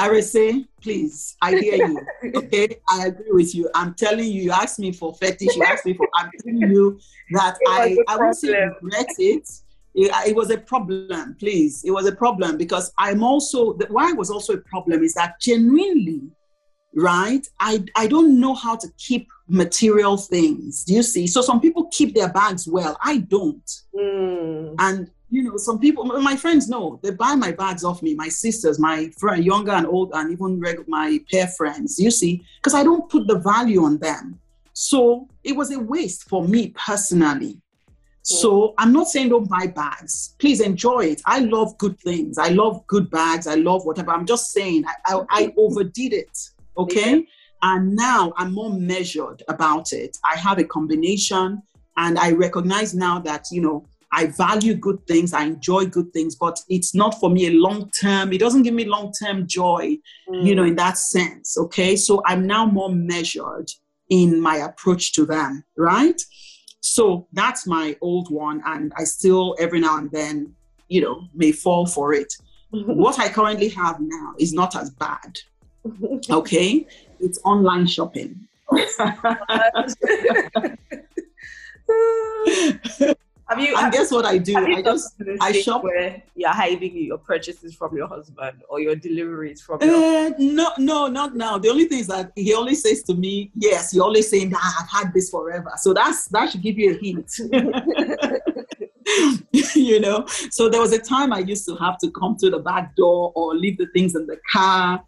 [0.00, 2.00] Arese, please, I hear you.
[2.36, 3.68] Okay, I agree with you.
[3.74, 6.98] I'm telling you, you asked me for fetish, you asked me for, I'm telling you
[7.32, 9.46] that I, I won't say regret it.
[9.94, 10.10] it.
[10.26, 11.82] It was a problem, please.
[11.84, 15.12] It was a problem because I'm also, the why it was also a problem is
[15.14, 16.22] that genuinely,
[16.94, 20.84] right, I, I don't know how to keep material things.
[20.84, 21.26] Do you see?
[21.26, 22.96] So some people keep their bags well.
[23.02, 23.70] I don't.
[23.94, 24.74] Mm.
[24.78, 28.14] And you know, some people, my friends know, they buy my bags off me.
[28.14, 32.00] My sisters, my friend, younger and old, and even reg- my pair friends.
[32.00, 34.40] You see, because I don't put the value on them.
[34.72, 37.60] So it was a waste for me personally.
[38.22, 40.34] So I'm not saying don't buy bags.
[40.38, 41.22] Please enjoy it.
[41.26, 42.38] I love good things.
[42.38, 43.46] I love good bags.
[43.46, 44.12] I love whatever.
[44.12, 46.38] I'm just saying I, I, I overdid it.
[46.82, 47.16] Okay.
[47.16, 47.22] Yeah.
[47.62, 50.16] And now I'm more measured about it.
[50.24, 51.62] I have a combination
[51.96, 56.34] and I recognize now that, you know, I value good things, I enjoy good things,
[56.34, 59.98] but it's not for me a long term, it doesn't give me long term joy,
[60.28, 60.44] mm.
[60.44, 61.56] you know, in that sense.
[61.56, 61.94] Okay.
[61.96, 63.70] So I'm now more measured
[64.08, 66.20] in my approach to them, right?
[66.80, 68.62] So that's my old one.
[68.66, 70.54] And I still, every now and then,
[70.88, 72.32] you know, may fall for it.
[72.70, 75.38] what I currently have now is not as bad.
[76.30, 76.86] Okay
[77.20, 78.48] it's online shopping.
[83.48, 83.76] Have you?
[83.76, 84.56] And guess what I do?
[84.56, 85.82] I just I shop.
[85.82, 89.82] Where you're hiding your purchases from your husband or your deliveries from.
[89.82, 91.58] Your uh, no, no, not now.
[91.58, 94.60] The only thing is that he always says to me, "Yes, you're always saying that
[94.80, 97.32] I've had this forever." So that's that should give you a hint.
[99.74, 100.24] you know.
[100.50, 103.32] So there was a time I used to have to come to the back door
[103.34, 105.04] or leave the things in the car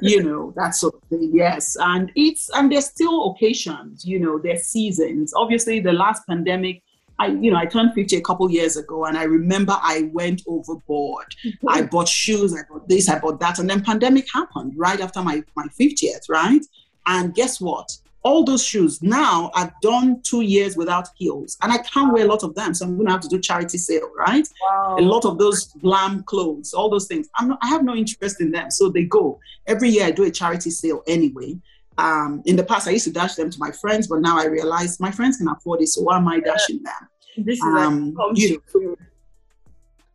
[0.00, 1.30] you know, that sort of thing.
[1.32, 1.76] Yes.
[1.80, 5.32] And it's, and there's still occasions, you know, there's seasons.
[5.34, 6.82] Obviously, the last pandemic,
[7.18, 10.42] I, you know, I turned 50 a couple years ago and I remember I went
[10.46, 11.26] overboard.
[11.44, 11.68] Mm-hmm.
[11.68, 13.58] I bought shoes, I bought this, I bought that.
[13.58, 16.64] And then pandemic happened right after my, my 50th, right?
[17.06, 17.96] And guess what?
[18.24, 22.28] All those shoes now I've done two years without heels and I can't wear a
[22.28, 22.72] lot of them.
[22.74, 24.48] So I'm going to have to do charity sale, right?
[24.62, 24.96] Wow.
[24.98, 27.28] A lot of those glam clothes, all those things.
[27.36, 28.70] I'm not, I have no interest in them.
[28.70, 29.38] So they go.
[29.66, 31.58] Every year I do a charity sale anyway.
[31.98, 34.46] Um, in the past, I used to dash them to my friends, but now I
[34.46, 35.88] realize my friends can afford it.
[35.88, 37.08] So why am I dashing them?
[37.36, 38.96] This is um, you know,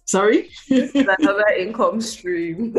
[0.10, 0.50] Sorry?
[0.70, 2.76] another income stream.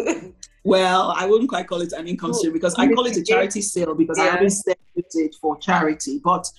[0.65, 3.63] well, I wouldn't quite call it an income stream because I call it a charity
[3.63, 4.25] sale because yeah.
[4.25, 6.21] I always set it for charity.
[6.25, 6.51] But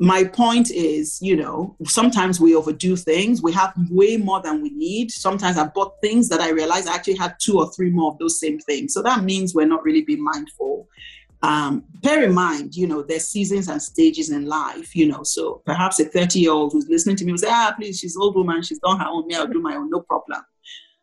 [0.00, 3.40] my point is, you know, sometimes we overdo things.
[3.40, 5.12] We have way more than we need.
[5.12, 8.18] Sometimes I bought things that I realized I actually had two or three more of
[8.18, 8.94] those same things.
[8.94, 10.88] So that means we're not really being mindful
[11.46, 15.22] um, bear in mind, you know, there's seasons and stages in life, you know.
[15.22, 18.16] So perhaps a 30 year old who's listening to me will say, ah, please, she's
[18.16, 20.42] old woman, she's done her own, me, I'll do my own, no problem.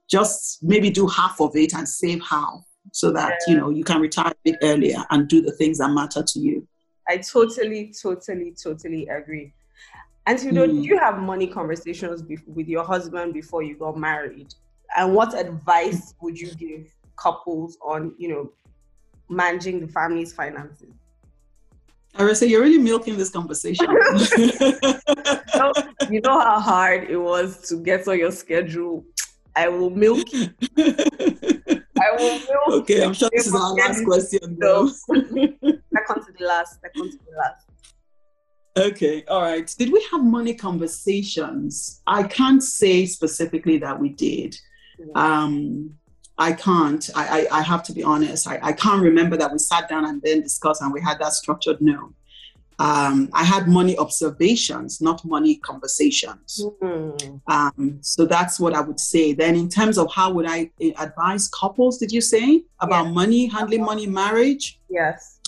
[0.09, 2.61] Just maybe do half of it and save half,
[2.91, 3.53] so that yeah.
[3.53, 6.39] you know you can retire a bit earlier and do the things that matter to
[6.39, 6.67] you.
[7.07, 9.53] I totally, totally, totally agree.
[10.25, 10.73] And you know, mm.
[10.73, 14.53] did you have money conversations with your husband before you got married?
[14.97, 18.51] And what advice would you give couples on, you know,
[19.29, 20.89] managing the family's finances?
[22.33, 23.87] Say you're really milking this conversation.
[25.53, 25.71] so,
[26.09, 29.03] you know how hard it was to get on your schedule.
[29.55, 30.49] I will milk you.
[30.77, 32.49] I will milk.
[32.67, 34.57] Okay, I'm sure this is our last question.
[34.59, 34.85] Though.
[35.07, 36.81] that comes to the last.
[36.81, 37.67] That comes to the last.
[38.75, 39.67] Okay, all right.
[39.77, 42.01] Did we have money conversations?
[42.07, 44.57] I can't say specifically that we did.
[45.15, 45.95] Um,
[46.38, 47.10] I can't.
[47.15, 48.47] I, I, I, have to be honest.
[48.47, 51.34] I, I can't remember that we sat down and then discussed and we had that
[51.34, 52.14] structured no.
[52.80, 56.65] Um, I had money observations, not money conversations.
[56.81, 57.41] Mm.
[57.47, 59.34] Um, so that's what I would say.
[59.34, 63.14] Then, in terms of how would I eh, advise couples, did you say about yes.
[63.14, 64.80] money, handling money, marriage?
[64.89, 65.39] Yes.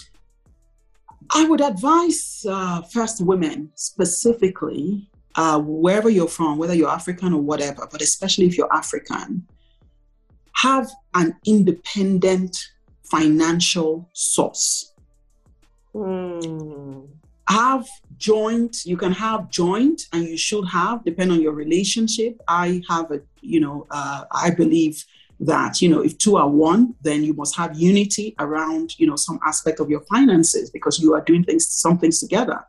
[1.34, 7.42] I would advise uh, first women specifically, uh, wherever you're from, whether you're African or
[7.42, 9.48] whatever, but especially if you're African,
[10.58, 12.58] have an independent
[13.04, 14.94] financial source.
[15.94, 17.08] Mm.
[17.48, 17.88] Have
[18.18, 22.42] joint, you can have joint, and you should have, depending on your relationship.
[22.48, 25.06] I have a, you know, uh, I believe
[25.40, 29.18] that you know if two are one then you must have unity around you know
[29.18, 32.64] some aspect of your finances because you are doing things some things together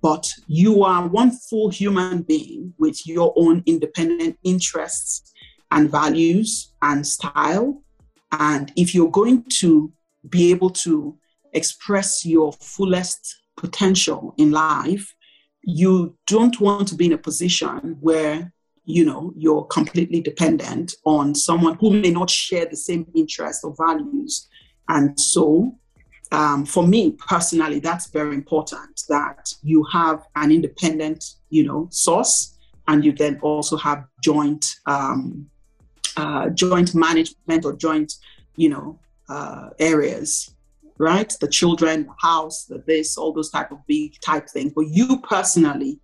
[0.00, 5.34] but you are one full human being with your own independent interests
[5.70, 7.82] and values and style.
[8.32, 9.92] And if you're going to
[10.28, 11.16] be able to
[11.52, 15.14] express your fullest potential in life,
[15.62, 18.52] you don't want to be in a position where
[18.84, 23.74] you know you're completely dependent on someone who may not share the same interests or
[23.76, 24.48] values
[24.88, 25.76] and so
[26.32, 32.56] um, for me personally that's very important that you have an independent you know source
[32.86, 35.46] and you then also have joint um,
[36.18, 38.14] uh, joint management or joint,
[38.56, 40.54] you know, uh, areas,
[40.98, 41.32] right?
[41.40, 44.72] The children, the house, the this, all those type of big type things.
[44.74, 46.00] But you personally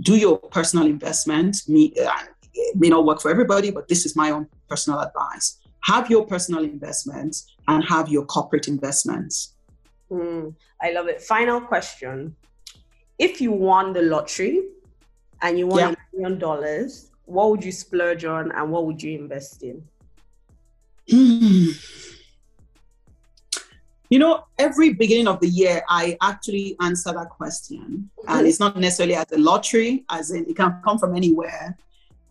[0.00, 1.56] do your personal investment.
[1.68, 2.10] Me, uh,
[2.54, 5.58] it may not work for everybody, but this is my own personal advice.
[5.84, 9.54] Have your personal investments and have your corporate investments.
[10.10, 11.20] Mm, I love it.
[11.22, 12.36] Final question.
[13.18, 14.62] If you won the lottery
[15.40, 19.18] and you won a million dollars, what would you splurge on and what would you
[19.18, 19.82] invest in?
[21.10, 21.70] Hmm.
[24.10, 28.10] You know, every beginning of the year, I actually answer that question.
[28.28, 28.46] And mm-hmm.
[28.46, 31.78] it's not necessarily as a lottery, as in it can come from anywhere.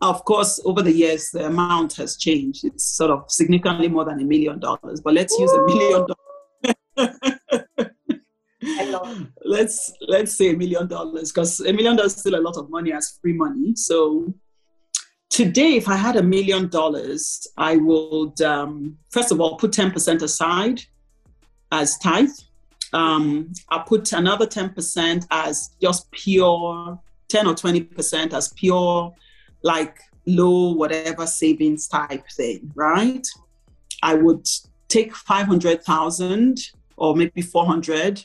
[0.00, 2.64] Of course, over the years, the amount has changed.
[2.64, 6.18] It's sort of significantly more than a million dollars, but let's use a million dollars.
[9.44, 12.70] let's let's say a million dollars because a million dollars is still a lot of
[12.70, 13.74] money as free money.
[13.74, 14.32] So
[15.32, 20.20] Today, if I had a million dollars, I would, um, first of all, put 10%
[20.20, 20.82] aside
[21.70, 22.28] as tithe.
[22.92, 29.10] Um, i put another 10% as just pure, 10 or 20% as pure,
[29.62, 29.96] like
[30.26, 33.26] low, whatever savings type thing, right?
[34.02, 34.46] I would
[34.88, 36.58] take 500,000
[36.98, 38.22] or maybe 400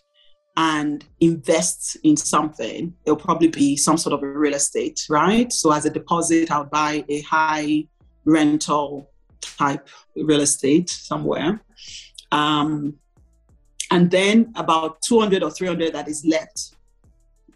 [0.58, 5.54] and invest in something, it'll probably be some sort of a real estate, right?
[5.54, 7.86] So as a deposit, I'll buy a high
[8.26, 11.62] rental type real estate somewhere.
[12.32, 12.96] Um,
[13.92, 16.72] and then about 200 or 300 that is left.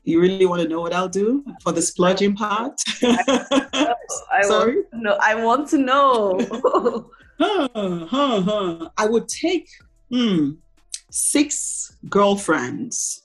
[0.04, 2.80] You really want to know what I'll do for the splurging part?
[3.04, 3.94] I,
[4.32, 4.84] I Sorry?
[4.94, 6.40] No, I want to know.
[7.40, 8.90] huh, huh, huh.
[8.98, 9.68] I would take,
[10.12, 10.52] hmm,
[11.12, 13.24] six girlfriends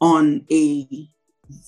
[0.00, 1.08] on a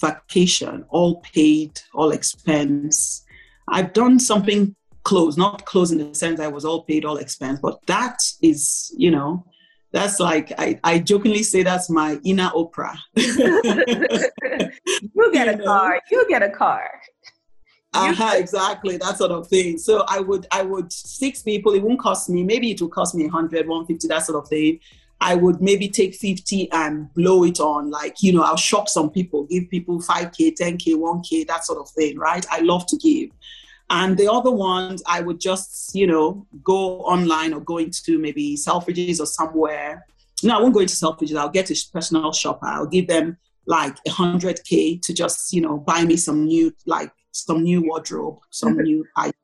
[0.00, 3.24] vacation, all paid, all expense.
[3.68, 7.60] I've done something close, not close in the sense I was all paid, all expense,
[7.60, 9.44] but that is, you know,
[9.92, 12.96] that's like I, I jokingly say that's my inner Oprah.
[13.16, 13.32] you
[15.32, 16.00] get a car.
[16.10, 16.90] You get a car.
[17.94, 19.78] Uh-huh, exactly that sort of thing.
[19.78, 21.72] So I would I would six people.
[21.72, 22.42] It won't cost me.
[22.42, 24.80] Maybe it will cost me 100, 150, that sort of thing.
[25.20, 29.10] I would maybe take 50 and blow it on, like, you know, I'll shock some
[29.10, 32.44] people, give people 5K, 10K, 1K, that sort of thing, right?
[32.50, 33.30] I love to give.
[33.88, 38.56] And the other ones, I would just, you know, go online or go into maybe
[38.56, 40.04] Selfridges or somewhere.
[40.42, 41.36] No, I won't go into Selfridges.
[41.36, 42.66] I'll get a personal shopper.
[42.66, 47.62] I'll give them like 100K to just, you know, buy me some new, like, some
[47.62, 49.34] new wardrobe, some new items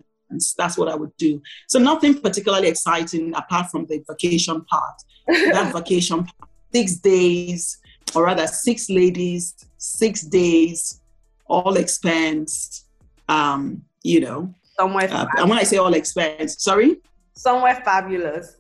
[0.57, 1.41] That's what I would do.
[1.69, 4.95] So nothing particularly exciting apart from the vacation part.
[5.27, 7.79] that vacation part, six days,
[8.15, 11.01] or rather six ladies, six days,
[11.47, 12.87] all expense.
[13.29, 15.09] Um, you know, somewhere.
[15.11, 16.97] Uh, and when I say all expense, sorry,
[17.35, 18.57] somewhere fabulous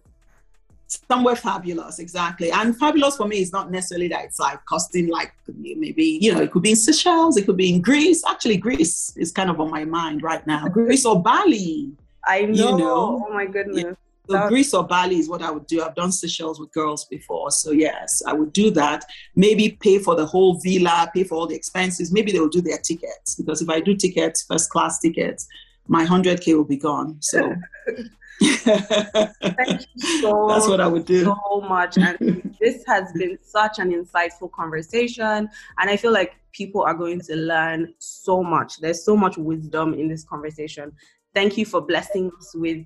[1.10, 5.32] somewhere fabulous exactly and fabulous for me is not necessarily that it's like costing like
[5.56, 9.14] maybe you know it could be in seychelles it could be in greece actually greece
[9.16, 11.92] is kind of on my mind right now greece or bali
[12.26, 13.26] i know, you know?
[13.28, 13.96] oh my goodness
[14.30, 15.82] so Greece or Bali is what I would do.
[15.82, 17.50] I've done Seychelles with girls before.
[17.50, 19.04] So yes, I would do that.
[19.34, 22.12] Maybe pay for the whole villa, pay for all the expenses.
[22.12, 25.48] Maybe they will do their tickets because if I do tickets, first class tickets,
[25.88, 27.16] my 100K will be gone.
[27.20, 27.54] So
[28.40, 31.24] Thank you so That's what I would do.
[31.24, 31.98] So much.
[31.98, 35.48] And this has been such an insightful conversation.
[35.78, 38.78] And I feel like people are going to learn so much.
[38.80, 40.92] There's so much wisdom in this conversation.
[41.34, 42.84] Thank you for blessing us with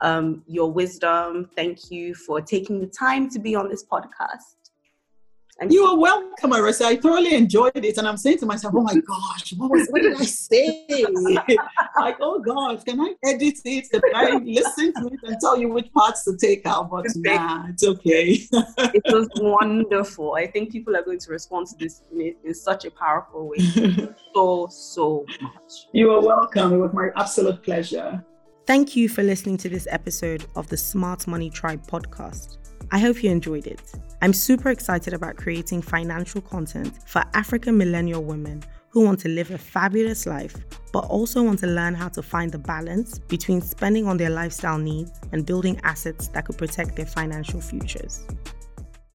[0.00, 1.48] um, your wisdom.
[1.56, 4.63] Thank you for taking the time to be on this podcast.
[5.60, 6.80] And you are welcome, Arese.
[6.80, 7.96] I thoroughly enjoyed it.
[7.96, 10.84] And I'm saying to myself, oh my gosh, what, was, what did I say?
[12.00, 13.88] like, oh gosh, can I edit it?
[13.88, 16.90] Can I listen to it and tell you which parts to take out?
[16.90, 18.40] But nah, it's okay.
[18.52, 20.34] it was wonderful.
[20.34, 23.58] I think people are going to respond to this in, in such a powerful way.
[24.34, 25.86] so, so much.
[25.92, 26.72] You are welcome.
[26.72, 28.24] It was my absolute pleasure.
[28.66, 32.56] Thank you for listening to this episode of the Smart Money Tribe podcast.
[32.90, 33.80] I hope you enjoyed it.
[34.22, 39.50] I'm super excited about creating financial content for African millennial women who want to live
[39.50, 40.54] a fabulous life,
[40.92, 44.78] but also want to learn how to find the balance between spending on their lifestyle
[44.78, 48.24] needs and building assets that could protect their financial futures.